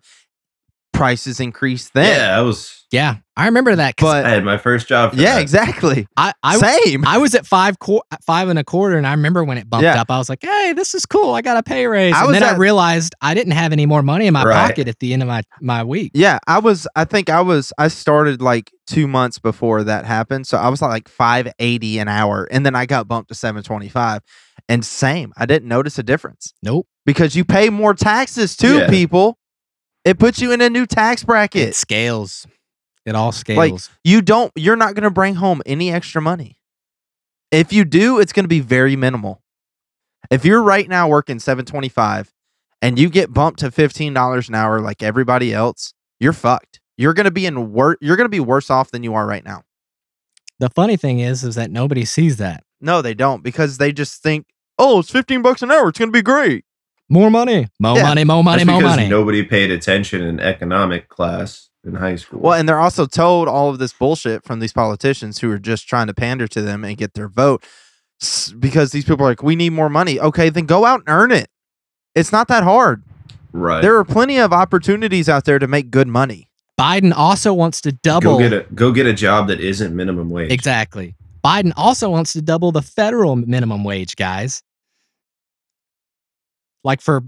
prices 1.00 1.40
increased 1.40 1.94
then 1.94 2.20
yeah, 2.20 2.38
I 2.38 2.42
was. 2.42 2.76
Yeah. 2.92 3.16
I 3.38 3.46
remember 3.46 3.76
that. 3.76 3.96
but 4.00 4.26
I 4.26 4.30
had 4.32 4.44
my 4.44 4.58
first 4.58 4.88
job. 4.88 5.14
For 5.14 5.22
yeah 5.22 5.36
that. 5.36 5.42
exactly 5.42 6.08
I 6.18 6.34
I, 6.44 6.58
same 6.58 7.06
I 7.08 7.20
was 7.20 7.34
at 7.36 7.46
five 7.46 7.80
qu- 7.80 8.02
five 8.26 8.50
and 8.50 8.58
a 8.60 8.64
quarter, 8.64 8.98
and 8.98 9.08
I 9.08 9.12
remember 9.12 9.44
when 9.44 9.58
it 9.58 9.70
bumped 9.70 9.84
Yeah. 9.84 10.02
up. 10.02 10.10
I 10.12 10.18
was 10.18 10.28
like, 10.28 10.40
"Hey, 10.42 10.74
this 10.76 10.94
is 10.96 11.06
cool. 11.06 11.34
I 11.36 11.42
got 11.42 11.56
a 11.56 11.64
pay 11.64 11.86
raise." 11.88 12.14
I 12.14 12.20
and 12.20 12.28
was 12.28 12.40
then 12.40 12.44
I 12.44 12.58
realized 12.58 13.16
I 13.22 13.34
didn't 13.36 13.54
have 13.54 13.72
any 13.72 13.86
more 13.86 14.02
money 14.04 14.28
in 14.28 14.34
my 14.34 14.44
Right. 14.44 14.68
pocket 14.70 14.88
at 14.90 15.00
the 15.00 15.14
end 15.14 15.22
of 15.22 15.28
my 15.30 15.44
my 15.62 15.84
week. 15.84 16.12
Yeah, 16.14 16.40
I 16.48 16.60
was. 16.60 16.88
I 16.96 17.06
think 17.06 17.30
I 17.30 17.42
was. 17.42 17.72
I 17.78 17.88
started 17.88 18.42
like 18.42 18.72
two 18.88 19.08
months 19.08 19.40
before 19.40 19.84
that 19.86 20.06
happened, 20.06 20.48
so 20.48 20.58
I 20.58 20.68
was 20.68 20.82
like 20.82 21.08
five 21.08 21.50
eighty 21.60 21.98
an 22.00 22.08
hour, 22.10 22.48
and 22.52 22.66
then 22.66 22.76
I 22.76 22.86
got 22.86 23.08
bumped 23.08 23.30
to 23.30 23.36
seven 23.36 23.64
twenty 23.64 23.88
five. 23.90 24.22
And 24.68 24.84
same, 24.86 25.32
I 25.38 25.46
didn't 25.48 25.68
notice 25.70 25.98
a 25.98 26.04
difference 26.04 26.54
Nope. 26.62 26.86
because 27.06 27.36
you 27.36 27.44
pay 27.46 27.70
more 27.70 27.94
taxes 27.96 28.56
too, 28.58 28.80
Yeah. 28.80 28.90
people. 28.90 29.39
It 30.06 30.18
puts 30.20 30.42
you 30.42 30.52
in 30.52 30.62
a 30.62 30.70
new 30.70 30.86
tax 30.86 31.24
bracket. 31.24 31.70
It 31.70 31.76
scales. 31.76 32.48
It 33.06 33.16
all 33.16 33.32
scales. 33.32 33.90
You 34.04 34.22
don't. 34.22 34.52
You're 34.56 34.76
not 34.76 34.94
going 34.96 35.04
to 35.04 35.10
bring 35.12 35.36
home 35.36 35.62
any 35.66 35.92
extra 35.92 36.22
money. 36.22 36.58
If 37.52 37.74
you 37.74 37.84
do, 37.86 38.20
it's 38.20 38.32
going 38.34 38.44
to 38.44 38.50
be 38.50 38.60
very 38.60 38.96
minimal. 38.96 39.42
If 40.30 40.46
you're 40.46 40.62
right 40.62 40.88
now 40.88 41.08
working 41.08 41.40
seven 41.40 41.66
twenty 41.66 41.90
five, 41.90 42.32
and 42.82 43.00
you 43.00 43.10
get 43.10 43.34
bumped 43.34 43.60
to 43.62 43.72
fifteen 43.72 44.14
dollars 44.14 44.48
an 44.50 44.56
hour 44.56 44.80
like 44.80 45.02
everybody 45.02 45.54
else, 45.54 45.94
you're 46.20 46.34
fucked. 46.34 46.80
You're 46.98 47.14
going 47.14 47.26
to 47.26 47.32
be 47.32 47.46
in 47.46 47.72
wor- 47.74 47.98
You're 48.02 48.18
going 48.18 48.26
to 48.26 48.30
be 48.30 48.40
worse 48.42 48.70
off 48.70 48.92
than 48.92 49.04
you 49.04 49.16
are 49.16 49.26
right 49.26 49.44
now. 49.44 49.64
the 50.60 50.70
funny 50.70 50.98
thing 50.98 51.20
is, 51.20 51.44
is 51.44 51.56
that 51.56 51.72
nobody 51.72 52.04
sees 52.06 52.38
that. 52.38 52.64
No, 52.82 53.02
they 53.02 53.14
don't 53.14 53.42
because 53.44 53.78
they 53.78 53.92
just 53.94 54.22
think, 54.22 54.46
oh, 54.78 55.00
it's 55.00 55.10
15 55.10 55.42
bucks 55.42 55.62
an 55.62 55.72
hour. 55.72 55.90
It's 55.90 55.98
going 56.00 56.10
to 56.10 56.18
be 56.18 56.22
great. 56.22 56.66
More 57.10 57.32
money, 57.32 57.68
more 57.80 57.98
Yeah. 57.98 58.04
money, 58.04 58.24
more 58.24 58.44
money, 58.44 58.60
That's 58.64 58.68
more 58.70 58.82
because 58.82 58.98
money. 58.98 59.10
nobody 59.10 59.44
paid 59.44 59.72
attention 59.72 60.22
in 60.22 60.40
economic 60.40 61.10
class 61.10 61.70
in 61.84 61.96
high 61.96 62.16
school. 62.18 62.40
Well, 62.42 62.54
and 62.54 62.70
they're 62.70 62.80
also 62.80 63.06
told 63.08 63.48
all 63.48 63.70
of 63.70 63.80
this 63.80 63.94
bullshit 63.94 64.44
from 64.46 64.60
these 64.60 64.74
politicians 64.74 65.40
who 65.40 65.52
are 65.52 65.58
just 65.60 65.88
trying 65.88 66.08
to 66.08 66.14
pander 66.14 66.48
to 66.48 66.62
them 66.62 66.84
and 66.84 66.96
get 66.98 67.16
their 67.16 67.28
vote 67.28 67.64
because 68.60 68.92
these 68.92 69.06
people 69.06 69.26
are 69.26 69.30
like, 69.30 69.42
we 69.44 69.56
need 69.56 69.72
more 69.72 69.90
money. 69.90 70.20
Okay, 70.20 70.50
then 70.50 70.66
go 70.66 70.86
out 70.86 71.00
and 71.06 71.10
earn 71.10 71.32
it. 71.32 71.50
It's 72.16 72.32
not 72.32 72.48
that 72.50 72.64
hard. 72.64 73.04
right. 73.54 73.82
There 73.82 73.96
are 73.98 74.04
plenty 74.06 74.38
of 74.38 74.54
opportunities 74.54 75.28
out 75.30 75.46
there 75.46 75.58
to 75.58 75.68
make 75.68 75.90
good 75.90 76.08
money. 76.08 76.50
Biden 76.80 77.12
also 77.16 77.54
wants 77.54 77.82
to 77.82 77.92
double. 77.92 78.38
go 78.38 78.40
get 78.40 78.54
a 78.54 78.66
go 78.74 78.92
get 78.92 79.06
a 79.06 79.14
job 79.14 79.48
that 79.48 79.60
isn't 79.60 79.96
minimum 79.96 80.30
wage. 80.30 80.52
Exactly. 80.52 81.16
Biden 81.44 81.72
also 81.76 82.10
wants 82.10 82.34
to 82.34 82.42
double 82.42 82.72
the 82.72 82.82
federal 82.82 83.36
minimum 83.36 83.84
wage, 83.84 84.16
guys. 84.16 84.62
Like 86.84 87.02
for 87.02 87.22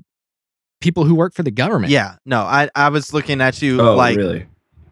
people 0.79 1.03
who 1.05 1.15
work 1.15 1.33
for 1.33 1.43
the 1.43 1.51
government. 1.51 1.91
Yeah, 1.91 2.15
no, 2.25 2.41
I, 2.41 2.69
I 2.75 2.89
was 2.89 3.13
looking 3.13 3.41
at 3.41 3.61
you 3.61 3.79
Oh, 3.81 3.95
like, 3.95 4.17
really? 4.17 4.47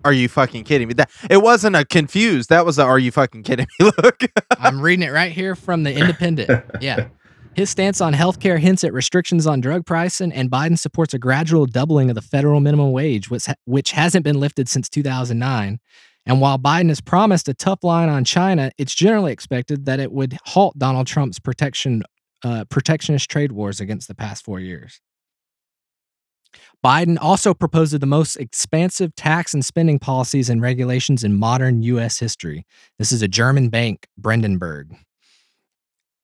are 0.05 0.13
you 0.13 0.27
fucking 0.29 0.63
kidding 0.63 0.87
me? 0.87 0.93
That 0.95 1.09
It 1.29 1.41
wasn't 1.41 1.75
a 1.75 1.85
confused. 1.85 2.49
That 2.49 2.65
was 2.65 2.77
a, 2.77 2.83
are 2.83 2.99
you 2.99 3.11
fucking 3.11 3.43
kidding 3.43 3.67
me 3.79 3.91
look. 4.03 4.21
I'm 4.51 4.79
reading 4.81 5.07
it 5.07 5.11
right 5.11 5.31
here 5.31 5.55
from 5.55 5.83
the 5.83 5.93
Independent. 5.93 6.63
Yeah. 6.81 7.07
His 7.55 7.69
stance 7.71 7.99
on 7.99 8.13
healthcare 8.13 8.59
hints 8.59 8.83
at 8.83 8.93
restrictions 8.93 9.47
on 9.47 9.59
drug 9.59 9.85
pricing, 9.85 10.31
and 10.31 10.49
Biden 10.51 10.77
supports 10.77 11.13
a 11.15 11.19
gradual 11.19 11.65
doubling 11.65 12.09
of 12.09 12.15
the 12.15 12.21
federal 12.21 12.59
minimum 12.61 12.91
wage, 12.91 13.29
which, 13.29 13.47
ha- 13.47 13.55
which 13.65 13.91
hasn't 13.91 14.23
been 14.23 14.39
lifted 14.39 14.69
since 14.69 14.87
2009. 14.87 15.79
And 16.27 16.39
while 16.41 16.59
Biden 16.59 16.89
has 16.89 17.01
promised 17.01 17.49
a 17.49 17.53
tough 17.55 17.83
line 17.83 18.07
on 18.07 18.23
China, 18.23 18.71
it's 18.77 18.93
generally 18.93 19.33
expected 19.33 19.85
that 19.85 19.99
it 19.99 20.11
would 20.11 20.37
halt 20.45 20.77
Donald 20.77 21.07
Trump's 21.07 21.39
protection, 21.39 22.03
uh, 22.43 22.65
protectionist 22.69 23.29
trade 23.29 23.51
wars 23.51 23.79
against 23.79 24.07
the 24.07 24.15
past 24.15 24.43
four 24.45 24.59
years. 24.59 25.01
Biden 26.83 27.17
also 27.19 27.53
proposed 27.53 27.99
the 27.99 28.05
most 28.05 28.37
expansive 28.37 29.13
tax 29.15 29.53
and 29.53 29.63
spending 29.63 29.99
policies 29.99 30.49
and 30.49 30.61
regulations 30.61 31.23
in 31.23 31.35
modern 31.35 31.83
U.S. 31.83 32.19
history. 32.19 32.65
This 32.97 33.11
is 33.11 33.21
a 33.21 33.27
German 33.27 33.69
bank, 33.69 34.07
Brandenburg. 34.17 34.95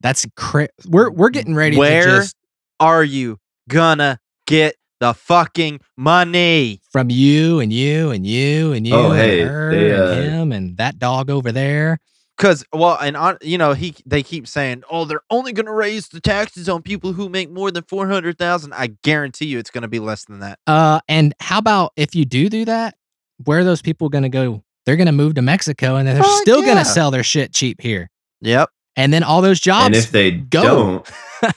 That's 0.02 0.26
cra- 0.36 0.70
we're 0.88 1.10
we're 1.12 1.30
getting 1.30 1.56
ready 1.56 1.78
Where 1.78 2.04
to 2.04 2.10
just 2.18 2.36
are 2.80 3.04
you 3.04 3.38
gonna 3.70 4.20
get 4.48 4.76
the 5.00 5.14
fucking 5.14 5.82
money? 5.98 6.80
from 6.90 7.10
you 7.10 7.60
and 7.60 7.74
you 7.74 8.12
and 8.12 8.26
you 8.26 8.72
and 8.72 8.88
you 8.88 8.96
Oh, 8.96 9.12
and 9.12 9.20
hey, 9.20 9.42
her 9.42 9.72
they, 9.72 9.92
and 9.92 10.02
uh, 10.04 10.14
him 10.16 10.52
and 10.52 10.78
that 10.78 11.00
dog 11.00 11.30
over 11.30 11.52
there. 11.52 12.00
Because 12.38 12.66
well, 12.74 12.98
and 13.00 13.16
on 13.16 13.38
you 13.42 13.58
know 13.58 13.74
he 13.74 13.96
they 14.06 14.22
keep 14.22 14.48
saying, 14.48 14.84
oh, 14.92 15.06
they're 15.06 15.24
only 15.30 15.54
going 15.54 15.68
to 15.68 15.74
raise 15.74 16.10
the 16.10 16.20
taxes 16.20 16.68
on 16.68 16.82
people 16.82 17.14
who 17.14 17.30
make 17.30 17.50
more 17.50 17.72
than 17.72 17.84
four 17.84 18.08
hundred 18.08 18.38
thousand. 18.38 18.74
I 18.74 18.88
guarantee 19.04 19.46
you, 19.46 19.60
it's 19.60 19.72
going 19.72 19.84
to 19.84 19.88
be 19.88 20.00
less 20.00 20.26
than 20.26 20.40
that. 20.40 20.60
Uh, 20.68 21.00
and 21.08 21.34
how 21.40 21.60
about 21.60 21.94
if 21.96 22.14
you 22.14 22.26
do 22.26 22.50
do 22.50 22.66
that? 22.66 22.96
Where 23.44 23.60
are 23.60 23.64
those 23.64 23.82
people 23.82 24.10
going 24.10 24.24
to 24.24 24.30
go? 24.30 24.64
They're 24.86 24.98
going 24.98 25.08
to 25.08 25.14
move 25.14 25.36
to 25.36 25.42
Mexico, 25.42 25.96
and 25.96 26.08
they're 26.08 26.22
Fuck 26.22 26.42
still 26.42 26.62
going 26.62 26.78
to 26.78 26.86
sell 26.86 27.10
their 27.10 27.24
shit 27.24 27.54
cheap 27.54 27.82
here. 27.82 28.10
Yep. 28.42 28.70
And 28.96 29.14
then 29.14 29.24
all 29.24 29.42
those 29.42 29.60
jobs. 29.60 29.88
and 29.88 29.96
if 29.96 30.12
they 30.12 30.32
go. 30.32 30.62
don't 30.64 31.12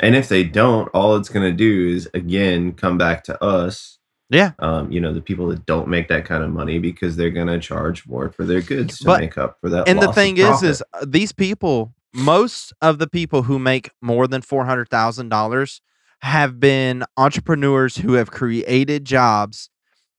and 0.00 0.16
if 0.16 0.28
they 0.28 0.42
don't 0.42 0.88
all 0.88 1.16
it's 1.16 1.28
going 1.28 1.48
to 1.48 1.56
do 1.56 1.88
is 1.88 2.08
again 2.14 2.72
come 2.72 2.98
back 2.98 3.22
to 3.24 3.42
us 3.42 3.98
Yeah. 4.30 4.52
um, 4.60 4.90
you 4.92 5.00
know 5.00 5.12
the 5.12 5.20
people 5.20 5.48
that 5.48 5.66
don't 5.66 5.88
make 5.88 6.08
that 6.08 6.24
kind 6.24 6.42
of 6.44 6.50
money 6.50 6.78
because 6.78 7.16
they're 7.16 7.30
going 7.30 7.48
to 7.48 7.58
charge 7.58 8.06
more 8.06 8.30
for 8.30 8.44
their 8.44 8.62
goods 8.62 8.98
to 9.00 9.04
But- 9.04 9.20
make 9.20 9.36
up 9.36 9.58
for 9.60 9.68
that 9.70 9.88
and 9.88 10.00
the 10.00 10.12
thing 10.12 10.36
is, 10.36 10.62
is 10.62 10.82
uh, 10.94 11.04
these 11.06 11.32
people, 11.32 11.92
most 12.14 12.72
of 12.80 12.98
the 12.98 13.08
people 13.08 13.42
who 13.42 13.58
make 13.58 13.90
more 14.00 14.26
than 14.28 14.40
four 14.42 14.64
hundred 14.64 14.88
thousand 14.88 15.28
dollars, 15.30 15.82
have 16.22 16.60
been 16.60 17.04
entrepreneurs 17.16 17.96
who 17.96 18.12
have 18.14 18.30
created 18.30 19.04
jobs 19.04 19.68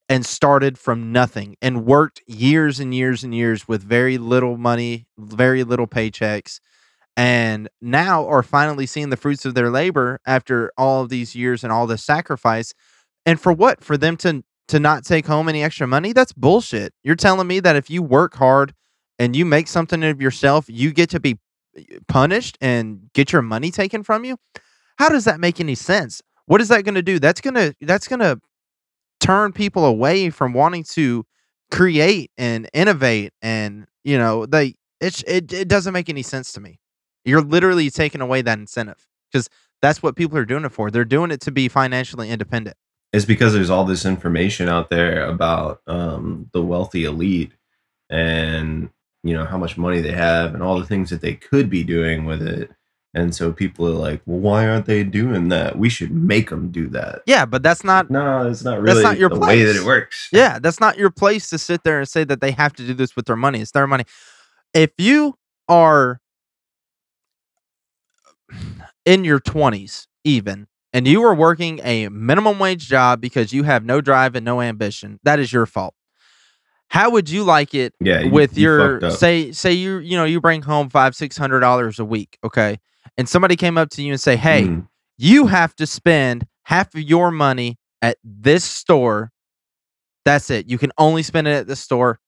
and 0.09 0.25
started 0.25 0.77
from 0.77 1.13
nothing 1.13 1.55
and 1.61 1.85
worked 1.85 2.21
years 2.27 2.79
and 2.81 2.93
years 2.93 3.23
and 3.23 3.33
years 3.33 3.67
with 3.67 3.81
very 3.81 4.17
little 4.17 4.57
money, 4.57 5.07
very 5.17 5.63
little 5.63 5.87
paychecks, 5.87 6.59
and 7.15 7.69
now 7.81 8.27
are 8.27 8.43
finally 8.43 8.85
seeing 8.85 9.09
the 9.09 9.15
fruits 9.15 9.45
of 9.45 9.53
their 9.53 9.69
labor 9.69 10.19
after 10.25 10.71
all 10.77 11.01
of 11.03 11.09
these 11.09 11.33
years 11.35 11.63
and 11.63 11.71
all 11.71 11.87
this 11.87 12.03
sacrifice. 12.03 12.73
And 13.25 13.39
for 13.39 13.53
what? 13.53 13.83
For 13.83 13.97
them 13.97 14.17
to 14.17 14.43
to 14.67 14.79
not 14.79 15.03
take 15.03 15.25
home 15.25 15.49
any 15.49 15.63
extra 15.63 15.85
money? 15.87 16.13
That's 16.13 16.33
bullshit. 16.33 16.93
You're 17.03 17.15
telling 17.15 17.47
me 17.47 17.59
that 17.59 17.75
if 17.75 17.89
you 17.89 18.01
work 18.01 18.35
hard 18.35 18.73
and 19.19 19.35
you 19.35 19.45
make 19.45 19.67
something 19.67 20.03
of 20.03 20.21
yourself, 20.21 20.65
you 20.67 20.91
get 20.93 21.09
to 21.11 21.19
be 21.19 21.39
eh, 21.77 21.99
punished 22.07 22.57
and 22.61 23.09
get 23.13 23.33
your 23.33 23.41
money 23.41 23.69
taken 23.69 24.03
from 24.03 24.23
you? 24.23 24.37
How 24.97 25.09
does 25.09 25.25
that 25.25 25.39
make 25.39 25.59
any 25.59 25.75
sense? 25.75 26.21
What 26.45 26.61
is 26.61 26.69
that 26.69 26.83
going 26.83 26.95
to 26.95 27.01
do? 27.01 27.19
That's 27.19 27.41
going 27.41 27.53
to 27.55 27.73
that's 27.81 28.07
going 28.07 28.19
to 28.19 28.39
turn 29.19 29.51
people 29.51 29.85
away 29.85 30.29
from 30.29 30.53
wanting 30.53 30.83
to 30.83 31.25
create 31.69 32.31
and 32.37 32.69
innovate 32.73 33.33
and, 33.41 33.87
you 34.03 34.17
know, 34.17 34.45
they 34.45 34.75
it's 34.99 35.23
it, 35.23 35.51
it 35.51 35.67
doesn't 35.67 35.93
make 35.93 36.09
any 36.09 36.23
sense 36.23 36.53
to 36.53 36.59
me. 36.59 36.79
You're 37.25 37.41
literally 37.41 37.89
taking 37.89 38.21
away 38.21 38.41
that 38.41 38.57
incentive 38.59 39.07
because 39.31 39.47
that's 39.81 40.03
what 40.03 40.15
people 40.15 40.37
are 40.37 40.45
doing 40.45 40.65
it 40.65 40.71
for. 40.71 40.91
They're 40.91 41.05
doing 41.05 41.31
it 41.31 41.41
to 41.41 41.51
be 41.51 41.67
financially 41.67 42.29
independent. 42.29 42.77
It's 43.13 43.25
because 43.25 43.53
there's 43.53 43.69
all 43.69 43.83
this 43.83 44.05
information 44.05 44.69
out 44.69 44.89
there 44.89 45.25
about 45.25 45.81
um, 45.87 46.49
the 46.53 46.61
wealthy 46.61 47.03
elite 47.03 47.51
and 48.09 48.89
you 49.23 49.33
know 49.33 49.45
how 49.45 49.57
much 49.57 49.77
money 49.77 50.01
they 50.01 50.11
have 50.11 50.53
and 50.53 50.63
all 50.63 50.79
the 50.79 50.85
things 50.85 51.09
that 51.09 51.21
they 51.21 51.33
could 51.33 51.69
be 51.69 51.83
doing 51.83 52.25
with 52.25 52.41
it. 52.41 52.71
And 53.13 53.35
so 53.35 53.51
people 53.51 53.85
are 53.87 53.91
like 53.91 54.21
well 54.25 54.39
why 54.39 54.67
aren't 54.67 54.85
they 54.85 55.03
doing 55.03 55.49
that? 55.49 55.77
We 55.77 55.89
should 55.89 56.11
make 56.11 56.49
them 56.49 56.71
do 56.71 56.87
that. 56.89 57.21
Yeah, 57.25 57.45
but 57.45 57.61
that's 57.61 57.83
not 57.83 58.09
no 58.09 58.49
it's 58.49 58.63
not 58.63 58.81
really 58.81 59.03
That's 59.03 59.13
not 59.13 59.19
your 59.19 59.29
the 59.29 59.39
way 59.39 59.63
that 59.63 59.75
it 59.75 59.83
works. 59.83 60.29
Yeah, 60.31 60.59
that's 60.59 60.79
not 60.79 60.97
your 60.97 61.11
place 61.11 61.49
to 61.49 61.57
sit 61.57 61.83
there 61.83 61.99
and 61.99 62.07
say 62.07 62.23
that 62.23 62.41
they 62.41 62.51
have 62.51 62.73
to 62.73 62.87
do 62.87 62.93
this 62.93 63.15
with 63.15 63.25
their 63.25 63.35
money. 63.35 63.59
It's 63.59 63.71
their 63.71 63.87
money. 63.87 64.05
If 64.73 64.91
you 64.97 65.35
are 65.67 66.21
in 69.05 69.23
your 69.23 69.39
20s, 69.39 70.07
even, 70.23 70.67
and 70.93 71.07
you 71.07 71.23
are 71.23 71.33
working 71.33 71.79
a 71.83 72.09
minimum 72.09 72.59
wage 72.59 72.87
job 72.87 73.21
because 73.21 73.53
you 73.53 73.63
have 73.63 73.85
no 73.85 74.01
drive 74.01 74.35
and 74.35 74.45
no 74.45 74.61
ambition, 74.61 75.19
that 75.23 75.39
is 75.39 75.51
your 75.53 75.65
fault. 75.65 75.93
How 76.89 77.09
would 77.11 77.29
you 77.29 77.43
like 77.43 77.73
it 77.73 77.93
yeah 77.99 78.19
you- 78.21 78.31
with 78.31 78.57
you 78.57 78.63
your 78.63 79.05
up. 79.05 79.13
say 79.13 79.51
say 79.53 79.71
you 79.71 79.99
you 79.99 80.17
know 80.17 80.25
you 80.25 80.41
bring 80.41 80.61
home 80.61 80.89
five 80.89 81.15
six 81.15 81.37
hundred 81.37 81.61
dollars 81.61 81.99
a 81.99 82.05
week, 82.05 82.37
okay, 82.43 82.79
and 83.17 83.27
somebody 83.29 83.55
came 83.55 83.77
up 83.77 83.89
to 83.91 84.01
you 84.03 84.11
and 84.11 84.19
say, 84.21 84.35
hey, 84.35 84.63
Mm. 84.63 84.87
you 85.17 85.47
have 85.47 85.75
to 85.77 85.87
spend 85.87 86.45
half 86.63 86.93
of 86.93 87.01
your 87.01 87.31
money 87.31 87.77
at 88.01 88.17
this 88.23 88.63
store. 88.63 89.31
That's 90.25 90.49
it. 90.49 90.67
You 90.67 90.77
can 90.77 90.91
only 90.97 91.23
spend 91.23 91.47
it 91.47 91.51
at 91.51 91.67
the 91.67 91.75
store. 91.75 92.19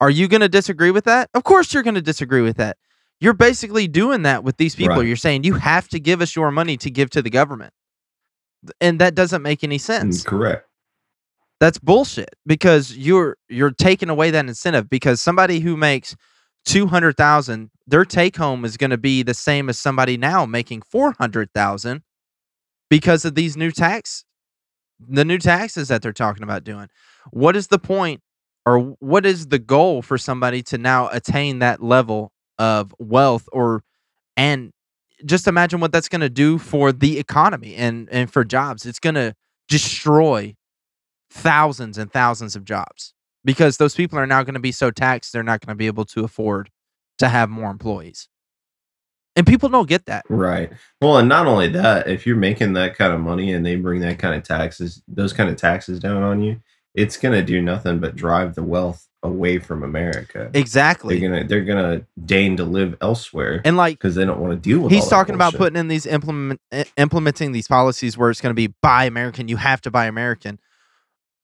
Are 0.00 0.10
you 0.10 0.28
going 0.28 0.40
to 0.40 0.48
disagree 0.48 0.90
with 0.90 1.04
that? 1.04 1.28
Of 1.34 1.44
course, 1.44 1.74
you're 1.74 1.82
going 1.82 1.94
to 1.96 2.00
disagree 2.02 2.40
with 2.40 2.56
that. 2.56 2.78
You're 3.20 3.34
basically 3.34 3.86
doing 3.86 4.22
that 4.22 4.44
with 4.44 4.56
these 4.56 4.74
people. 4.74 4.96
Right. 4.96 5.06
You're 5.06 5.16
saying 5.16 5.44
you 5.44 5.54
have 5.54 5.88
to 5.88 6.00
give 6.00 6.22
us 6.22 6.34
your 6.34 6.50
money 6.50 6.76
to 6.78 6.90
give 6.90 7.10
to 7.10 7.22
the 7.22 7.30
government. 7.30 7.72
And 8.80 8.98
that 9.00 9.14
doesn't 9.14 9.42
make 9.42 9.62
any 9.62 9.78
sense. 9.78 10.22
Mm, 10.22 10.26
correct 10.26 10.68
That's 11.60 11.78
bullshit 11.78 12.34
because 12.46 12.96
you're 12.96 13.36
you're 13.48 13.70
taking 13.70 14.08
away 14.08 14.30
that 14.30 14.46
incentive 14.46 14.88
because 14.90 15.20
somebody 15.20 15.60
who 15.60 15.76
makes 15.76 16.16
200,000 16.66 17.70
their 17.86 18.04
take 18.04 18.36
home 18.36 18.64
is 18.64 18.76
going 18.76 18.90
to 18.90 18.98
be 18.98 19.22
the 19.22 19.34
same 19.34 19.68
as 19.68 19.78
somebody 19.78 20.16
now 20.16 20.44
making 20.44 20.82
400,000 20.82 22.02
because 22.90 23.24
of 23.24 23.34
these 23.34 23.56
new 23.56 23.70
tax 23.70 24.24
the 25.08 25.24
new 25.24 25.38
taxes 25.38 25.88
that 25.88 26.02
they're 26.02 26.12
talking 26.12 26.42
about 26.42 26.64
doing. 26.64 26.88
What 27.30 27.56
is 27.56 27.68
the 27.68 27.78
point 27.78 28.20
or 28.66 28.78
what 29.00 29.24
is 29.24 29.46
the 29.46 29.58
goal 29.58 30.02
for 30.02 30.18
somebody 30.18 30.62
to 30.64 30.78
now 30.78 31.08
attain 31.08 31.60
that 31.60 31.82
level 31.82 32.32
of 32.60 32.94
wealth 32.98 33.48
or 33.52 33.82
and 34.36 34.70
just 35.24 35.48
imagine 35.48 35.80
what 35.80 35.92
that's 35.92 36.08
going 36.08 36.20
to 36.20 36.30
do 36.30 36.58
for 36.58 36.92
the 36.92 37.18
economy 37.18 37.74
and 37.74 38.08
and 38.12 38.30
for 38.30 38.44
jobs. 38.44 38.86
It's 38.86 39.00
going 39.00 39.14
to 39.14 39.34
destroy 39.68 40.54
thousands 41.30 41.96
and 41.96 42.12
thousands 42.12 42.54
of 42.54 42.64
jobs 42.64 43.14
because 43.44 43.78
those 43.78 43.94
people 43.94 44.18
are 44.18 44.26
now 44.26 44.42
going 44.42 44.54
to 44.54 44.60
be 44.60 44.72
so 44.72 44.90
taxed 44.90 45.32
they're 45.32 45.42
not 45.42 45.64
going 45.64 45.72
to 45.72 45.78
be 45.78 45.86
able 45.86 46.04
to 46.04 46.22
afford 46.22 46.70
to 47.18 47.28
have 47.28 47.48
more 47.48 47.70
employees. 47.70 48.28
And 49.36 49.46
people 49.46 49.68
don't 49.68 49.88
get 49.88 50.06
that. 50.06 50.24
Right. 50.28 50.70
Well, 51.00 51.16
and 51.16 51.28
not 51.28 51.46
only 51.46 51.68
that, 51.68 52.08
if 52.08 52.26
you're 52.26 52.36
making 52.36 52.74
that 52.74 52.96
kind 52.96 53.12
of 53.12 53.20
money 53.20 53.52
and 53.54 53.64
they 53.64 53.76
bring 53.76 54.00
that 54.00 54.18
kind 54.18 54.34
of 54.34 54.42
taxes, 54.42 55.02
those 55.08 55.32
kind 55.32 55.48
of 55.48 55.56
taxes 55.56 56.00
down 56.00 56.22
on 56.22 56.42
you, 56.42 56.60
it's 56.94 57.16
gonna 57.16 57.42
do 57.42 57.62
nothing 57.62 58.00
but 58.00 58.16
drive 58.16 58.54
the 58.54 58.62
wealth 58.62 59.06
away 59.22 59.58
from 59.58 59.82
America. 59.82 60.50
Exactly. 60.54 61.18
They're 61.18 61.28
gonna 61.28 61.44
they're 61.44 61.64
gonna 61.64 62.02
deign 62.24 62.56
to 62.56 62.64
live 62.64 62.96
elsewhere 63.00 63.60
And 63.64 63.76
like 63.76 63.98
because 63.98 64.14
they 64.14 64.24
don't 64.24 64.40
want 64.40 64.52
to 64.52 64.56
deal 64.56 64.80
with. 64.80 64.92
he's 64.92 65.08
talking 65.08 65.34
about 65.34 65.54
putting 65.54 65.76
in 65.78 65.88
these 65.88 66.06
implement 66.06 66.60
implementing 66.96 67.52
these 67.52 67.68
policies 67.68 68.16
where 68.16 68.30
it's 68.30 68.40
going 68.40 68.50
to 68.50 68.54
be 68.54 68.74
buy 68.82 69.04
American, 69.04 69.48
you 69.48 69.56
have 69.56 69.80
to 69.82 69.90
buy 69.90 70.06
American. 70.06 70.58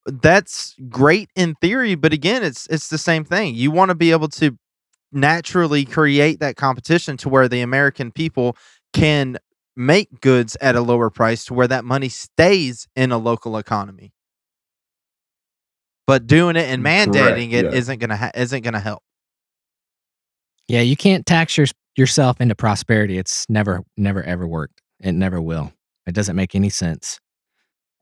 That's 0.07 0.75
great 0.89 1.31
in 1.35 1.55
theory, 1.57 1.97
but 1.97 2.13
again, 2.13 2.43
it's 2.43 2.67
it's 2.69 2.89
the 2.89 2.99
same 2.99 3.25
thing. 3.25 3.55
You 3.55 3.71
want 3.71 3.91
to 3.91 3.95
be 3.95 4.11
able 4.13 4.29
to 4.29 4.57
naturally 5.13 5.85
create 5.85 6.41
that 6.41 6.57
competition 6.57 7.17
to 7.19 7.29
where 7.29 7.49
the 7.49 7.61
American 7.61 8.11
people 8.13 8.57
can 8.93 9.37
make 9.77 10.21
goods 10.21 10.57
at 10.61 10.75
a 10.77 10.81
lower 10.81 11.11
price 11.11 11.45
to 11.47 11.55
where 11.55 11.69
that 11.69 11.85
money 11.85 12.09
stays 12.09 12.89
in 12.97 13.13
a 13.13 13.19
local 13.19 13.59
economy. 13.59 14.13
But 16.07 16.27
doing 16.27 16.57
it 16.57 16.69
and 16.69 16.85
Correct, 16.85 17.13
mandating 17.13 17.53
it 17.53 17.73
yeah. 17.73 17.81
not 17.81 17.99
gonna 17.99 18.17
ha- 18.17 18.31
isn't 18.35 18.63
gonna 18.63 18.81
help. 18.81 19.03
Yeah, 20.69 20.81
you 20.81 20.97
can't 20.97 21.27
tax 21.27 21.57
your, 21.57 21.67
yourself 21.97 22.41
into 22.41 22.55
prosperity. 22.55 23.19
It's 23.19 23.47
never, 23.49 23.83
never, 23.97 24.23
ever 24.23 24.47
worked. 24.47 24.81
It 25.01 25.13
never 25.13 25.41
will. 25.41 25.73
It 26.07 26.15
doesn't 26.15 26.37
make 26.37 26.55
any 26.55 26.71
sense, 26.71 27.19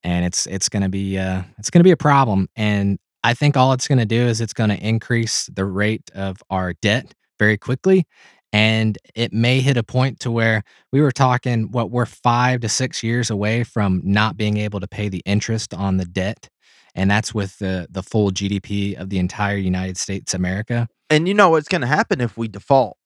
and 0.02 0.24
it's 0.24 0.46
it's 0.46 0.68
gonna 0.68 0.90
be 0.90 1.18
uh, 1.18 1.42
it's 1.58 1.70
gonna 1.70 1.84
be 1.84 1.90
a 1.90 1.96
problem. 1.96 2.48
And 2.54 2.98
I 3.22 3.34
think 3.34 3.56
all 3.56 3.72
it's 3.72 3.88
gonna 3.88 4.06
do 4.06 4.20
is 4.20 4.40
it's 4.40 4.52
gonna 4.52 4.74
increase 4.74 5.48
the 5.52 5.64
rate 5.64 6.10
of 6.14 6.36
our 6.50 6.74
debt 6.74 7.14
very 7.38 7.56
quickly, 7.56 8.06
and 8.52 8.98
it 9.14 9.32
may 9.32 9.60
hit 9.60 9.76
a 9.76 9.82
point 9.82 10.20
to 10.20 10.30
where 10.30 10.62
we 10.92 11.00
were 11.00 11.10
talking 11.10 11.72
what 11.72 11.90
we're 11.90 12.06
five 12.06 12.60
to 12.60 12.68
six 12.68 13.02
years 13.02 13.30
away 13.30 13.64
from 13.64 14.02
not 14.04 14.36
being 14.36 14.58
able 14.58 14.80
to 14.80 14.86
pay 14.86 15.08
the 15.08 15.22
interest 15.24 15.72
on 15.72 15.96
the 15.96 16.04
debt, 16.04 16.48
and 16.94 17.10
that's 17.10 17.34
with 17.34 17.58
the 17.58 17.86
the 17.90 18.02
full 18.02 18.30
GDP 18.30 18.96
of 18.98 19.10
the 19.10 19.18
entire 19.18 19.56
United 19.56 19.96
States 19.96 20.34
America. 20.34 20.88
And 21.10 21.28
you 21.28 21.34
know 21.34 21.50
what's 21.50 21.68
gonna 21.68 21.86
happen 21.86 22.20
if 22.20 22.36
we 22.36 22.48
default. 22.48 22.96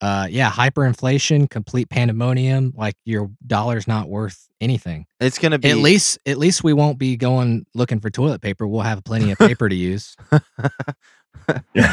uh 0.00 0.26
yeah 0.30 0.50
hyperinflation 0.50 1.48
complete 1.48 1.88
pandemonium 1.88 2.72
like 2.76 2.96
your 3.04 3.30
dollar's 3.46 3.86
not 3.86 4.08
worth 4.08 4.48
anything 4.60 5.06
It's 5.20 5.38
gonna 5.38 5.58
be 5.58 5.70
at 5.70 5.76
least 5.78 6.18
at 6.26 6.36
least 6.38 6.64
we 6.64 6.72
won't 6.72 6.98
be 6.98 7.16
going 7.16 7.64
looking 7.74 8.00
for 8.00 8.10
toilet 8.10 8.40
paper 8.42 8.66
we'll 8.66 8.80
have 8.82 9.04
plenty 9.04 9.30
of 9.30 9.38
paper 9.38 9.68
to 9.68 9.74
use 9.74 10.16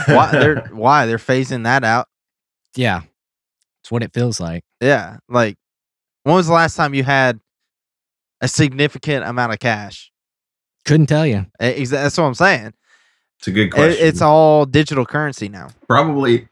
why 0.07 0.29
they're 0.31 0.61
why 0.71 1.05
they're 1.05 1.17
phasing 1.17 1.63
that 1.65 1.83
out. 1.83 2.07
yeah 2.75 3.01
it's 3.83 3.91
what 3.91 4.03
it 4.03 4.13
feels 4.13 4.39
like 4.39 4.63
Yeah, 4.79 5.17
like 5.29 5.57
when 6.23 6.35
was 6.35 6.47
the 6.47 6.53
last 6.53 6.75
time 6.75 6.93
you 6.93 7.03
had 7.03 7.39
a 8.41 8.47
significant 8.47 9.23
amount 9.25 9.53
of 9.53 9.59
cash? 9.59 10.10
Couldn't 10.85 11.07
tell 11.07 11.25
you 11.27 11.45
That's 11.59 12.17
what 12.17 12.23
I'm 12.25 12.33
saying. 12.33 12.73
It's 13.39 13.47
a 13.47 13.51
good 13.51 13.67
It- 13.67 13.71
question. 13.71 14.07
it's 14.07 14.21
all 14.21 14.65
digital 14.65 15.05
currency 15.05 15.49
now. 15.49 15.69
probably 15.87 16.47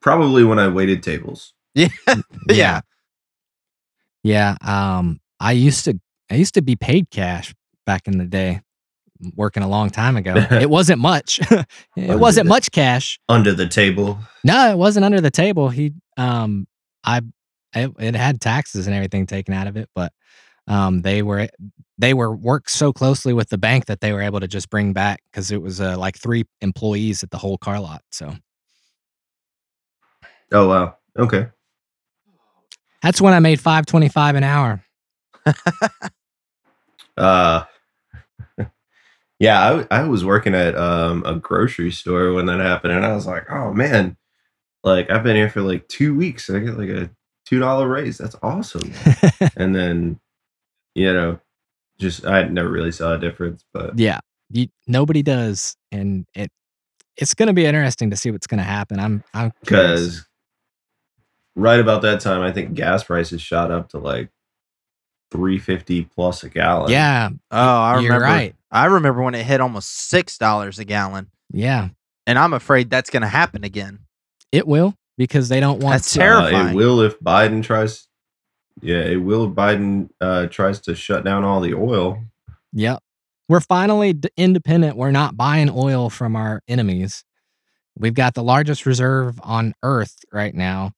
probably 0.00 0.44
when 0.44 0.58
I 0.58 0.68
waited 0.68 1.02
tables. 1.02 1.52
Yeah, 1.74 1.88
Yeah. 2.48 2.80
yeah 4.24 4.56
um 4.62 5.20
i 5.40 5.52
used 5.52 5.84
to 5.84 5.98
i 6.30 6.34
used 6.34 6.54
to 6.54 6.62
be 6.62 6.74
paid 6.76 7.10
cash 7.10 7.54
back 7.86 8.08
in 8.08 8.18
the 8.18 8.24
day 8.24 8.60
working 9.34 9.62
a 9.64 9.68
long 9.68 9.90
time 9.90 10.16
ago. 10.16 10.34
it 10.52 10.70
wasn't 10.70 11.00
much. 11.00 11.40
it 11.50 11.66
Under 11.96 12.18
wasn't 12.18 12.44
the- 12.44 12.48
much 12.50 12.70
cash. 12.70 13.18
Under 13.28 13.52
the 13.52 13.66
table. 13.66 14.18
No, 14.44 14.70
it 14.70 14.78
wasn't 14.78 15.04
under 15.04 15.20
the 15.20 15.30
table. 15.32 15.70
He, 15.70 15.92
um, 16.16 16.68
I, 17.02 17.22
it, 17.74 17.90
it 17.98 18.14
had 18.14 18.40
taxes 18.40 18.86
and 18.86 18.94
everything 18.94 19.26
taken 19.26 19.54
out 19.54 19.66
of 19.66 19.76
it, 19.76 19.88
but, 19.92 20.12
um, 20.68 21.02
they 21.02 21.22
were, 21.22 21.48
they 21.98 22.14
were 22.14 22.36
worked 22.36 22.70
so 22.70 22.92
closely 22.92 23.34
with 23.34 23.50
the 23.50 23.58
bank 23.58 23.86
that 23.86 24.00
they 24.02 24.12
were 24.12 24.22
able 24.22 24.40
to 24.40 24.48
just 24.48 24.70
bring 24.70 24.92
back 24.94 25.22
because 25.32 25.50
it 25.52 25.62
was 25.62 25.80
uh, 25.80 25.98
like 25.98 26.18
three 26.18 26.44
employees 26.62 27.24
at 27.24 27.30
the 27.32 27.38
whole 27.38 27.58
car 27.58 27.80
lot. 27.80 28.02
So 28.12 28.34
Oh 30.52 30.68
wow. 30.68 30.96
Okay. 31.18 31.48
that's 33.02 33.20
when 33.20 33.34
I 33.34 33.40
made 33.40 33.60
five 33.60 33.86
twenty 33.86 34.08
five 34.08 34.36
an 34.36 34.44
hour. 34.44 34.84
Uh 37.16 37.64
yeah, 39.38 39.84
I, 39.90 40.02
I 40.02 40.04
was 40.08 40.24
working 40.24 40.54
at 40.54 40.76
um, 40.76 41.22
a 41.26 41.34
grocery 41.36 41.90
store 41.92 42.32
when 42.32 42.46
that 42.46 42.60
happened, 42.60 42.94
and 42.94 43.06
I 43.06 43.14
was 43.14 43.26
like, 43.26 43.50
"Oh 43.50 43.72
man, 43.72 44.16
like 44.84 45.10
I've 45.10 45.22
been 45.24 45.36
here 45.36 45.50
for 45.50 45.62
like 45.62 45.88
two 45.88 46.14
weeks, 46.16 46.48
and 46.48 46.58
I 46.58 46.60
get 46.62 46.78
like 46.78 46.88
a 46.90 47.10
two 47.46 47.58
dollar 47.58 47.88
raise. 47.88 48.18
That's 48.18 48.36
awesome." 48.42 48.92
and 49.56 49.74
then, 49.74 50.20
you 50.98 51.12
know, 51.12 51.40
just 51.98 52.26
I 52.26 52.44
never 52.44 52.68
really 52.68 52.92
saw 52.92 53.14
a 53.14 53.18
difference, 53.18 53.64
but 53.72 53.98
yeah, 53.98 54.20
you, 54.50 54.68
nobody 54.86 55.22
does, 55.22 55.76
and 55.92 56.26
it 56.34 56.50
it's 57.16 57.34
going 57.34 57.48
to 57.48 57.52
be 57.52 57.66
interesting 57.66 58.10
to 58.10 58.16
see 58.16 58.30
what's 58.30 58.46
going 58.46 58.58
to 58.58 58.64
happen. 58.64 59.00
I'm 59.00 59.24
I'm 59.34 59.52
because 59.60 60.26
right 61.56 61.80
about 61.80 62.02
that 62.02 62.20
time, 62.20 62.42
I 62.42 62.52
think 62.52 62.74
gas 62.74 63.04
prices 63.04 63.40
shot 63.42 63.70
up 63.70 63.88
to 63.90 63.98
like 63.98 64.28
three 65.30 65.58
fifty 65.58 66.04
plus 66.04 66.42
a 66.44 66.48
gallon. 66.48 66.90
yeah, 66.90 67.28
Oh, 67.50 67.58
I 67.58 67.94
you're 67.94 68.02
remember. 68.12 68.24
right. 68.24 68.54
I 68.70 68.86
remember 68.86 69.22
when 69.22 69.34
it 69.34 69.44
hit 69.44 69.60
almost 69.60 70.08
six 70.08 70.38
dollars 70.38 70.78
a 70.78 70.84
gallon, 70.84 71.30
Yeah, 71.52 71.88
and 72.26 72.38
I'm 72.38 72.52
afraid 72.54 72.90
that's 72.90 73.10
going 73.10 73.22
to 73.22 73.28
happen 73.28 73.64
again. 73.64 74.00
it 74.52 74.66
will 74.66 74.94
because 75.16 75.48
they 75.48 75.58
don't 75.60 75.80
want 75.82 75.94
That's 75.94 76.12
to- 76.12 76.18
terrible. 76.20 76.46
Uh, 76.46 76.50
terrifying. 76.50 76.74
it 76.74 76.76
will 76.76 77.00
if 77.02 77.18
Biden 77.20 77.62
tries. 77.62 78.07
Yeah, 78.82 79.00
it 79.00 79.16
will 79.16 79.44
if 79.48 79.50
Biden 79.52 80.08
uh, 80.20 80.46
tries 80.46 80.80
to 80.82 80.94
shut 80.94 81.24
down 81.24 81.44
all 81.44 81.60
the 81.60 81.74
oil. 81.74 82.22
Yep. 82.72 83.02
We're 83.48 83.60
finally 83.60 84.12
d- 84.12 84.28
independent. 84.36 84.96
We're 84.96 85.10
not 85.10 85.36
buying 85.36 85.70
oil 85.70 86.10
from 86.10 86.36
our 86.36 86.62
enemies. 86.68 87.24
We've 87.96 88.14
got 88.14 88.34
the 88.34 88.42
largest 88.42 88.86
reserve 88.86 89.40
on 89.42 89.74
earth 89.82 90.16
right 90.32 90.54
now, 90.54 90.92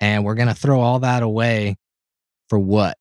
and 0.00 0.24
we're 0.24 0.36
going 0.36 0.48
to 0.48 0.54
throw 0.54 0.80
all 0.80 1.00
that 1.00 1.22
away 1.22 1.76
for 2.48 2.58
what? 2.58 2.96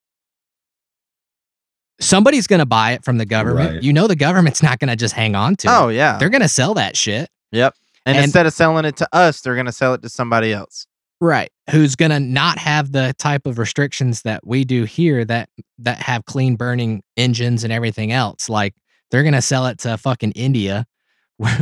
Somebody's 2.00 2.46
going 2.48 2.60
to 2.60 2.66
buy 2.66 2.92
it 2.92 3.04
from 3.04 3.18
the 3.18 3.26
government. 3.26 3.74
Right. 3.76 3.84
You 3.84 3.92
know, 3.94 4.08
the 4.08 4.16
government's 4.16 4.62
not 4.62 4.80
going 4.80 4.90
to 4.90 4.96
just 4.96 5.16
hang 5.16 5.36
on 5.36 5.56
to 5.58 5.68
Oh 5.70 5.88
it. 5.88 5.96
yeah, 5.96 6.18
They're 6.18 6.30
going 6.30 6.42
to 6.42 6.48
sell 6.50 6.74
that 6.76 6.96
shit. 6.96 7.30
and, 7.52 7.72
and- 8.06 8.18
instead 8.26 8.46
of 8.46 8.54
selling 8.54 8.86
it 8.86 8.98
to 8.98 9.08
us, 9.14 9.42
they're 9.42 9.56
going 9.56 9.66
to 9.66 9.72
sell 9.72 9.94
it 9.94 10.02
to 10.04 10.10
somebody 10.10 10.54
else. 10.54 10.86
Right. 11.20 11.50
Who's 11.72 11.96
going 11.96 12.12
to 12.12 12.20
not 12.20 12.58
have 12.60 12.94
the 12.94 13.14
type 13.18 13.46
of 13.46 13.58
restrictions 13.58 14.22
that 14.22 14.46
we 14.48 14.64
do 14.64 14.86
here 14.86 15.26
that 15.26 15.50
that 15.80 15.98
have 15.98 16.26
clean 16.26 16.56
burning 16.56 17.04
engines 17.18 17.64
and 17.66 17.74
everything 17.74 18.12
else. 18.12 18.48
Like 18.48 18.74
they're 19.12 19.24
going 19.24 19.34
to 19.34 19.42
sell 19.42 19.66
it 19.68 19.80
to 19.80 19.98
fucking 19.98 20.32
India 20.32 20.86
where, 21.38 21.60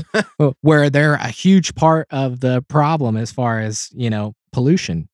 where 0.61 0.89
they're 0.89 1.15
a 1.15 1.29
huge 1.29 1.73
part 1.75 2.07
of 2.11 2.39
the 2.39 2.61
problem 2.69 3.17
as 3.17 3.31
far 3.31 3.59
as, 3.59 3.89
you 3.93 4.09
know, 4.09 4.33
pollution. 4.53 5.09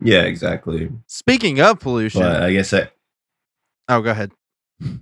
Yeah, 0.00 0.22
exactly. 0.22 0.90
Speaking 1.06 1.60
of 1.60 1.80
pollution, 1.80 2.22
But 2.22 2.42
I 2.42 2.52
guess 2.52 2.72
I, 2.72 2.90
oh, 3.88 4.00
go 4.00 4.10
ahead. 4.10 4.32
uh, 4.82 4.96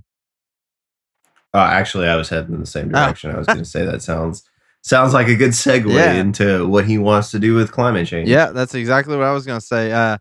actually 1.55 2.09
I 2.09 2.17
was 2.17 2.29
heading 2.31 2.55
in 2.55 2.61
the 2.61 2.67
same 2.67 2.89
Oh. 2.95 2.99
direction. 3.07 3.31
I 3.31 3.39
was 3.39 3.47
going 3.47 3.59
to 3.61 3.65
say 3.65 3.85
that 3.85 4.03
sounds 4.03 4.43
sounds 4.87 5.13
like 5.13 5.27
a 5.29 5.35
good 5.35 5.51
segue 5.51 5.93
Yeah. 5.93 6.13
into 6.13 6.67
what 6.67 6.85
he 6.87 6.97
wants 6.99 7.31
to 7.33 7.39
do 7.39 7.55
with 7.55 7.73
climate 7.73 8.07
change. 8.07 8.29
Yeah, 8.29 8.53
that's 8.53 8.75
exactly 8.75 9.17
what 9.17 9.27
I 9.27 9.33
was 9.33 9.45
going 9.45 9.59
to 9.61 9.67
say. 9.67 9.91
Uh, 9.93 10.19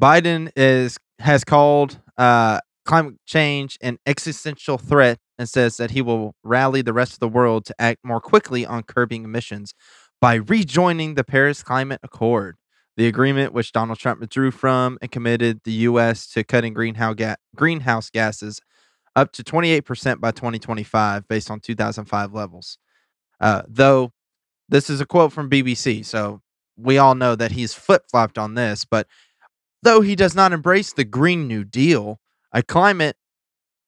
Biden 0.00 0.50
is 0.56 0.98
has 1.20 1.44
called 1.44 2.00
uh, 2.16 2.60
climate 2.84 3.14
change 3.26 3.78
an 3.80 3.98
existential 4.06 4.78
threat 4.78 5.18
and 5.38 5.48
says 5.48 5.76
that 5.76 5.92
he 5.92 6.02
will 6.02 6.34
rally 6.42 6.82
the 6.82 6.92
rest 6.92 7.12
of 7.14 7.18
the 7.20 7.28
world 7.28 7.64
to 7.66 7.74
act 7.78 8.00
more 8.04 8.20
quickly 8.20 8.66
on 8.66 8.82
curbing 8.82 9.24
emissions 9.24 9.72
by 10.20 10.34
rejoining 10.34 11.14
the 11.14 11.22
Paris 11.24 11.62
Climate 11.62 12.00
Accord, 12.02 12.56
the 12.96 13.06
agreement 13.06 13.52
which 13.52 13.70
Donald 13.72 13.98
Trump 13.98 14.20
withdrew 14.20 14.50
from 14.50 14.98
and 15.00 15.10
committed 15.12 15.60
the 15.64 15.72
U.S. 15.90 16.26
to 16.32 16.42
cutting 16.42 16.72
greenhouse 16.74 17.14
ga- 17.16 17.36
greenhouse 17.54 18.10
gases 18.10 18.60
up 19.14 19.30
to 19.32 19.44
28% 19.44 20.20
by 20.20 20.30
2025 20.32 21.26
based 21.28 21.50
on 21.50 21.60
2005 21.60 22.32
levels. 22.32 22.78
Uh, 23.40 23.62
though 23.68 24.12
this 24.68 24.90
is 24.90 25.00
a 25.00 25.06
quote 25.06 25.32
from 25.32 25.50
BBC, 25.50 26.04
so 26.04 26.40
we 26.76 26.98
all 26.98 27.14
know 27.14 27.34
that 27.34 27.52
he's 27.52 27.74
flip 27.74 28.04
flopped 28.10 28.38
on 28.38 28.54
this, 28.54 28.84
but 28.84 29.06
though 29.82 30.00
he 30.00 30.16
does 30.16 30.34
not 30.34 30.52
embrace 30.52 30.92
the 30.92 31.04
Green 31.04 31.48
New 31.48 31.64
Deal, 31.64 32.18
a 32.52 32.62
climate 32.62 33.16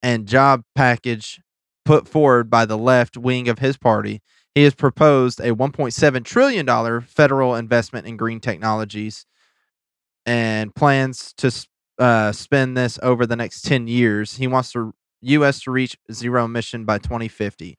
and 0.03 0.27
job 0.27 0.63
package 0.75 1.41
put 1.85 2.09
forward 2.09 2.51
by 2.51 2.65
the 2.65 2.79
left 2.79 3.17
wing 3.17 3.49
of 3.49 3.59
his 3.59 3.77
party, 3.77 4.23
he 4.55 4.65
has 4.65 4.75
proposed 4.75 5.41
a 5.41 5.55
$1.7 5.55 6.25
trillion 6.25 7.01
federal 7.03 7.55
investment 7.55 8.07
in 8.07 8.17
green 8.17 8.41
technologies 8.41 9.27
and 10.27 10.75
plans 10.75 11.33
to 11.35 11.53
uh, 11.99 12.33
spend 12.33 12.77
this 12.77 12.99
over 13.03 13.27
the 13.27 13.37
next 13.37 13.63
10 13.63 13.87
years. 13.89 14.37
He 14.37 14.47
wants 14.47 14.73
the 14.73 14.93
U.S. 15.23 15.61
to 15.63 15.71
reach 15.71 15.97
zero 16.13 16.45
emission 16.45 16.85
by 16.85 16.99
2050. 16.99 17.79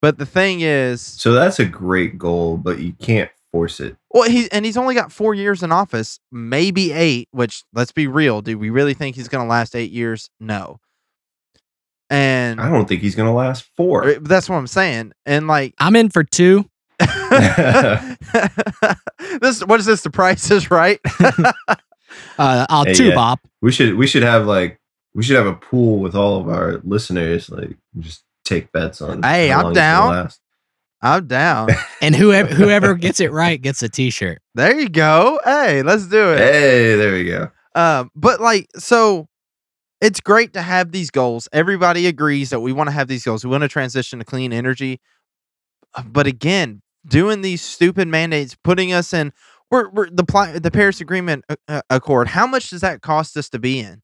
But 0.00 0.18
the 0.18 0.26
thing 0.26 0.60
is, 0.60 1.00
So 1.00 1.32
that's 1.32 1.58
a 1.58 1.64
great 1.64 2.18
goal, 2.18 2.56
but 2.56 2.78
you 2.78 2.92
can't 2.92 3.30
force 3.50 3.80
it. 3.80 3.96
well, 4.10 4.28
he 4.28 4.48
and 4.52 4.64
he's 4.64 4.76
only 4.76 4.94
got 4.94 5.10
four 5.10 5.34
years 5.34 5.62
in 5.62 5.72
office, 5.72 6.20
maybe 6.30 6.92
eight. 6.92 7.28
Which 7.32 7.64
let's 7.72 7.92
be 7.92 8.06
real, 8.06 8.40
do 8.42 8.58
we 8.58 8.70
really 8.70 8.94
think 8.94 9.16
he's 9.16 9.28
going 9.28 9.44
to 9.44 9.48
last 9.48 9.74
eight 9.74 9.90
years? 9.90 10.30
No. 10.38 10.78
And 12.10 12.60
I 12.60 12.70
don't 12.70 12.88
think 12.88 13.02
he's 13.02 13.14
going 13.14 13.28
to 13.28 13.34
last 13.34 13.64
four. 13.76 14.14
that's 14.20 14.48
what 14.48 14.56
I'm 14.56 14.66
saying. 14.66 15.12
And 15.26 15.46
like 15.46 15.74
I'm 15.78 15.94
in 15.96 16.08
for 16.10 16.24
two. 16.24 16.68
this, 19.40 19.64
what 19.64 19.80
is 19.80 19.86
this? 19.86 20.02
The 20.02 20.10
price 20.12 20.50
is 20.50 20.70
right. 20.70 21.00
Uh, 22.38 22.64
I'll 22.70 22.84
Hey, 22.86 22.94
two, 22.94 23.08
yeah. 23.08 23.14
Bob. 23.14 23.38
We 23.60 23.70
should 23.70 23.94
we 23.96 24.06
should 24.06 24.22
have 24.22 24.46
like 24.46 24.80
we 25.14 25.22
should 25.22 25.36
have 25.36 25.46
a 25.46 25.52
pool 25.52 25.98
with 25.98 26.14
all 26.14 26.40
of 26.40 26.48
our 26.48 26.80
listeners, 26.82 27.50
like 27.50 27.76
just 27.98 28.24
take 28.48 28.72
bets 28.72 29.00
on. 29.00 29.22
Hey, 29.22 29.52
I'm 29.52 29.72
down. 29.72 30.30
I'm 31.00 31.26
down. 31.28 31.68
And 32.00 32.14
whoever 32.14 32.54
whoever 32.54 32.94
gets 32.94 33.20
it 33.20 33.32
right 33.32 33.60
gets 33.60 33.82
a 33.82 33.88
T-shirt. 33.88 34.40
there 34.54 34.78
you 34.78 34.88
go. 34.88 35.38
Hey, 35.44 35.82
let's 35.82 36.06
do 36.06 36.32
it. 36.32 36.38
Hey, 36.38 36.96
there 36.96 37.12
we 37.12 37.24
go. 37.24 37.50
Um, 37.74 38.10
but 38.16 38.40
like, 38.40 38.66
so 38.76 39.28
it's 40.00 40.20
great 40.20 40.52
to 40.54 40.62
have 40.62 40.92
these 40.92 41.10
goals. 41.10 41.48
Everybody 41.52 42.06
agrees 42.06 42.50
that 42.50 42.60
we 42.60 42.72
want 42.72 42.88
to 42.88 42.92
have 42.92 43.08
these 43.08 43.24
goals. 43.24 43.44
We 43.44 43.50
want 43.50 43.62
to 43.62 43.68
transition 43.68 44.18
to 44.18 44.24
clean 44.24 44.52
energy. 44.52 45.00
But 46.04 46.26
again, 46.26 46.82
doing 47.06 47.40
these 47.42 47.62
stupid 47.62 48.08
mandates, 48.08 48.56
putting 48.62 48.92
us 48.92 49.12
in, 49.12 49.32
we're, 49.70 49.88
we're 49.90 50.10
the 50.10 50.60
the 50.60 50.70
Paris 50.70 51.00
Agreement 51.00 51.44
uh, 51.48 51.56
uh, 51.68 51.82
Accord. 51.90 52.28
How 52.28 52.46
much 52.46 52.70
does 52.70 52.80
that 52.80 53.02
cost 53.02 53.36
us 53.36 53.48
to 53.50 53.58
be 53.58 53.80
in? 53.80 54.02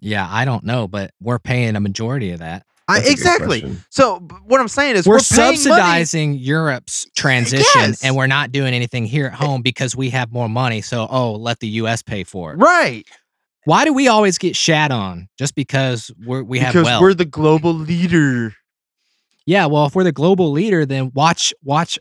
Yeah, 0.00 0.26
I 0.28 0.44
don't 0.44 0.64
know, 0.64 0.88
but 0.88 1.12
we're 1.20 1.38
paying 1.38 1.76
a 1.76 1.80
majority 1.80 2.30
of 2.30 2.38
that. 2.38 2.64
I, 2.90 2.98
That's 2.98 3.06
a 3.06 3.10
good 3.10 3.12
exactly. 3.12 3.76
So 3.90 4.18
what 4.46 4.60
I'm 4.60 4.68
saying 4.68 4.96
is 4.96 5.06
We're, 5.06 5.14
we're, 5.16 5.20
paying 5.20 5.40
money- 5.46 5.56
subsidizing 5.56 6.34
Europe's 6.34 7.06
transition, 7.16 7.64
Yes. 7.76 8.04
and 8.04 8.16
we're 8.16 8.26
not 8.26 8.52
doing 8.52 8.74
anything 8.74 9.04
here 9.06 9.26
at 9.26 9.34
home 9.34 9.62
because 9.62 9.94
we 9.96 10.10
have 10.10 10.32
more 10.32 10.48
money. 10.48 10.80
So, 10.82 11.06
oh, 11.10 11.32
let 11.32 11.60
the 11.60 11.68
U.S. 11.68 12.02
pay 12.02 12.24
for 12.24 12.52
it. 12.52 12.56
right? 12.56 13.06
Why 13.64 13.84
do 13.84 13.92
we 13.92 14.08
always 14.08 14.38
get 14.38 14.56
shat 14.56 14.90
on 14.90 15.28
just 15.38 15.54
because 15.54 16.10
we're, 16.24 16.42
we 16.42 16.58
have 16.60 16.72
because 16.72 16.86
wealth? 16.86 17.02
we're 17.02 17.14
the 17.14 17.26
global 17.26 17.74
leader. 17.74 18.54
yeah, 19.44 19.66
well, 19.66 19.84
if 19.86 19.94
we're 19.94 20.02
the 20.04 20.12
global 20.12 20.50
leader, 20.50 20.86
then 20.86 21.12
watch 21.14 21.52
watch 21.62 21.98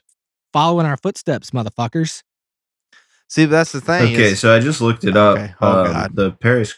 following 0.54 0.86
our 0.86 0.96
footsteps, 0.98 1.52
motherfuckers. 1.52 2.24
See, 3.28 3.44
that's 3.46 3.74
the 3.74 3.82
thing. 3.82 4.14
Okay, 4.14 4.32
is- 4.32 4.40
so 4.40 4.56
I 4.56 4.60
just 4.62 4.80
looked 4.80 5.04
it 5.04 5.18
up. 5.18 5.38
Okay. 5.38 5.54
Oh, 5.60 5.82
Um, 5.82 5.92
God. 5.92 6.16
The 6.16 6.32
Paris 6.32 6.74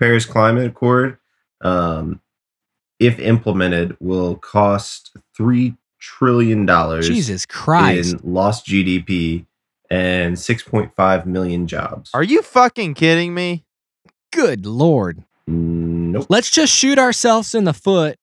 Paris 0.00 0.24
Climate 0.24 0.66
Accord, 0.68 1.18
um, 1.60 2.21
if 3.06 3.18
implemented, 3.18 3.96
will 4.00 4.36
cost 4.36 5.16
three 5.36 5.74
trillion 5.98 6.66
dollars 6.66 7.06
Jesus 7.08 7.46
Christ. 7.46 8.14
in 8.14 8.20
lost 8.24 8.66
GDP 8.66 9.46
and 9.90 10.38
six 10.38 10.62
point 10.62 10.92
five 10.96 11.26
million 11.26 11.66
jobs. 11.66 12.10
are 12.14 12.22
you 12.22 12.42
fucking 12.42 12.94
kidding 12.94 13.34
me? 13.34 13.64
Good 14.32 14.66
Lord. 14.66 15.24
Nope. 15.46 16.26
Let's 16.28 16.50
just 16.50 16.72
shoot 16.72 16.98
ourselves 16.98 17.54
in 17.54 17.64
the 17.64 17.74
foot 17.74 18.18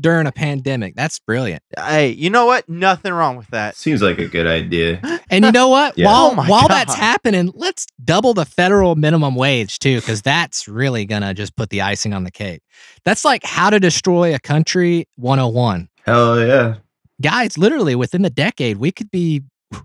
during 0.00 0.26
a 0.26 0.32
pandemic. 0.32 0.94
That's 0.96 1.18
brilliant. 1.18 1.62
Hey, 1.76 2.10
you 2.10 2.30
know 2.30 2.46
what? 2.46 2.68
Nothing 2.68 3.12
wrong 3.12 3.36
with 3.36 3.48
that. 3.48 3.76
Seems 3.76 4.00
like 4.02 4.18
a 4.18 4.26
good 4.26 4.46
idea. 4.46 5.00
And 5.32 5.44
you 5.44 5.52
know 5.52 5.68
what? 5.68 5.94
Yeah. 5.96 6.06
While 6.06 6.30
Oh 6.32 6.34
my 6.34 6.48
while 6.48 6.66
that's 6.66 6.94
happening, 6.94 7.52
let's 7.54 7.86
double 8.04 8.34
the 8.34 8.44
federal 8.44 8.96
minimum 8.96 9.36
wage 9.36 9.78
too, 9.78 9.96
because 10.00 10.22
that's 10.22 10.66
really 10.66 11.04
gonna 11.04 11.34
just 11.34 11.54
put 11.54 11.70
the 11.70 11.82
icing 11.82 12.12
on 12.12 12.24
the 12.24 12.32
cake. 12.32 12.62
That's 13.04 13.24
like 13.24 13.44
how 13.44 13.70
to 13.70 13.78
destroy 13.78 14.34
a 14.34 14.40
country 14.40 15.06
101. 15.16 15.88
Hell 16.04 16.40
yeah. 16.40 16.76
Guys, 17.22 17.56
literally 17.56 17.94
within 17.94 18.22
the 18.22 18.30
decade, 18.30 18.78
we 18.78 18.90
could 18.90 19.10
be 19.12 19.42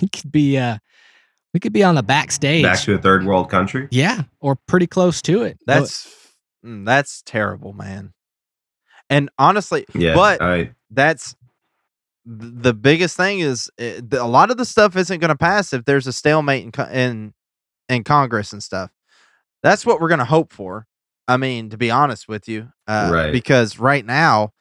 we 0.00 0.08
could 0.08 0.30
be 0.30 0.58
uh 0.58 0.76
we 1.54 1.60
could 1.60 1.72
be 1.72 1.82
on 1.82 1.94
the 1.94 2.02
backstage. 2.02 2.62
Back 2.62 2.80
to 2.80 2.94
a 2.94 2.98
third 2.98 3.24
world 3.24 3.48
country. 3.50 3.88
yeah, 3.90 4.22
or 4.40 4.56
pretty 4.56 4.86
close 4.86 5.22
to 5.22 5.42
it. 5.42 5.58
That's 5.66 6.06
mm, 6.64 6.84
that's 6.84 7.22
terrible, 7.22 7.72
man. 7.72 8.12
And 9.12 9.30
honestly, 9.38 9.86
Yeah. 9.94 10.14
But- 10.14 10.42
I, 10.42 10.72
that's 10.90 11.34
the 12.24 12.72
biggest 12.74 13.16
thing 13.16 13.40
is 13.40 13.70
uh, 13.80 14.00
a 14.12 14.28
lot 14.28 14.50
of 14.50 14.56
the 14.56 14.64
stuff 14.64 14.96
isn't 14.96 15.18
going 15.18 15.30
to 15.30 15.36
pass 15.36 15.72
if 15.72 15.84
there's 15.84 16.06
a 16.06 16.12
stalemate 16.12 16.64
in, 16.64 16.84
in 16.92 17.34
in 17.88 18.04
Congress 18.04 18.52
and 18.52 18.62
stuff. 18.62 18.90
That's 19.62 19.84
what 19.84 20.00
we're 20.00 20.08
going 20.08 20.18
to 20.20 20.24
hope 20.24 20.52
for. 20.52 20.86
I 21.26 21.36
mean, 21.36 21.70
to 21.70 21.76
be 21.76 21.90
honest 21.90 22.28
with 22.28 22.48
you, 22.48 22.72
uh, 22.86 23.10
Right. 23.12 23.32
Because 23.32 23.78
right 23.78 24.04
now, 24.04 24.52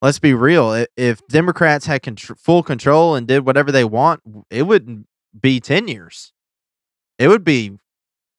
let's 0.00 0.18
be 0.18 0.32
real. 0.34 0.84
If 0.96 1.26
Democrats 1.28 1.86
had 1.86 2.02
contr- 2.02 2.38
full 2.38 2.62
control 2.62 3.14
and 3.14 3.26
did 3.26 3.44
whatever 3.46 3.70
they 3.72 3.84
want, 3.84 4.20
it 4.50 4.62
wouldn't 4.62 5.06
be 5.38 5.60
ten 5.60 5.88
years. 5.88 6.32
It 7.18 7.28
would 7.28 7.44
be 7.44 7.78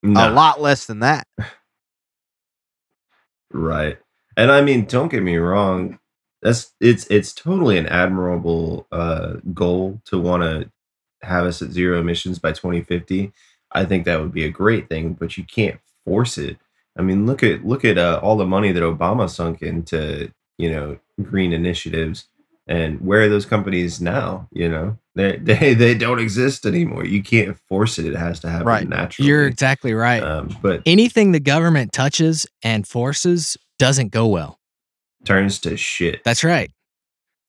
a 0.04 0.32
lot 0.32 0.60
less 0.62 0.86
than 0.86 1.00
that. 1.00 1.28
Right. 3.52 3.98
And 4.38 4.52
I 4.52 4.62
mean, 4.62 4.86
don't 4.86 5.12
get 5.12 5.24
me 5.24 5.38
wrong. 5.38 6.00
That's 6.42 6.74
it's 6.80 7.08
it's 7.08 7.34
totally 7.34 7.78
an 7.78 7.88
admirable 7.88 8.88
uh 8.92 9.36
goal 9.54 10.02
to 10.06 10.20
want 10.20 10.44
to 10.44 10.70
have 11.26 11.46
us 11.46 11.62
at 11.62 11.72
zero 11.72 12.00
emissions 12.00 12.38
by 12.40 12.52
2050. 12.52 13.32
I 13.72 13.86
think 13.86 14.06
that 14.06 14.20
would 14.22 14.32
be 14.34 14.46
a 14.46 14.50
great 14.50 14.88
thing, 14.90 15.14
but 15.14 15.38
you 15.38 15.44
can't 15.44 15.80
force 16.06 16.38
it. 16.38 16.58
I 16.98 17.02
mean, 17.02 17.26
look 17.26 17.44
at 17.44 17.66
look 17.66 17.84
at 17.84 17.98
uh, 17.98 18.20
all 18.22 18.38
the 18.38 18.46
money 18.46 18.72
that 18.72 18.84
Obama 18.84 19.30
sunk 19.30 19.62
into, 19.62 20.32
you 20.58 20.70
know, 20.70 21.00
green 21.22 21.52
initiatives 21.52 22.28
and 22.68 23.00
where 23.02 23.22
are 23.22 23.30
those 23.30 23.46
companies 23.46 24.02
now, 24.02 24.48
you 24.52 24.68
know? 24.70 24.98
They 25.16 25.38
they 25.42 25.74
they 25.74 25.96
don't 25.96 26.20
exist 26.20 26.66
anymore. 26.66 27.06
You 27.06 27.24
can't 27.24 27.58
force 27.68 27.98
it. 27.98 28.06
It 28.06 28.16
has 28.16 28.40
to 28.42 28.50
happen 28.50 28.68
Right. 28.68 28.88
naturally. 28.88 29.28
You're 29.30 29.48
exactly 29.48 29.94
right. 29.94 30.22
um, 30.24 30.56
but 30.62 30.84
Anything 30.86 31.32
the 31.32 31.40
government 31.40 31.92
touches 31.92 32.46
and 32.64 32.88
forces 32.88 33.58
doesn't 33.80 34.10
go 34.12 34.28
well. 34.28 34.60
turns 35.24 35.60
to 35.60 35.76
shit. 35.76 36.24
That's 36.24 36.44
right. 36.44 36.72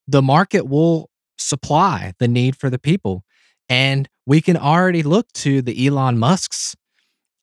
The 0.08 0.22
market 0.22 0.66
will 0.66 1.10
supply 1.38 2.12
the 2.18 2.28
need 2.28 2.56
for 2.56 2.70
the 2.70 2.78
people. 2.78 3.22
And 3.68 4.08
we 4.24 4.40
can 4.40 4.56
already 4.56 5.02
look 5.02 5.30
to 5.34 5.60
the 5.60 5.86
Elon 5.86 6.18
Musks. 6.18 6.74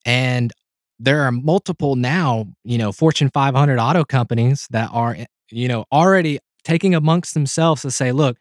And 0.04 0.52
there 0.98 1.22
are 1.22 1.32
multiple 1.32 1.94
now, 1.96 2.46
you 2.64 2.78
know, 2.78 2.90
Fortune 2.92 3.30
500 3.32 3.78
auto 3.78 4.04
companies 4.04 4.66
that 4.70 4.90
are, 4.92 5.16
you 5.50 5.68
know, 5.68 5.84
already 5.92 6.38
taking 6.64 6.94
amongst 6.94 7.34
themselves 7.34 7.82
to 7.82 7.90
say, 7.90 8.10
look, 8.12 8.36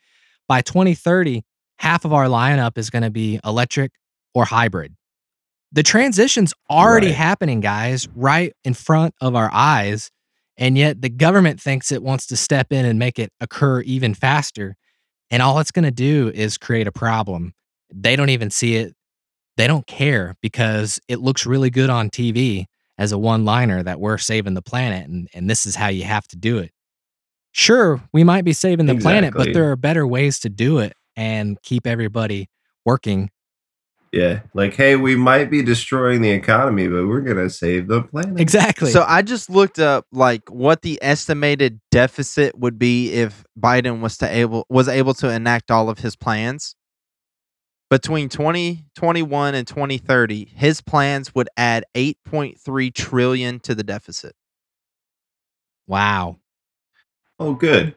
by 0.47 0.61
2030, 0.61 1.43
half 1.79 2.05
of 2.05 2.13
our 2.13 2.25
lineup 2.25 2.77
is 2.77 2.89
going 2.89 3.03
to 3.03 3.11
be 3.11 3.39
electric 3.45 3.91
or 4.33 4.45
hybrid. 4.45 4.95
The 5.71 5.83
transition's 5.83 6.53
already 6.69 7.07
Right. 7.07 7.15
happening, 7.15 7.59
guys, 7.59 8.07
right 8.15 8.53
in 8.63 8.73
front 8.73 9.13
of 9.21 9.35
our 9.35 9.49
eyes. 9.53 10.09
And 10.57 10.77
yet 10.77 11.01
the 11.01 11.09
government 11.09 11.59
thinks 11.59 11.91
it 11.91 12.03
wants 12.03 12.27
to 12.27 12.37
step 12.37 12.71
in 12.71 12.85
and 12.85 12.99
make 12.99 13.17
it 13.19 13.31
occur 13.39 13.81
even 13.81 14.13
faster. 14.13 14.75
And 15.31 15.41
all 15.41 15.59
it's 15.59 15.71
going 15.71 15.85
to 15.85 15.91
do 15.91 16.31
is 16.33 16.57
create 16.57 16.87
a 16.87 16.91
problem. 16.91 17.53
They 17.93 18.15
don't 18.15 18.29
even 18.29 18.49
see 18.51 18.75
it. 18.75 18.93
They 19.57 19.67
don't 19.67 19.87
care 19.87 20.35
because 20.41 20.99
it 21.07 21.19
looks 21.19 21.45
really 21.45 21.69
good 21.69 21.89
on 21.89 22.09
TV 22.09 22.65
as 22.97 23.11
a 23.11 23.17
one 23.17 23.45
liner 23.45 23.81
that 23.83 23.99
we're 23.99 24.17
saving 24.17 24.53
the 24.53 24.61
planet 24.61 25.07
and, 25.07 25.27
and 25.33 25.49
this 25.49 25.65
is 25.65 25.75
how 25.75 25.87
you 25.87 26.03
have 26.03 26.27
to 26.29 26.35
do 26.37 26.57
it. 26.59 26.71
Sure, 27.51 28.01
we 28.11 28.23
might 28.23 28.45
be 28.45 28.53
saving 28.53 28.87
the 28.87 28.93
planet, 29.03 29.33
but 29.35 29.47
there 29.53 29.69
are 29.71 29.75
better 29.75 30.07
ways 30.07 30.39
to 30.39 30.49
do 30.49 30.79
it 30.79 30.93
and 31.15 31.61
keep 31.61 31.85
everybody 31.85 32.49
working. 32.83 33.29
Yeah, 34.13 34.41
like 34.53 34.75
hey, 34.75 34.95
we 34.95 35.15
might 35.15 35.49
be 35.49 35.63
destroying 35.63 36.21
the 36.21 36.29
economy, 36.29 36.87
but 36.87 37.07
we're 37.07 37.21
gonna 37.21 37.49
save 37.49 37.87
the 37.87 38.03
planet. 38.03 38.39
Exactly. 38.39 38.91
So 38.91 39.03
I 39.07 39.23
just 39.23 39.49
looked 39.49 39.79
up 39.79 40.05
like 40.11 40.47
what 40.51 40.83
the 40.83 40.99
estimated 41.01 41.81
deficit 41.89 42.55
would 42.59 42.77
be 42.77 43.11
if 43.11 43.43
Biden 43.59 44.01
was 44.01 44.19
to 44.19 44.29
able 44.29 44.67
was 44.69 44.87
able 44.87 45.15
to 45.15 45.29
enact 45.31 45.71
all 45.71 45.89
of 45.89 45.97
his 45.97 46.15
plans. 46.15 46.75
Between 47.89 48.29
2021 48.29 49.55
and 49.55 49.67
2030, 49.67 50.45
his 50.45 50.79
plans 50.79 51.33
would 51.33 51.49
add 51.57 51.83
8.3 51.95 52.93
trillion 52.93 53.59
to 53.61 53.73
the 53.73 53.83
deficit. 53.83 54.35
wow. 55.87 56.37
Oh, 57.39 57.55
good. 57.55 57.95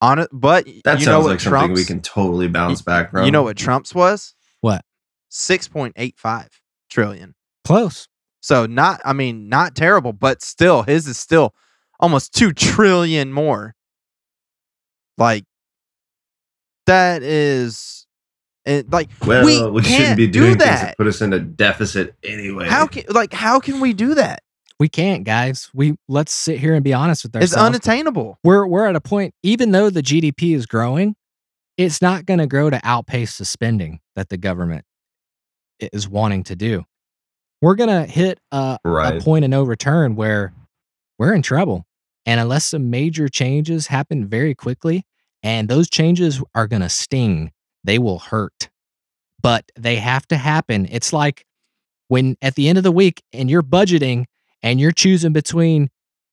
On 0.00 0.20
it, 0.20 0.28
but 0.32 0.66
That 0.84 1.00
you 1.00 1.06
know 1.06 1.12
sounds 1.12 1.24
what 1.24 1.30
like 1.30 1.40
something 1.40 1.72
we 1.72 1.84
can 1.84 2.00
totally 2.00 2.46
bounce 2.48 2.80
back 2.80 3.10
from. 3.10 3.24
You 3.24 3.32
know 3.32 3.42
what 3.42 3.56
Trump's 3.56 3.94
was? 3.94 4.34
What? 4.62 4.82
6.85 5.30 6.48
trillion. 6.88 7.34
Close. 7.64 8.08
So 8.40 8.66
not 8.66 9.00
I 9.04 9.12
mean 9.12 9.48
not 9.48 9.74
terrible, 9.76 10.12
but 10.12 10.42
still 10.42 10.82
his 10.82 11.06
is 11.06 11.18
still 11.18 11.54
almost 12.00 12.34
2 12.34 12.52
trillion 12.52 13.32
more. 13.32 13.74
Like 15.18 15.44
that 16.86 17.22
is 17.22 18.06
it, 18.64 18.90
like 18.90 19.10
Well, 19.26 19.44
we 19.44 19.70
we, 19.70 19.82
can't 19.82 19.94
shouldn't 19.94 20.16
be 20.16 20.26
do 20.26 20.40
doing 20.40 20.58
things 20.58 20.64
that. 20.64 20.86
that 20.86 20.96
put 20.96 21.06
us 21.06 21.20
in 21.20 21.32
a 21.32 21.40
deficit 21.40 22.14
anyway. 22.24 22.68
how 22.68 22.86
can 22.86 23.04
like 23.08 23.32
how 23.32 23.60
can 23.60 23.80
we 23.80 23.92
do 23.92 24.14
that? 24.14 24.42
We 24.78 24.88
can't, 24.88 25.22
guys. 25.22 25.70
We 25.74 25.94
let's 26.08 26.32
sit 26.32 26.58
here 26.58 26.74
and 26.74 26.82
be 26.82 26.92
honest 26.92 27.24
with 27.24 27.36
ourselves. 27.36 27.52
It's 27.52 27.60
unattainable. 27.60 28.38
we're 28.42 28.66
we're 28.66 28.86
at 28.86 28.96
a 28.96 29.00
point 29.00 29.34
even 29.42 29.70
though 29.70 29.90
the 29.90 30.02
GDP 30.02 30.54
is 30.54 30.66
growing, 30.66 31.14
it's 31.76 32.02
not 32.02 32.26
going 32.26 32.38
to 32.38 32.46
grow 32.46 32.70
to 32.70 32.80
outpace 32.84 33.38
the 33.38 33.44
spending 33.44 34.00
that 34.14 34.28
the 34.28 34.36
government 34.36 34.84
is 35.80 36.08
wanting 36.08 36.44
to 36.44 36.56
do. 36.56 36.84
We're 37.60 37.74
going 37.74 37.90
to 37.90 38.10
hit 38.10 38.40
a, 38.50 38.78
a 38.84 39.20
point 39.24 39.44
of 39.44 39.50
no 39.50 39.62
return 39.62 40.16
where 40.16 40.52
we're 41.18 41.34
in 41.34 41.42
trouble. 41.42 41.86
And 42.26 42.40
unless 42.40 42.66
some 42.66 42.90
major 42.90 43.28
changes 43.28 43.88
happen 43.88 44.26
very 44.26 44.54
quickly, 44.54 45.04
and 45.42 45.68
those 45.68 45.90
changes 45.90 46.42
are 46.54 46.68
going 46.68 46.82
to 46.82 46.88
sting, 46.88 47.52
they 47.84 47.98
will 47.98 48.18
hurt. 48.20 48.68
But 49.42 49.64
they 49.76 49.96
have 49.96 50.26
to 50.28 50.36
happen. 50.36 50.86
It's 50.90 51.12
like 51.12 51.44
when 52.08 52.36
at 52.42 52.54
the 52.54 52.68
end 52.68 52.78
of 52.78 52.84
the 52.84 52.92
week 52.92 53.22
and 53.32 53.50
you're 53.50 53.62
budgeting 53.62 54.26
and 54.62 54.78
you're 54.78 54.92
choosing 54.92 55.32
between 55.32 55.90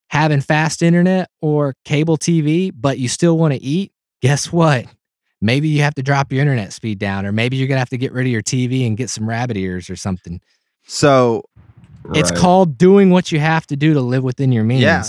having 0.09 0.41
fast 0.41 0.81
internet 0.81 1.29
or 1.41 1.75
cable 1.85 2.17
TV, 2.17 2.71
but 2.75 2.99
you 2.99 3.07
still 3.07 3.37
want 3.37 3.53
to 3.53 3.61
eat, 3.61 3.91
guess 4.21 4.51
what? 4.51 4.85
Maybe 5.41 5.69
you 5.69 5.81
have 5.83 5.95
to 5.95 6.03
drop 6.03 6.31
your 6.31 6.41
internet 6.41 6.73
speed 6.73 6.99
down, 6.99 7.25
or 7.25 7.31
maybe 7.31 7.55
you're 7.57 7.67
going 7.67 7.77
to 7.77 7.79
have 7.79 7.89
to 7.89 7.97
get 7.97 8.11
rid 8.11 8.25
of 8.25 8.31
your 8.31 8.41
TV 8.41 8.85
and 8.85 8.97
get 8.97 9.09
some 9.09 9.27
rabbit 9.27 9.55
ears 9.57 9.89
or 9.89 9.95
something. 9.95 10.41
So 10.85 11.43
It's 12.13 12.31
called 12.31 12.77
doing 12.77 13.09
what 13.09 13.31
you 13.31 13.39
have 13.39 13.67
to 13.67 13.75
do 13.75 13.93
to 13.93 14.01
live 14.01 14.23
within 14.23 14.51
your 14.51 14.63
means. 14.63 14.81
Yeah. 14.81 15.03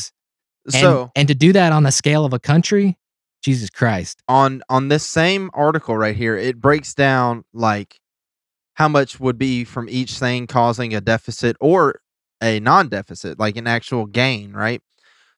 And, 0.66 0.74
so 0.74 1.10
and 1.16 1.26
to 1.28 1.34
do 1.34 1.52
that 1.52 1.72
on 1.72 1.82
the 1.84 1.90
scale 1.92 2.24
of 2.24 2.32
a 2.32 2.38
country, 2.38 2.98
Jesus 3.42 3.70
Christ. 3.70 4.22
on 4.28 4.62
on 4.68 4.88
this 4.88 5.04
same 5.06 5.50
article 5.54 5.96
right 5.96 6.14
here, 6.14 6.36
it 6.36 6.60
breaks 6.60 6.94
down 6.94 7.44
like 7.52 7.98
how 8.74 8.86
much 8.88 9.18
would 9.18 9.38
be 9.38 9.64
from 9.64 9.88
each 9.88 10.18
thing 10.18 10.46
causing 10.46 10.94
a 10.94 11.00
deficit 11.00 11.56
or 11.60 12.00
a 12.42 12.60
non-deficit, 12.60 13.38
like 13.38 13.56
an 13.56 13.66
actual 13.66 14.06
gain, 14.06 14.52
right? 14.52 14.82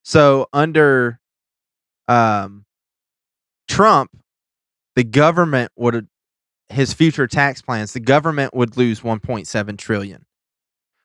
So 0.02 0.48
under 0.52 1.20
um 2.08 2.64
Trump, 3.68 4.10
the 4.96 5.04
government 5.04 5.72
would 5.76 6.08
his 6.68 6.92
future 6.92 7.26
tax 7.26 7.60
plans, 7.62 7.92
the 7.92 8.00
government 8.00 8.54
would 8.54 8.76
lose 8.76 9.00
1.7 9.00 9.78
trillion, 9.78 10.24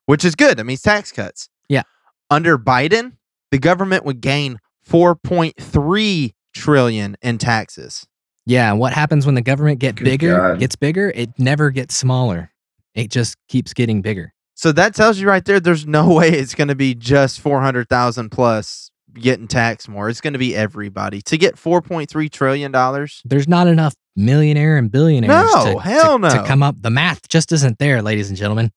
which 0.06 0.24
is 0.24 0.36
good. 0.36 0.58
That 0.58 0.64
means 0.66 0.82
tax 0.82 1.12
cuts. 1.12 1.50
Yeah. 1.68 1.84
Under 2.30 2.58
Biden, 2.58 3.14
the 3.52 3.60
government 3.60 4.06
would 4.06 4.22
gain 4.22 4.60
4.3 4.90 6.34
trillion 6.54 7.18
in 7.22 7.38
taxes. 7.38 8.08
Yeah, 8.46 8.72
what 8.74 8.94
happens 8.94 9.26
when 9.26 9.36
the 9.36 9.42
government 9.42 9.80
get 9.80 9.96
Good 9.96 10.06
bigger, 10.06 10.38
God. 10.38 10.60
gets 10.60 10.76
bigger? 10.78 11.12
It 11.14 11.32
never 11.38 11.70
gets 11.70 11.96
smaller. 11.98 12.52
It 12.96 13.12
just 13.12 13.36
keeps 13.50 13.74
getting 13.74 14.02
bigger. 14.02 14.34
So 14.56 14.72
that 14.72 14.96
tells 14.96 15.20
you 15.20 15.28
right 15.28 15.44
there 15.44 15.60
there's 15.60 15.86
no 15.86 16.14
way 16.16 16.30
it's 16.30 16.56
going 16.56 16.70
to 16.70 16.76
be 16.76 16.96
just 16.96 17.42
400,000 17.42 18.30
plus 18.30 18.90
getting 19.22 19.48
taxed 19.48 19.90
more. 19.90 20.10
It's 20.10 20.22
going 20.22 20.34
to 20.34 20.40
be 20.40 20.56
everybody. 20.56 21.22
To 21.24 21.38
get 21.38 21.56
4.3 21.56 22.30
trillion 22.32 22.72
dollars. 22.72 23.22
There's 23.26 23.48
not 23.48 23.68
enough 23.68 23.94
millionaire 24.16 24.78
and 24.78 24.92
billionaires 24.92 25.54
No, 25.54 25.74
to, 25.74 25.80
hell 25.80 26.20
to, 26.20 26.30
to 26.30 26.44
come 26.46 26.64
up. 26.64 26.82
The 26.82 26.90
math 26.90 27.28
just 27.30 27.52
isn't 27.52 27.80
there, 27.80 28.02
ladies 28.02 28.30
and 28.30 28.38
gentlemen. 28.38 28.72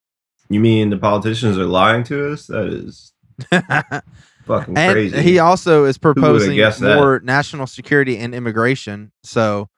You 0.49 0.61
mean 0.61 0.91
the 0.91 0.99
politicians 0.99 1.57
are 1.59 1.65
lying 1.67 2.03
to 2.05 2.33
us? 2.33 2.47
That 2.47 2.67
is 2.67 3.13
fucking 3.51 4.77
and 4.77 4.93
crazy. 4.93 5.23
he 5.23 5.39
also 5.39 5.85
is 5.85 5.97
proposing 5.99 6.57
guessed 6.57 6.81
that? 6.81 6.97
more 6.97 7.21
national 7.23 7.67
security 7.67 8.19
and 8.19 8.35
immigration. 8.35 9.13
So 9.23 9.69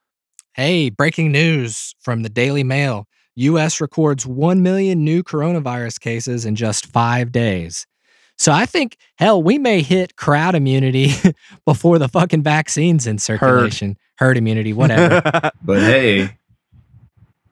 Hey, 0.55 0.91
breaking 0.91 1.33
news 1.33 1.95
from 2.01 2.23
the 2.23 2.29
Daily 2.29 2.63
Mail. 2.65 3.07
US 3.37 3.81
records 3.81 4.27
1 4.27 4.63
million 4.63 5.03
new 5.03 5.23
coronavirus 5.23 5.99
cases 6.01 6.45
in 6.45 6.55
just 6.57 6.85
five 6.87 7.33
days. 7.33 7.87
So 8.39 8.51
I 8.53 8.66
think, 8.66 8.97
hell, 9.16 9.43
we 9.43 9.59
may 9.59 9.83
hit 9.83 10.16
crowd 10.16 10.55
immunity 10.55 11.12
before 11.66 11.99
the 11.99 12.09
fucking 12.09 12.43
vaccine's 12.43 13.07
in 13.07 13.18
circulation. 13.18 13.97
Herd, 14.16 14.37
immunity, 14.37 14.72
whatever. 14.72 15.20
but 15.62 15.78
hey, 15.80 16.37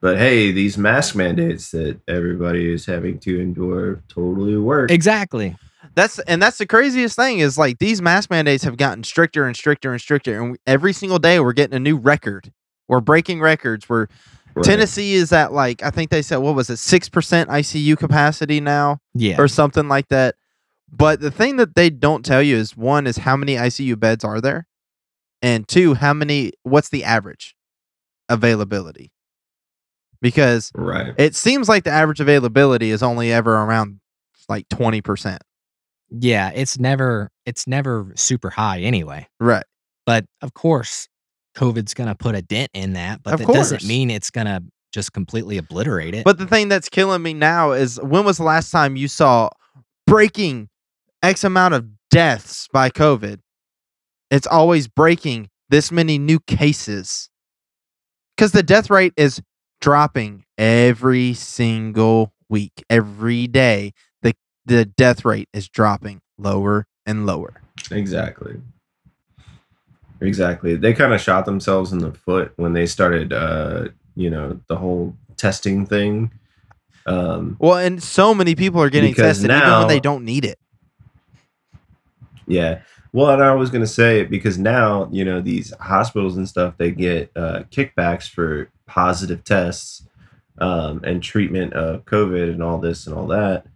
but 0.01 0.19
hey, 0.19 0.51
these 0.53 0.79
mask 0.79 1.15
mandates 1.15 1.71
that 1.73 2.01
everybody 2.09 2.73
is 2.73 2.87
having 2.87 3.19
to 3.21 3.41
endure 3.41 4.03
totally 4.09 4.57
work. 4.57 4.91
exactly. 4.91 5.57
that's 5.95 6.19
and 6.21 6.41
that's 6.43 6.59
the 6.59 6.67
craziest 6.67 7.17
thing 7.17 7.39
is 7.41 7.59
like 7.59 7.79
these 7.79 8.01
mask 8.01 8.31
mandates 8.31 8.65
have 8.65 8.77
gotten 8.77 9.05
stricter 9.05 9.47
and 9.47 9.57
stricter 9.57 9.93
and 9.93 10.01
stricter, 10.01 10.41
and 10.43 10.57
every 10.67 10.93
single 10.93 11.19
day 11.19 11.39
we're 11.41 11.53
getting 11.53 11.77
a 11.77 11.81
new 11.81 11.97
record. 11.97 12.51
We're 12.89 13.01
breaking 13.01 13.41
records. 13.41 13.89
We're 13.89 14.07
Right. 14.53 14.65
Tennessee 14.65 15.15
is 15.15 15.33
at 15.33 15.53
like 15.53 15.81
I 15.85 15.91
think 15.91 16.11
they 16.11 16.23
said 16.23 16.39
what 16.39 16.57
was 16.57 16.69
it 16.71 16.79
six 16.79 17.09
percent 17.09 17.49
ICU 17.51 17.97
capacity 17.97 18.59
now 18.61 18.99
Yeah. 19.15 19.41
or 19.41 19.47
something 19.47 19.87
like 19.87 20.09
that. 20.09 20.35
But 20.93 21.21
the 21.21 21.31
thing 21.31 21.57
that 21.57 21.75
they 21.77 21.89
don't 21.91 22.25
tell 22.25 22.43
you 22.43 22.57
is 22.57 22.77
one 22.77 23.07
is 23.07 23.19
how 23.19 23.37
many 23.37 23.55
ICU 23.55 23.99
beds 23.99 24.25
are 24.25 24.41
there, 24.41 24.67
and 25.43 25.67
two 25.69 25.95
how 25.95 26.13
many 26.13 26.53
what's 26.63 26.89
the 26.89 27.05
average 27.05 27.55
availability. 28.29 29.13
Because 30.21 30.71
Right. 30.75 31.15
it 31.17 31.35
seems 31.35 31.69
like 31.69 31.85
the 31.85 31.91
average 31.91 32.21
availability 32.21 32.91
is 32.91 33.03
only 33.03 33.33
ever 33.33 33.55
around 33.55 34.01
like 34.49 34.69
twenty 34.69 35.01
percent. 35.01 35.43
Yeah. 36.11 36.51
It's 36.55 36.79
never 36.79 37.31
it's 37.47 37.67
never 37.67 38.13
super 38.17 38.51
high 38.51 38.81
anyway. 38.81 39.29
Right. 39.39 39.65
But 40.07 40.27
of 40.43 40.55
course, 40.55 41.09
COVID's 41.57 41.95
gonna 41.95 42.15
put 42.17 42.35
a 42.35 42.43
dent 42.43 42.71
in 42.75 42.93
that, 42.95 43.23
but 43.23 43.35
Of 43.35 43.41
that 43.41 43.47
course. 43.47 43.59
doesn't 43.71 43.85
mean 43.87 44.11
it's 44.11 44.31
gonna 44.31 44.61
just 44.93 45.13
completely 45.13 45.57
obliterate 45.57 46.15
it. 46.15 46.25
But 46.25 46.39
the 46.39 46.47
thing 46.47 46.69
that's 46.69 46.89
killing 46.89 47.23
me 47.23 47.33
now 47.33 47.71
is 47.73 48.01
when 48.03 48.25
was 48.25 48.39
the 48.39 48.43
last 48.45 48.71
time 48.73 48.97
you 48.97 49.07
saw 49.09 49.51
breaking 50.07 50.69
X 51.23 51.45
amount 51.45 51.75
of 51.75 51.87
deaths 52.11 52.69
by 52.73 52.91
COVID? 52.91 53.41
It's 54.31 54.47
always 54.47 54.89
breaking 54.89 55.51
this 55.69 55.91
many 55.93 56.19
new 56.19 56.41
cases. 56.41 57.31
Because 58.37 58.53
the 58.53 58.63
death 58.63 58.91
rate 58.91 59.13
is 59.17 59.43
dropping 59.81 60.45
every 60.57 61.35
single 61.35 62.33
week. 62.49 62.85
Every 62.89 63.47
day, 63.47 63.93
the, 64.23 64.35
the 64.65 64.85
death 64.85 65.25
rate 65.25 65.49
is 65.53 65.69
dropping 65.69 66.21
lower 66.39 66.87
and 67.05 67.27
lower. 67.27 67.61
Exactly. 67.91 68.61
Exactly. 70.21 70.77
They 70.77 70.93
kind 70.93 71.13
of 71.13 71.21
shot 71.21 71.45
themselves 71.45 71.93
in 71.93 71.99
the 71.99 72.13
foot 72.13 72.53
when 72.57 72.73
they 72.73 72.87
started, 72.87 73.33
uh, 73.33 73.89
you 74.15 74.31
know, 74.31 74.61
the 74.69 74.77
whole 74.77 75.17
testing 75.37 75.87
thing. 75.87 76.31
Um, 77.07 77.57
Well, 77.59 77.79
and 77.79 78.03
so 78.03 78.35
many 78.35 78.55
people 78.55 78.83
are 78.83 78.91
getting 78.91 79.15
tested 79.15 79.51
even 79.51 79.71
when 79.71 79.89
they 79.89 80.01
don't 80.01 80.25
need 80.25 80.45
it. 80.45 80.59
Yeah. 82.51 82.83
Well, 83.13 83.31
and 83.31 83.43
I 83.43 83.55
was 83.55 83.71
going 83.71 83.83
to 83.83 83.89
say 83.89 84.21
it 84.21 84.31
because 84.31 84.59
now, 84.59 85.09
you 85.11 85.25
know, 85.25 85.41
these 85.41 85.73
hospitals 85.81 86.37
and 86.37 86.49
stuff, 86.49 86.75
they 86.77 86.91
get 86.91 87.31
uh, 87.35 87.65
kickbacks 87.71 88.29
for 88.29 88.71
positive 88.87 89.43
tests 89.43 90.07
um, 90.59 91.01
and 91.05 91.23
treatment 91.23 91.73
of 91.73 92.05
COVID 92.05 92.51
and 92.53 92.63
all 92.63 92.79
this 92.79 93.07
and 93.07 93.17
all 93.17 93.27
that. 93.29 93.67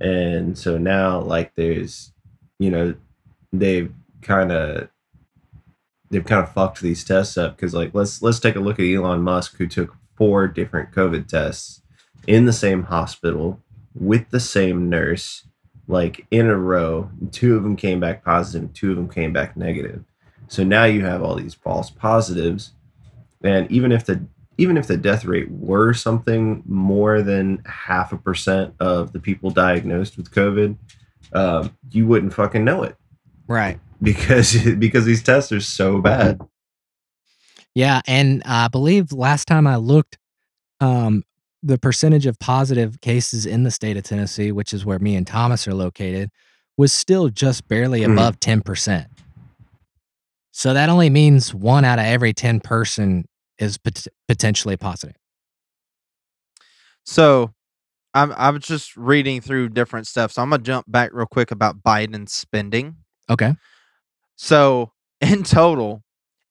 And 0.00 0.56
so 0.56 0.78
now, 0.78 1.20
like, 1.20 1.52
there's, 1.56 2.12
you 2.58 2.70
know, 2.70 2.94
they've 3.52 3.92
kind 4.22 4.52
of 4.52 4.88
they've 6.10 6.24
kind 6.24 6.42
of 6.42 6.52
fucked 6.52 6.80
these 6.80 7.04
tests 7.04 7.36
up 7.36 7.56
because 7.56 7.74
like 7.74 7.94
let's 7.94 8.22
let's 8.22 8.40
take 8.40 8.56
a 8.56 8.60
look 8.60 8.78
at 8.78 8.86
Elon 8.86 9.22
Musk 9.22 9.56
who 9.56 9.66
took 9.66 9.94
four 10.16 10.46
different 10.48 10.92
COVID 10.92 11.28
tests 11.28 11.82
in 12.26 12.44
the 12.44 12.52
same 12.52 12.84
hospital 12.84 13.60
with 13.94 14.30
the 14.30 14.40
same 14.40 14.88
nurse 14.88 15.46
like 15.88 16.26
in 16.30 16.46
a 16.46 16.56
row 16.56 17.10
two 17.32 17.56
of 17.56 17.62
them 17.62 17.76
came 17.76 18.00
back 18.00 18.24
positive 18.24 18.72
two 18.72 18.90
of 18.90 18.96
them 18.96 19.08
came 19.08 19.32
back 19.32 19.56
negative 19.56 20.02
so 20.48 20.62
now 20.62 20.84
you 20.84 21.04
have 21.04 21.22
all 21.22 21.34
these 21.34 21.54
false 21.54 21.90
positives 21.90 22.72
and 23.42 23.70
even 23.70 23.92
if 23.92 24.04
the 24.04 24.24
even 24.58 24.76
if 24.78 24.86
the 24.86 24.96
death 24.96 25.24
rate 25.24 25.50
were 25.50 25.92
something 25.92 26.62
more 26.66 27.20
than 27.20 27.62
half 27.66 28.12
a 28.12 28.16
percent 28.16 28.74
of 28.80 29.12
the 29.12 29.20
people 29.20 29.50
diagnosed 29.50 30.16
with 30.16 30.30
covid 30.30 30.76
um, 31.32 31.76
you 31.90 32.06
wouldn't 32.06 32.32
fucking 32.32 32.64
know 32.64 32.82
it 32.82 32.96
right. 33.46 33.78
because 34.02 34.56
because 34.78 35.04
these 35.04 35.22
tests 35.22 35.52
are 35.52 35.60
so 35.60 36.00
bad. 36.00 36.40
Yeah, 37.74 38.00
and 38.06 38.42
I 38.44 38.68
believe 38.68 39.12
last 39.12 39.46
time 39.46 39.66
I 39.66 39.76
looked, 39.76 40.16
um, 40.80 41.24
the 41.66 41.78
percentage 41.78 42.26
of 42.26 42.38
positive 42.38 43.00
cases 43.00 43.44
in 43.46 43.64
the 43.64 43.70
state 43.70 43.96
of 43.96 44.04
Tennessee, 44.04 44.52
which 44.52 44.72
is 44.72 44.84
where 44.84 44.98
me 44.98 45.16
and 45.16 45.26
Thomas 45.26 45.66
are 45.66 45.74
located, 45.74 46.30
was 46.76 46.92
still 46.92 47.28
just 47.28 47.66
barely 47.68 48.00
Mhm. 48.02 48.12
above 48.12 48.38
ten 48.40 48.60
percent. 48.60 49.08
So 50.52 50.72
that 50.74 50.88
only 50.88 51.10
means 51.10 51.52
one 51.54 51.84
out 51.84 51.98
of 51.98 52.04
every 52.06 52.32
ten 52.32 52.60
person 52.60 53.26
is 53.58 53.78
pot- 53.78 54.06
potentially 54.28 54.76
positive. 54.76 55.16
So 57.04 57.52
I'm 58.14 58.32
I'm 58.36 58.58
just 58.60 58.96
reading 58.96 59.40
through 59.40 59.70
different 59.70 60.06
stuff. 60.06 60.32
So 60.32 60.42
I'm 60.42 60.50
gonna 60.50 60.62
jump 60.62 60.86
back 60.90 61.10
real 61.12 61.26
quick 61.26 61.50
about 61.50 61.82
Biden's 61.82 62.32
spending. 62.32 62.96
Okay. 63.28 63.54
So 64.36 64.92
in 65.20 65.42
total, 65.42 66.02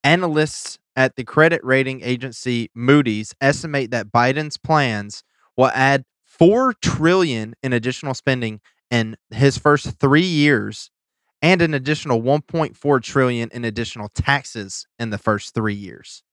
analysts 0.06 0.78
at 0.96 1.16
the 1.16 1.26
credit 1.26 1.62
rating 1.64 2.02
agency 2.04 2.70
Moody's 2.74 3.34
estimate 3.42 3.92
that 3.92 4.12
Biden's 4.12 4.58
plans 4.58 5.24
will 5.58 5.72
add 5.74 6.06
four 6.24 6.74
trillion 6.74 7.56
in 7.64 7.74
additional 7.74 8.14
spending 8.14 8.62
in 8.92 9.18
his 9.32 9.58
first 9.58 10.00
three 10.00 10.22
years 10.22 10.92
and 11.42 11.62
an 11.62 11.74
additional 11.74 12.22
1.4 12.22 13.02
trillion 13.02 13.50
in 13.52 13.66
additional 13.66 14.10
taxes 14.10 14.88
in 15.00 15.10
the 15.10 15.18
first 15.18 15.54
three 15.54 15.74
years. 15.74 16.24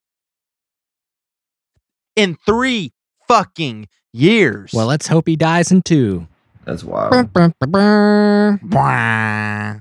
In 2.14 2.36
three 2.46 2.92
fucking 3.26 3.88
years. 4.12 4.72
Well, 4.72 4.86
let's 4.86 5.08
hope 5.08 5.26
he 5.26 5.36
dies 5.36 5.72
in 5.72 5.82
two. 5.82 6.28
That's 6.64 6.84
wild. 6.84 7.30
Wah. 8.62 9.78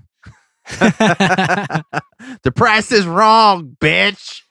the 2.44 2.52
price 2.56 2.92
is 2.92 3.06
wrong, 3.06 3.76
bitch. 3.80 4.42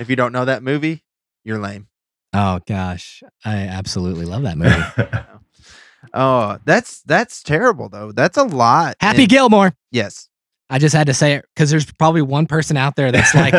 if 0.00 0.08
you 0.10 0.16
don't 0.16 0.32
know 0.32 0.44
that 0.44 0.62
movie, 0.62 1.04
you're 1.44 1.58
lame. 1.58 1.88
oh 2.32 2.60
gosh, 2.66 3.22
I 3.44 3.56
absolutely 3.56 4.24
love 4.26 4.42
that 4.42 4.58
movie. 4.58 5.18
Oh, 6.14 6.56
that's 6.64 7.02
that's 7.02 7.42
terrible 7.42 7.88
though. 7.88 8.12
That's 8.12 8.36
a 8.38 8.44
lot. 8.44 8.94
Happy 9.00 9.22
And- 9.22 9.28
Gilmore. 9.28 9.74
yes. 9.90 10.28
I 10.70 10.78
just 10.78 10.94
had 10.94 11.06
to 11.08 11.14
say 11.14 11.34
it 11.34 11.44
because 11.54 11.68
there's 11.70 11.84
probably 11.92 12.22
one 12.22 12.46
person 12.46 12.76
out 12.76 12.96
there 12.96 13.12
that's 13.12 13.34
like, 13.34 13.52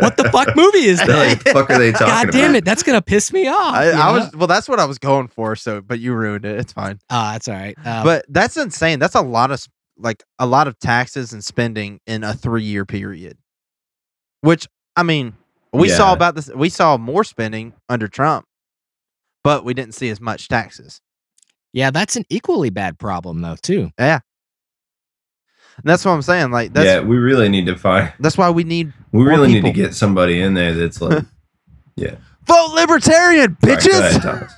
"What 0.00 0.16
the 0.16 0.28
fuck 0.32 0.56
movie 0.56 0.84
is 0.86 0.98
They're 1.06 1.06
that?" 1.08 1.28
like, 1.28 1.44
the 1.44 1.50
fuck 1.52 1.68
are 1.70 1.78
they 1.78 1.90
talking 1.92 2.06
God 2.08 2.30
damn 2.30 2.44
about? 2.50 2.56
it, 2.56 2.64
that's 2.64 2.82
gonna 2.84 3.02
piss 3.02 3.32
me 3.32 3.46
off. 3.48 3.74
I, 3.74 3.90
I 3.90 4.12
was 4.12 4.34
well. 4.34 4.46
That's 4.46 4.68
what 4.68 4.78
I 4.80 4.84
was 4.84 4.98
going 4.98 5.28
for. 5.28 5.54
So, 5.56 5.80
but 5.80 5.98
you 6.00 6.12
ruined 6.14 6.44
it. 6.44 6.58
It's 6.58 6.72
fine. 6.72 6.98
Oh, 7.10 7.32
that's 7.32 7.46
all 7.48 7.54
right. 7.54 7.76
Um, 7.84 8.04
but 8.04 8.24
that's 8.28 8.56
insane. 8.56 8.98
That's 8.98 9.14
a 9.16 9.20
lot 9.20 9.50
of 9.50 9.54
s- 9.54 9.68
like 10.00 10.24
a 10.38 10.46
lot 10.46 10.66
of 10.66 10.78
taxes 10.78 11.32
and 11.32 11.44
spending 11.44 12.00
in 12.06 12.24
a 12.24 12.34
three 12.34 12.64
year 12.64 12.84
period. 12.84 13.38
Which 14.40 14.66
I 14.96 15.02
mean, 15.02 15.34
we 15.72 15.88
saw 15.88 16.12
about 16.12 16.34
this. 16.34 16.50
We 16.54 16.68
saw 16.68 16.96
more 16.96 17.24
spending 17.24 17.74
under 17.88 18.08
Trump, 18.08 18.46
but 19.44 19.64
we 19.64 19.74
didn't 19.74 19.94
see 19.94 20.08
as 20.10 20.20
much 20.20 20.48
taxes. 20.48 21.00
yeah, 21.72 21.90
that's 21.90 22.16
an 22.16 22.24
equally 22.30 22.70
bad 22.70 22.98
problem 22.98 23.40
though 23.40 23.56
too. 23.60 23.90
And 25.82 25.88
that's 25.88 26.04
what 26.04 26.12
I'm 26.12 26.22
saying. 26.22 26.50
Like 26.50 26.72
that's 26.72 26.86
yeah, 26.86 27.00
we 27.00 27.16
really 27.16 27.48
need 27.48 27.66
to 27.66 27.76
find. 27.76 28.12
that's 28.20 28.36
why 28.36 28.50
we 28.50 28.64
need 28.64 28.92
We 29.12 29.24
really 29.24 29.48
need 29.48 29.64
to 29.64 29.72
get 29.72 29.94
somebody 29.94 30.40
in 30.40 30.54
there 30.54 30.74
that's 30.74 31.00
like, 31.00 31.24
yeah. 31.96 32.16
vote 32.46 32.72
libertarian, 32.74 33.56
bitches. 33.62 34.50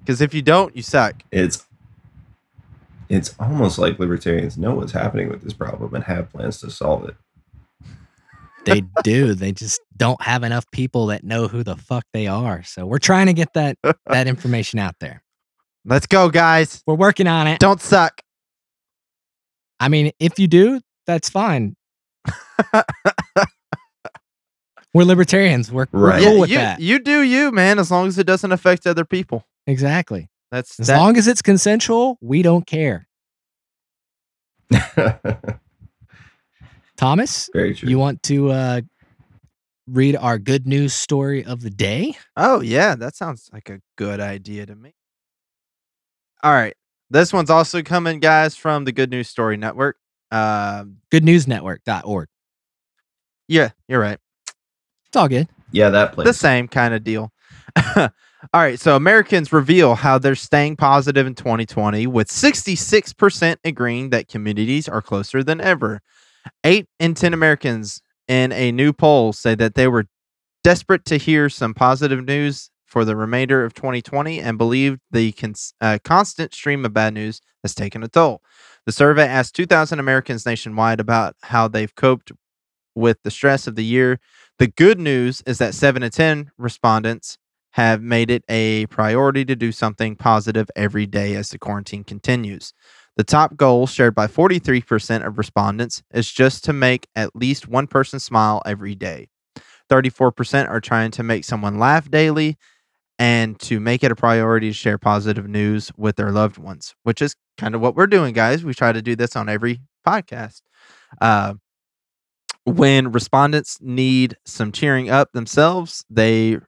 Because 0.00 0.20
if 0.20 0.34
you 0.34 0.42
don't, 0.42 0.74
you 0.74 0.82
suck. 0.82 1.22
it's 1.30 1.64
it's 3.12 3.34
almost 3.38 3.78
like 3.78 3.98
libertarians 3.98 4.56
know 4.58 4.74
what's 4.74 4.92
happening 4.92 5.28
with 5.28 5.42
this 5.42 5.52
problem 5.52 5.94
and 5.94 6.02
have 6.04 6.30
plans 6.32 6.58
to 6.60 6.70
solve 6.70 7.08
it. 7.08 7.14
They 8.64 8.82
do. 9.02 9.34
They 9.34 9.52
just 9.52 9.80
don't 9.96 10.20
have 10.22 10.44
enough 10.44 10.64
people 10.70 11.06
that 11.06 11.24
know 11.24 11.48
who 11.48 11.62
the 11.64 11.76
fuck 11.76 12.04
they 12.12 12.26
are. 12.28 12.62
So 12.62 12.86
we're 12.86 12.98
trying 12.98 13.26
to 13.26 13.32
get 13.32 13.52
that 13.54 13.76
that 14.06 14.26
information 14.28 14.78
out 14.78 14.94
there. 15.00 15.22
Let's 15.84 16.06
go, 16.06 16.28
guys. 16.30 16.82
We're 16.86 16.94
working 16.94 17.26
on 17.26 17.48
it. 17.48 17.58
Don't 17.58 17.80
suck. 17.80 18.22
I 19.80 19.88
mean, 19.88 20.12
if 20.20 20.38
you 20.38 20.46
do, 20.46 20.80
that's 21.06 21.28
fine. 21.28 21.74
we're 24.94 25.04
libertarians. 25.04 25.72
We're, 25.72 25.86
we're 25.90 26.08
Right. 26.10 26.22
cool 26.22 26.34
Yeah, 26.34 26.40
with 26.40 26.50
you, 26.50 26.56
that. 26.58 26.80
you 26.80 26.98
do 27.00 27.22
you, 27.22 27.50
man. 27.50 27.78
As 27.80 27.90
long 27.90 28.06
as 28.06 28.16
it 28.18 28.26
doesn't 28.28 28.52
affect 28.52 28.86
other 28.86 29.04
people. 29.04 29.44
Exactly. 29.66 30.28
That's 30.52 30.78
As 30.78 30.86
that, 30.88 30.98
long 30.98 31.16
as 31.16 31.26
it's 31.26 31.42
consensual, 31.42 32.18
we 32.20 32.42
don't 32.42 32.66
care. 32.66 33.08
Thomas, 36.96 37.50
Very 37.54 37.74
true. 37.74 37.88
you 37.88 37.98
want 37.98 38.22
to 38.24 38.50
uh, 38.50 38.80
read 39.86 40.14
our 40.16 40.38
good 40.38 40.66
news 40.66 40.92
story 40.94 41.44
of 41.44 41.62
the 41.62 41.70
day? 41.70 42.16
Oh 42.36 42.60
yeah, 42.60 42.94
that 42.96 43.16
sounds 43.16 43.48
like 43.52 43.68
a 43.70 43.80
good 43.96 44.20
idea 44.20 44.66
to 44.66 44.74
me. 44.76 44.94
All 46.42 46.52
right. 46.52 46.74
This 47.10 47.32
one's 47.32 47.50
also 47.50 47.82
coming, 47.82 48.20
guys, 48.20 48.56
from 48.56 48.84
the 48.84 48.92
Good 48.92 49.10
News 49.10 49.28
Story 49.28 49.56
Network. 49.58 49.96
Um, 50.30 50.96
Goodnewsnetwork.org. 51.10 52.28
yeah, 53.48 53.70
you're 53.86 54.00
right. 54.00 54.18
It's 55.06 55.16
all 55.16 55.28
good. 55.28 55.46
yeah, 55.72 55.90
that 55.90 56.14
place. 56.14 56.26
The 56.26 56.32
same 56.34 56.68
kind 56.68 56.94
of 56.94 57.04
deal. 57.04 57.30
All 58.52 58.60
right. 58.60 58.78
So 58.78 58.96
Americans 58.96 59.52
reveal 59.52 59.94
how 59.94 60.18
they're 60.18 60.34
staying 60.34 60.76
positive 60.76 61.26
in 61.26 61.34
2020, 61.34 62.06
with 62.08 62.28
66% 62.28 63.56
agreeing 63.64 64.10
that 64.10 64.28
communities 64.28 64.88
are 64.88 65.02
closer 65.02 65.44
than 65.44 65.60
ever. 65.60 66.00
Eight 66.64 66.86
in 66.98 67.14
10 67.14 67.34
Americans 67.34 68.02
in 68.26 68.50
a 68.52 68.72
new 68.72 68.92
poll 68.92 69.32
say 69.32 69.54
that 69.54 69.74
they 69.74 69.86
were 69.86 70.06
desperate 70.64 71.04
to 71.04 71.18
hear 71.18 71.48
some 71.48 71.72
positive 71.72 72.24
news 72.24 72.70
for 72.84 73.04
the 73.04 73.16
remainder 73.16 73.64
of 73.64 73.74
2020 73.74 74.40
and 74.40 74.58
believed 74.58 75.00
the 75.10 75.32
cons- 75.32 75.72
uh, 75.80 75.98
constant 76.04 76.52
stream 76.52 76.84
of 76.84 76.92
bad 76.92 77.14
news 77.14 77.40
has 77.62 77.74
taken 77.74 78.02
a 78.02 78.08
toll. 78.08 78.42
The 78.86 78.92
survey 78.92 79.26
asked 79.26 79.54
2,000 79.54 80.00
Americans 80.00 80.44
nationwide 80.44 80.98
about 80.98 81.36
how 81.42 81.68
they've 81.68 81.94
coped 81.94 82.32
with 82.94 83.18
the 83.22 83.30
stress 83.30 83.66
of 83.68 83.76
the 83.76 83.84
year. 83.84 84.18
The 84.58 84.66
good 84.66 84.98
news 84.98 85.42
is 85.46 85.58
that 85.58 85.74
7 85.74 86.02
to 86.02 86.10
10 86.10 86.50
respondents 86.58 87.38
have 87.72 88.02
made 88.02 88.30
it 88.30 88.44
a 88.48 88.86
priority 88.86 89.44
to 89.44 89.56
do 89.56 89.72
something 89.72 90.16
positive 90.16 90.70
every 90.76 91.06
day 91.06 91.34
as 91.34 91.50
the 91.50 91.58
quarantine 91.58 92.04
continues. 92.04 92.72
The 93.16 93.24
top 93.24 93.56
goal, 93.56 93.86
shared 93.86 94.14
by 94.14 94.26
43% 94.26 95.26
of 95.26 95.36
respondents, 95.36 96.02
is 96.14 96.30
just 96.30 96.64
to 96.64 96.72
make 96.72 97.06
at 97.14 97.36
least 97.36 97.68
one 97.68 97.86
person 97.86 98.20
smile 98.20 98.62
every 98.64 98.94
day. 98.94 99.28
34% 99.90 100.68
are 100.70 100.80
trying 100.80 101.10
to 101.12 101.22
make 101.22 101.44
someone 101.44 101.78
laugh 101.78 102.10
daily 102.10 102.56
and 103.18 103.58
to 103.60 103.78
make 103.80 104.02
it 104.02 104.10
a 104.10 104.16
priority 104.16 104.70
to 104.70 104.74
share 104.74 104.98
positive 104.98 105.46
news 105.46 105.92
with 105.96 106.16
their 106.16 106.32
loved 106.32 106.56
ones, 106.56 106.94
which 107.02 107.20
is 107.20 107.36
kind 107.58 107.74
of 107.74 107.80
what 107.80 107.94
we're 107.94 108.06
doing, 108.06 108.32
guys. 108.32 108.64
We 108.64 108.74
try 108.74 108.92
to 108.92 109.02
do 109.02 109.14
this 109.14 109.36
on 109.36 109.48
every 109.48 109.80
podcast. 110.06 110.62
Uh, 111.20 111.54
when 112.64 113.12
respondents 113.12 113.78
need 113.80 114.36
some 114.46 114.72
cheering 114.72 115.10
up 115.10 115.32
themselves, 115.32 116.04
they 116.08 116.58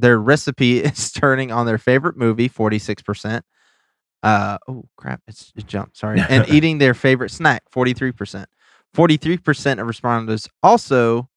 their 0.00 0.18
recipe 0.18 0.78
is 0.84 1.12
turning 1.12 1.50
on 1.52 1.66
their 1.66 1.78
favorite 1.78 2.16
movie, 2.16 2.48
46%. 2.48 3.42
Uh 4.22 4.58
oh 4.68 4.84
crap, 4.96 5.22
it's 5.26 5.50
it 5.56 5.66
jumped, 5.66 5.96
sorry. 5.96 6.20
And 6.28 6.46
eating 6.48 6.78
their 6.78 6.92
favorite 6.92 7.30
snack, 7.30 7.62
43%. 7.74 8.44
43% 8.94 9.80
of 9.80 9.86
respondents 9.86 10.48
also 10.62 11.28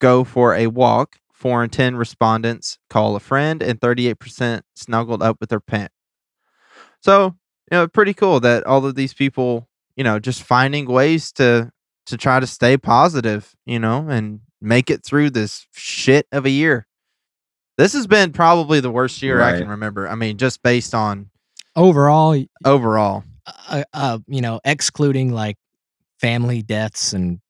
go 0.00 0.24
for 0.24 0.54
a 0.54 0.68
walk. 0.68 1.16
4 1.32 1.64
in 1.64 1.70
10 1.70 1.96
respondents 1.96 2.78
call 2.88 3.16
a 3.16 3.20
friend 3.20 3.62
and 3.62 3.78
38% 3.78 4.62
snuggled 4.74 5.22
up 5.22 5.36
with 5.40 5.50
their 5.50 5.60
pet. 5.60 5.90
So, 7.02 7.34
you 7.70 7.78
know, 7.78 7.88
pretty 7.88 8.14
cool 8.14 8.40
that 8.40 8.64
all 8.64 8.86
of 8.86 8.94
these 8.94 9.12
people, 9.12 9.68
you 9.96 10.04
know, 10.04 10.18
just 10.18 10.42
finding 10.42 10.86
ways 10.86 11.32
to 11.32 11.70
to 12.06 12.16
try 12.16 12.40
to 12.40 12.46
stay 12.46 12.76
positive, 12.76 13.54
you 13.66 13.78
know, 13.78 14.08
and 14.08 14.40
make 14.60 14.90
it 14.90 15.04
through 15.04 15.30
this 15.30 15.66
shit 15.72 16.26
of 16.32 16.46
a 16.46 16.50
year. 16.50 16.86
This 17.76 17.92
has 17.94 18.06
been 18.06 18.32
probably 18.32 18.80
the 18.80 18.90
worst 18.90 19.20
year 19.22 19.42
I 19.42 19.58
can 19.58 19.68
remember. 19.68 20.08
I 20.08 20.14
mean, 20.14 20.36
just 20.38 20.62
based 20.62 20.94
on 20.94 21.30
Overall, 21.76 22.40
overall. 22.64 23.24
uh, 23.68 23.82
uh, 23.92 24.18
you 24.28 24.40
know, 24.40 24.60
excluding 24.64 25.32
like 25.32 25.56
family 26.20 26.62
deaths 26.62 27.12
and, 27.12 27.40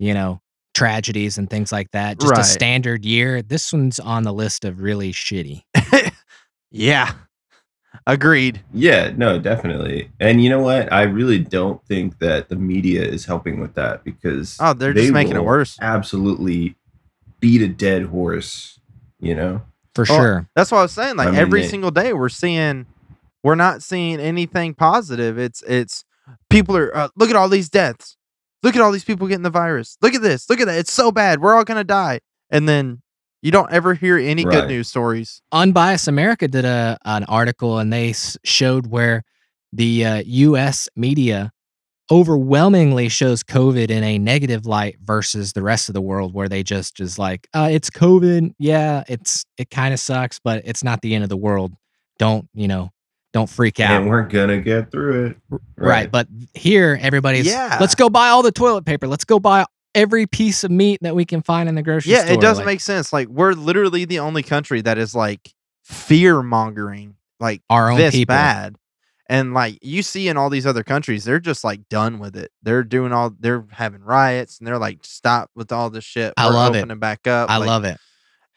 you 0.00 0.12
know, 0.12 0.40
tragedies 0.74 1.38
and 1.38 1.48
things 1.48 1.70
like 1.70 1.90
that, 1.92 2.18
just 2.18 2.32
Right. 2.32 2.40
a 2.40 2.44
standard 2.44 3.04
year, 3.04 3.42
this 3.42 3.72
one's 3.72 4.00
on 4.00 4.24
the 4.24 4.32
list 4.32 4.64
of 4.64 4.80
really 4.80 5.12
shitty. 5.12 5.62
Yeah. 6.72 7.12
Agreed. 8.06 8.60
Yeah, 8.72 9.12
no, 9.16 9.38
definitely. 9.40 10.10
And 10.20 10.42
you 10.42 10.48
know 10.48 10.60
what? 10.60 10.92
I 10.92 11.02
really 11.02 11.38
don't 11.38 11.84
think 11.84 12.18
that 12.20 12.48
the 12.48 12.54
media 12.56 13.02
is 13.02 13.24
helping 13.26 13.60
with 13.60 13.74
that 13.74 14.04
because 14.04 14.56
Oh, 14.60 14.72
they're 14.72 14.92
they 14.94 15.02
just 15.02 15.12
making 15.12 15.36
it 15.36 15.44
worse. 15.44 15.76
Absolutely 15.80 16.76
beat 17.40 17.62
a 17.62 17.68
dead 17.68 18.04
horse, 18.06 18.78
you 19.20 19.34
know? 19.34 19.62
For 19.94 20.04
Well, 20.08 20.18
sure. 20.18 20.48
That's 20.54 20.70
what 20.70 20.78
I 20.78 20.82
was 20.82 20.92
saying. 20.92 21.16
Like 21.16 21.28
I 21.28 21.30
mean, 21.32 21.40
every 21.40 21.62
they- 21.62 21.68
single 21.68 21.90
day, 21.90 22.12
we're 22.12 22.28
seeing, 22.28 22.86
we're 23.42 23.54
not 23.56 23.82
seeing 23.82 24.20
anything 24.20 24.74
positive. 24.74 25.38
It's 25.38 25.62
it's 25.66 26.04
people 26.48 26.76
are 26.76 26.96
uh, 26.96 27.08
look 27.16 27.30
at 27.30 27.36
all 27.36 27.48
these 27.48 27.68
deaths, 27.68 28.16
look 28.62 28.76
at 28.76 28.82
all 28.82 28.92
these 28.92 29.04
people 29.04 29.26
getting 29.26 29.42
the 29.42 29.50
virus. 29.50 29.96
Look 30.00 30.14
at 30.14 30.22
this, 30.22 30.48
look 30.48 30.60
at 30.60 30.66
that. 30.66 30.78
It's 30.78 30.92
so 30.92 31.10
bad. 31.10 31.40
We're 31.40 31.54
all 31.56 31.64
gonna 31.64 31.84
die. 31.84 32.20
And 32.50 32.68
then 32.68 33.02
you 33.42 33.50
don't 33.50 33.70
ever 33.72 33.94
hear 33.94 34.16
any 34.18 34.44
good 34.44 34.68
news 34.68 34.88
stories. 34.88 35.40
Unbiased 35.50 36.06
America 36.08 36.46
did 36.46 36.64
a 36.64 36.98
an 37.04 37.24
article 37.24 37.78
and 37.78 37.92
they 37.92 38.10
s- 38.10 38.36
showed 38.44 38.86
where 38.88 39.24
the 39.72 40.04
uh, 40.04 40.22
U.S. 40.26 40.88
media 40.94 41.50
overwhelmingly 42.10 43.08
shows 43.08 43.42
COVID 43.42 43.90
in 43.90 44.02
a 44.04 44.18
negative 44.18 44.66
light 44.66 44.96
versus 45.00 45.52
the 45.52 45.62
rest 45.62 45.88
of 45.88 45.94
the 45.94 46.00
world, 46.00 46.34
where 46.34 46.48
they 46.48 46.62
just 46.62 47.00
is 47.00 47.18
like, 47.18 47.48
uh, 47.54 47.68
"It's 47.70 47.90
COVID, 47.90 48.52
yeah, 48.58 49.04
it's 49.08 49.44
it 49.58 49.70
kind 49.70 49.94
of 49.94 50.00
sucks, 50.00 50.38
but 50.38 50.62
it's 50.64 50.82
not 50.84 51.02
the 51.02 51.14
end 51.14 51.22
of 51.24 51.30
the 51.30 51.36
world. 51.36 51.72
Don't 52.18 52.48
you 52.54 52.68
know? 52.68 52.90
Don't 53.32 53.48
freak 53.48 53.78
out." 53.80 54.00
And 54.02 54.10
we're 54.10 54.22
gonna 54.22 54.60
get 54.60 54.90
through 54.90 55.26
it. 55.26 55.36
Right. 55.76 56.10
But 56.10 56.26
here, 56.54 56.98
everybody's, 57.00 57.46
Yeah. 57.46 57.78
let's 57.80 57.94
go 57.94 58.10
buy 58.10 58.28
all 58.28 58.42
the 58.42 58.52
toilet 58.52 58.84
paper. 58.84 59.06
Let's 59.06 59.24
go 59.24 59.38
buy 59.38 59.64
every 59.94 60.26
piece 60.26 60.62
of 60.64 60.70
meat 60.70 60.98
that 61.02 61.14
we 61.16 61.24
can 61.24 61.42
find 61.42 61.68
in 61.68 61.74
the 61.74 61.82
grocery 61.82 62.12
Yeah, 62.12 62.24
store. 62.24 62.34
it 62.34 62.40
doesn't 62.40 62.64
Like, 62.64 62.74
make 62.74 62.80
sense. 62.80 63.12
Like 63.12 63.28
we're 63.28 63.52
literally 63.54 64.04
the 64.04 64.18
only 64.20 64.42
country 64.42 64.80
that 64.82 64.98
is 64.98 65.14
like 65.14 65.52
fear 65.84 66.42
mongering, 66.42 67.16
like 67.40 67.62
our 67.70 67.90
own 67.90 67.98
this 67.98 68.14
people. 68.14 68.34
bad. 68.34 68.76
And 69.30 69.54
like 69.54 69.78
you 69.80 70.02
see 70.02 70.26
in 70.28 70.36
all 70.36 70.50
these 70.50 70.66
other 70.66 70.82
countries, 70.82 71.24
they're 71.24 71.38
just 71.38 71.62
like 71.62 71.88
done 71.88 72.18
with 72.18 72.36
it. 72.36 72.50
They're 72.64 72.82
doing 72.82 73.12
all 73.12 73.32
they're 73.38 73.64
having 73.70 74.02
riots 74.02 74.58
and 74.58 74.66
they're 74.66 74.76
like, 74.76 74.98
stop 75.04 75.50
with 75.54 75.70
all 75.70 75.88
this 75.88 76.02
shit. 76.04 76.34
I 76.36 76.48
We're 76.48 76.54
love 76.54 76.74
it. 76.74 76.78
opening 76.80 76.98
back 76.98 77.26
up. 77.28 77.48
I 77.48 77.58
Like, 77.58 77.68
love 77.68 77.84
it. 77.84 77.96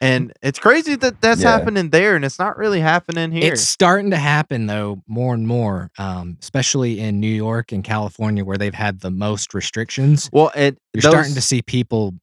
And 0.02 0.34
it's 0.42 0.58
crazy 0.58 0.96
that 0.96 1.22
that's 1.22 1.42
Yeah. 1.44 1.52
happening 1.52 1.92
there 1.92 2.16
and 2.16 2.26
it's 2.26 2.40
not 2.40 2.58
really 2.58 2.80
happening 2.80 3.32
here. 3.32 3.54
It's 3.54 3.62
starting 3.62 4.10
to 4.12 4.18
happen 4.18 4.66
though, 4.66 5.04
more 5.08 5.36
and 5.36 5.48
more, 5.48 5.92
um, 6.00 6.38
especially 6.42 7.00
in 7.00 7.20
New 7.20 7.28
York 7.34 7.72
and 7.72 7.84
California, 7.84 8.44
where 8.44 8.58
they've 8.58 8.74
had 8.74 9.00
the 9.02 9.12
most 9.12 9.54
restrictions. 9.54 10.28
well, 10.34 10.52
it 10.56 10.78
You're 10.94 11.04
those- 11.04 11.12
starting 11.12 11.34
to 11.36 11.42
see 11.42 11.62
people 11.62 12.16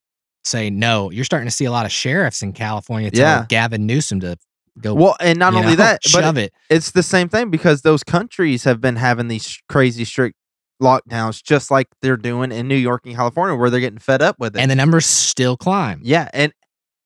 say 0.44 0.70
no. 0.70 1.10
You're 1.12 1.24
starting 1.24 1.46
to 1.48 1.54
see 1.54 1.66
a 1.66 1.70
lot 1.70 1.86
of 1.86 1.92
sheriffs 1.92 2.42
in 2.42 2.52
California 2.52 3.10
tell 3.12 3.20
Yeah. 3.20 3.46
Gavin 3.48 3.86
Newsom 3.86 4.18
to 4.20 4.36
go. 4.80 4.94
well, 4.94 5.16
and 5.20 5.38
not 5.38 5.54
only 5.54 5.70
know, 5.70 5.76
that, 5.76 6.00
but 6.12 6.36
it. 6.36 6.52
it's 6.68 6.90
the 6.92 7.02
same 7.02 7.28
thing 7.28 7.50
because 7.50 7.82
those 7.82 8.02
countries 8.04 8.64
have 8.64 8.80
been 8.80 8.96
having 8.96 9.28
these 9.28 9.58
crazy 9.68 10.04
strict 10.04 10.36
lockdowns, 10.82 11.42
just 11.42 11.70
like 11.70 11.88
they're 12.02 12.16
doing 12.16 12.52
in 12.52 12.66
New 12.68 12.76
York 12.76 13.02
and 13.04 13.14
California, 13.14 13.54
where 13.56 13.70
they're 13.70 13.80
getting 13.80 13.98
fed 13.98 14.22
up 14.22 14.36
with 14.38 14.56
it. 14.56 14.60
and 14.60 14.70
the 14.70 14.74
numbers 14.76 15.06
still 15.06 15.56
climb. 15.56 16.00
yeah, 16.02 16.28
and 16.32 16.52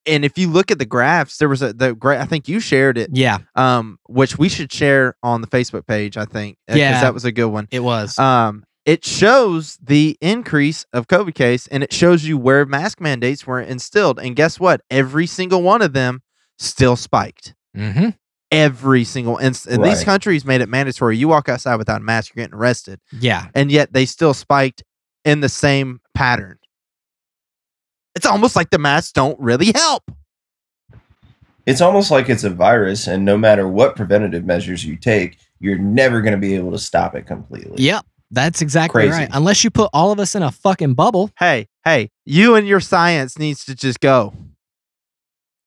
and 0.07 0.23
if 0.25 0.37
you 0.37 0.51
look 0.51 0.71
at 0.71 0.79
the 0.79 0.85
graphs, 0.85 1.39
there 1.39 1.49
was 1.49 1.63
a 1.63 1.73
the 1.73 1.95
great. 1.95 2.21
I 2.21 2.27
think 2.27 2.47
you 2.49 2.61
shared 2.61 2.99
it, 2.99 3.11
Yeah, 3.13 3.39
um, 3.55 3.99
which 4.07 4.39
we 4.39 4.49
should 4.49 4.71
share 4.73 5.17
on 5.23 5.41
the 5.41 5.47
Facebook 5.47 5.87
page. 5.87 6.17
I 6.17 6.25
think, 6.27 6.59
because 6.67 6.79
Yeah. 6.79 7.01
that 7.01 7.15
was 7.15 7.25
a 7.25 7.33
good 7.33 7.47
one. 7.47 7.69
it 7.71 7.81
was. 7.81 8.19
Um, 8.19 8.65
it 8.85 9.03
shows 9.03 9.79
the 9.83 10.19
increase 10.21 10.85
of 10.93 11.07
COVID 11.09 11.35
case, 11.35 11.67
and 11.69 11.83
it 11.83 11.91
shows 11.91 12.25
you 12.25 12.37
where 12.37 12.67
mask 12.67 13.01
mandates 13.01 13.47
were 13.47 13.59
instilled. 13.61 14.19
And 14.21 14.37
guess 14.37 14.61
what? 14.61 14.83
Every 14.91 15.27
single 15.27 15.63
one 15.63 15.81
of 15.81 15.95
them 15.95 16.21
still 16.59 16.97
spiked. 16.97 17.55
hmm 17.75 18.11
Every 18.51 19.03
single 19.03 19.39
inst- 19.39 19.67
and 19.67 19.85
these 19.85 20.05
countries 20.05 20.45
made 20.45 20.61
it 20.61 20.69
mandatory. 20.69 21.17
You 21.17 21.27
walk 21.27 21.49
outside 21.49 21.75
without 21.77 22.01
a 22.01 22.05
mask, 22.05 22.35
you're 22.37 22.45
getting 22.45 22.57
arrested. 22.57 23.01
Yeah. 23.11 23.49
and 23.55 23.71
yet 23.73 23.93
they 23.93 24.07
still 24.07 24.33
spiked 24.33 24.85
in 25.25 25.41
the 25.41 25.49
same 25.49 26.01
pattern. 26.15 26.59
It's 28.15 28.27
almost 28.27 28.55
like 28.55 28.71
the 28.71 28.79
masks 28.79 29.11
don't 29.11 29.39
really 29.41 29.73
help. 29.75 30.05
It's 31.67 31.81
almost 31.81 32.11
like 32.11 32.29
it's 32.29 32.45
a 32.45 32.51
virus, 32.51 33.07
and 33.09 33.25
no 33.25 33.37
matter 33.39 33.67
what 33.67 33.97
preventative 33.97 34.45
measures 34.45 34.85
you 34.85 34.97
take, 34.97 35.39
you're 35.59 35.79
never 35.79 36.21
gonna 36.21 36.37
be 36.37 36.55
able 36.55 36.71
to 36.73 36.79
stop 36.79 37.17
it 37.17 37.27
completely. 37.27 37.83
Yep. 37.83 38.05
That's 38.31 38.61
exactly 38.63 39.03
Crazy. 39.09 39.19
right. 39.21 39.29
Unless 39.33 39.65
you 39.65 39.71
put 39.71 39.91
all 39.93 40.11
of 40.13 40.19
us 40.21 40.35
in 40.35 40.43
a 40.43 40.51
fucking 40.51 40.95
bubble. 40.95 41.31
Hey, 41.39 41.69
hey, 41.85 42.11
you 42.25 42.55
and 42.57 42.67
your 42.69 42.81
science 42.81 43.39
needs 43.39 43.65
to 43.67 43.75
just 43.75 44.01
go. 44.01 44.33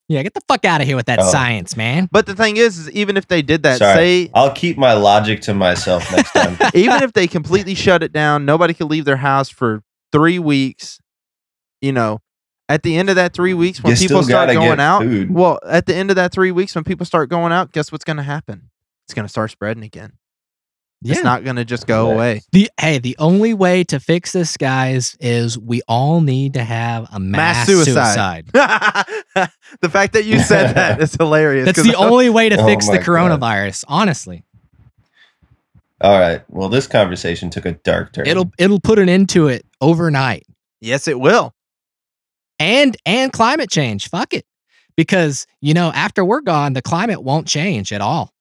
Yeah, 0.10 0.24
get 0.24 0.34
the 0.34 0.42
fuck 0.48 0.64
out 0.64 0.80
of 0.80 0.88
here 0.88 0.96
with 0.96 1.08
that 1.08 1.20
Oh. 1.20 1.30
science, 1.30 1.76
man. 1.76 2.08
But 2.12 2.26
the 2.28 2.36
thing 2.36 2.56
is, 2.58 2.78
is 2.78 2.92
even 2.92 3.18
if 3.18 3.28
they 3.28 3.42
did 3.42 3.64
that, 3.64 3.80
Sorry. 3.80 3.96
say 4.26 4.32
I'll 4.34 4.54
keep 4.54 4.78
my 4.78 4.94
logic 4.94 5.42
to 5.42 5.54
myself 5.54 6.10
next 6.12 6.32
time. 6.32 6.58
even 6.74 7.04
if 7.04 7.12
they 7.14 7.28
completely 7.28 7.76
shut 7.76 8.04
it 8.04 8.14
down, 8.14 8.46
nobody 8.46 8.74
could 8.74 8.90
leave 8.90 9.04
their 9.06 9.18
house 9.18 9.50
for 9.50 9.84
three 10.14 10.40
weeks, 10.40 11.00
you 11.82 11.92
know, 11.92 12.22
At 12.70 12.84
the 12.84 12.98
end 12.98 13.10
of 13.10 13.16
that 13.18 13.34
three 13.34 13.54
weeks, 13.54 13.82
when 13.84 13.92
You 13.96 13.98
people 13.98 14.24
start 14.24 14.50
going 14.52 14.80
out, 14.80 15.02
food. 15.02 15.34
well, 15.34 15.60
at 15.68 15.86
the 15.86 15.96
end 15.96 16.10
of 16.10 16.16
that 16.18 16.32
three 16.34 16.52
weeks, 16.52 16.74
when 16.76 16.84
people 16.86 17.06
start 17.06 17.30
going 17.30 17.52
out, 17.54 17.72
guess 17.74 17.92
what's 17.92 18.04
going 18.06 18.18
to 18.18 18.24
happen? 18.24 18.70
It's 19.06 19.14
going 19.14 19.26
to 19.26 19.30
start 19.30 19.52
spreading 19.52 19.84
again. 19.84 20.14
Yeah. 21.04 21.14
It's 21.14 21.24
not 21.24 21.44
going 21.44 21.58
to 21.58 21.66
just 21.66 21.86
go 21.86 22.08
Right. 22.08 22.14
away. 22.16 22.42
the 22.52 22.70
hey, 22.80 22.98
the 22.98 23.16
only 23.20 23.54
way 23.54 23.84
to 23.86 24.00
fix 24.00 24.32
this, 24.32 24.58
guys, 24.58 25.16
is 25.20 25.58
we 25.58 25.82
all 25.88 26.22
need 26.22 26.56
to 26.56 26.64
have 26.64 27.08
a 27.12 27.20
mass, 27.20 27.56
Mass 27.58 27.68
suicide. 27.68 28.46
suicide. 28.52 29.50
the 29.82 29.90
fact 29.90 30.14
that 30.14 30.26
you 30.26 30.40
said 30.40 30.74
that 30.76 31.00
is 31.00 31.14
hilarious. 31.14 31.66
That's 31.66 31.78
'cause 31.78 31.88
the 31.88 31.94
only 31.96 32.30
way 32.32 32.50
to 32.50 32.58
Oh 32.60 32.66
fix 32.66 32.88
the 32.88 32.94
my 32.94 32.98
God. 32.98 33.06
coronavirus. 33.06 33.84
Honestly, 33.88 34.44
All 36.02 36.20
right. 36.20 36.42
Well, 36.50 36.70
this 36.70 36.88
conversation 36.88 37.50
took 37.50 37.66
a 37.66 37.74
dark 37.74 38.14
turn. 38.14 38.28
it'll 38.28 38.52
it'll 38.58 38.80
put 38.82 38.98
an 39.00 39.08
end 39.10 39.30
to 39.30 39.48
it 39.48 39.66
overnight. 39.82 40.46
yes, 40.82 41.08
it 41.08 41.20
will. 41.20 41.54
and 42.60 42.98
and 43.06 43.32
climate 43.32 43.70
change. 43.70 44.10
Fuck 44.10 44.34
it. 44.34 44.46
Because, 44.96 45.46
you 45.62 45.76
know, 45.76 45.92
after 45.94 46.26
we're 46.26 46.42
gone, 46.42 46.74
the 46.74 46.82
climate 46.82 47.22
won't 47.22 47.46
change 47.48 47.94
at 47.94 48.02
all. 48.02 48.34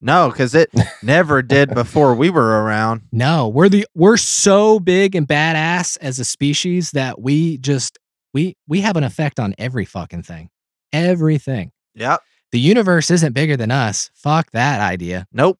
No, 0.00 0.30
because 0.30 0.54
it 0.54 0.70
never 1.02 1.42
did 1.42 1.74
before 1.74 2.14
we 2.14 2.30
were 2.30 2.62
around. 2.62 3.02
No, 3.12 3.48
we're 3.48 3.68
the 3.68 3.86
we're 3.94 4.16
so 4.16 4.78
big 4.78 5.14
and 5.14 5.26
badass 5.26 5.98
as 6.00 6.18
a 6.18 6.24
species 6.24 6.92
that 6.92 7.20
we 7.20 7.58
just 7.58 7.98
we 8.32 8.56
we 8.66 8.80
have 8.82 8.96
an 8.96 9.04
effect 9.04 9.40
on 9.40 9.54
every 9.58 9.84
fucking 9.84 10.22
thing. 10.22 10.50
Everything. 10.92 11.72
Yep. 11.94 12.20
The 12.52 12.60
universe 12.60 13.10
isn't 13.10 13.32
bigger 13.32 13.56
than 13.56 13.70
us. 13.70 14.10
Fuck 14.14 14.50
that 14.52 14.80
idea. 14.80 15.26
Nope. 15.32 15.58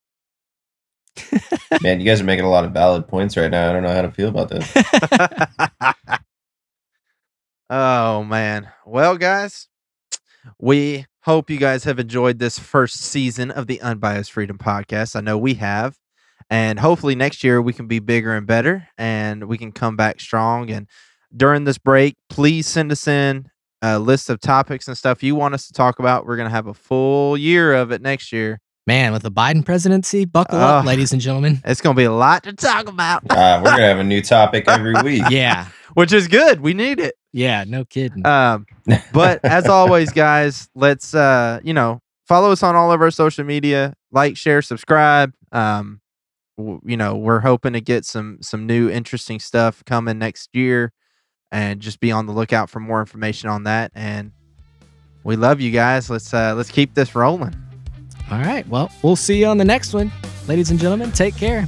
Man, 1.83 2.01
you 2.01 2.07
guys 2.07 2.21
are 2.21 2.25
making 2.25 2.45
a 2.45 2.51
lot 2.51 2.65
of 2.65 2.73
valid 2.73 3.09
points 3.09 3.37
right 3.37 3.51
now. 3.51 3.69
I 3.69 3.73
don't 3.73 3.83
know 3.83 3.93
how 3.93 4.03
to 4.03 4.11
feel 4.11 4.29
about 4.29 4.49
this. 4.49 4.73
oh 7.71 8.23
man. 8.25 8.69
Well, 8.87 9.17
guys, 9.17 9.69
we 10.59 11.07
hope 11.23 11.51
you 11.51 11.59
guys 11.59 11.85
have 11.85 11.99
enjoyed 11.99 12.39
this 12.39 12.59
first 12.59 12.97
season 13.01 13.51
of 13.51 13.67
the 13.67 13.81
Unbiased 13.81 14.33
Freedom 14.33 14.59
Podcast. 14.59 15.15
I 15.17 15.21
know 15.21 15.37
we 15.39 15.55
have. 15.55 15.97
And 16.51 16.79
hopefully 16.79 17.15
next 17.15 17.45
year 17.45 17.61
we 17.61 17.73
can 17.75 17.87
be 17.87 17.99
bigger 17.99 18.35
and 18.35 18.47
better 18.47 18.89
and 18.97 19.45
we 19.45 19.59
can 19.59 19.71
come 19.73 19.97
back 19.97 20.21
strong. 20.21 20.71
And 20.71 20.87
during 21.37 21.65
this 21.65 21.77
break, 21.77 22.17
please 22.31 22.67
send 22.67 22.91
us 22.91 23.07
in 23.07 23.51
a 23.83 23.99
list 23.99 24.31
of 24.31 24.41
topics 24.41 24.89
and 24.89 24.97
stuff 24.97 25.23
you 25.23 25.35
want 25.35 25.53
us 25.55 25.67
to 25.67 25.75
talk 25.75 25.99
about. 25.99 26.25
We're 26.25 26.37
going 26.37 26.49
to 26.49 26.55
have 26.55 26.67
a 26.67 26.75
full 26.75 27.37
year 27.37 27.75
of 27.75 27.93
it 27.93 28.01
next 28.01 28.33
year. 28.33 28.61
Man, 28.87 29.13
with 29.13 29.21
the 29.23 29.31
Biden 29.31 29.67
presidency, 29.67 30.25
buckle 30.25 30.59
up, 30.59 30.87
ladies 30.87 31.13
and 31.13 31.21
gentlemen. 31.21 31.61
It's 31.67 31.83
going 31.83 31.95
to 31.95 32.01
be 32.01 32.05
a 32.05 32.13
lot 32.13 32.45
to 32.45 32.55
talk 32.55 32.89
about, 32.89 33.23
Uh, 33.31 33.61
we're 33.63 33.73
gonna 33.73 33.83
have 33.87 33.99
a 33.99 34.05
new 34.05 34.23
topic 34.23 34.67
every 34.67 34.95
week. 35.05 35.25
Yeah. 35.29 35.67
Which 35.95 36.13
is 36.13 36.29
good. 36.29 36.61
We 36.61 36.75
need 36.75 37.01
it. 37.01 37.15
Yeah, 37.33 37.65
no 37.67 37.85
kidding. 37.85 38.27
Um, 38.27 38.67
but 39.13 39.45
as 39.45 39.67
always, 39.69 40.11
guys, 40.11 40.69
let's 40.75 41.15
uh, 41.15 41.61
you 41.63 41.75
know, 41.75 42.01
follow 42.27 42.51
us 42.53 42.63
on 42.63 42.75
all 42.75 42.91
of 42.93 43.01
our 43.01 43.11
social 43.11 43.45
media, 43.45 43.95
like, 44.11 44.37
share, 44.37 44.63
subscribe. 44.63 45.33
Um, 45.53 46.01
w- 46.57 46.81
you 46.85 46.97
know, 46.97 47.17
we're 47.17 47.41
hoping 47.41 47.75
to 47.75 47.81
get 47.81 48.05
some 48.05 48.39
some 48.41 48.67
new 48.67 48.89
interesting 48.89 49.41
stuff 49.41 49.85
coming 49.85 50.19
next 50.19 50.51
year, 50.55 50.93
and 51.53 51.81
just 51.81 52.01
be 52.01 52.13
on 52.13 52.27
the 52.27 52.33
lookout 52.33 52.71
for 52.71 52.81
more 52.81 53.01
information 53.01 53.49
on 53.51 53.65
that. 53.65 53.93
And 53.95 54.33
we 55.25 55.37
love 55.37 55.61
you 55.61 55.71
guys. 55.71 56.09
Let's 56.11 56.33
uh, 56.33 56.55
let's 56.55 56.71
keep 56.71 56.95
this 56.95 57.15
rolling. 57.15 57.55
All 58.31 58.41
right. 58.41 58.67
Well, 58.69 58.91
we'll 59.03 59.17
see 59.17 59.39
you 59.41 59.47
on 59.47 59.57
the 59.59 59.65
next 59.65 59.95
one. 59.95 60.13
Ladies 60.47 60.71
and 60.71 60.79
gentlemen, 60.79 61.13
take 61.13 61.37
care. 61.37 61.67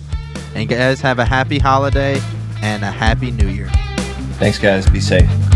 And 0.54 0.68
guys, 0.68 1.00
have 1.00 1.18
a 1.18 1.24
happy 1.24 1.58
holiday 1.58 2.20
and 2.62 2.82
a 2.82 2.90
happy 2.90 3.30
New 3.30 3.48
Year. 3.48 3.70
Thanks, 4.40 4.58
guys. 4.58 4.88
Be 4.88 5.00
safe. 5.00 5.49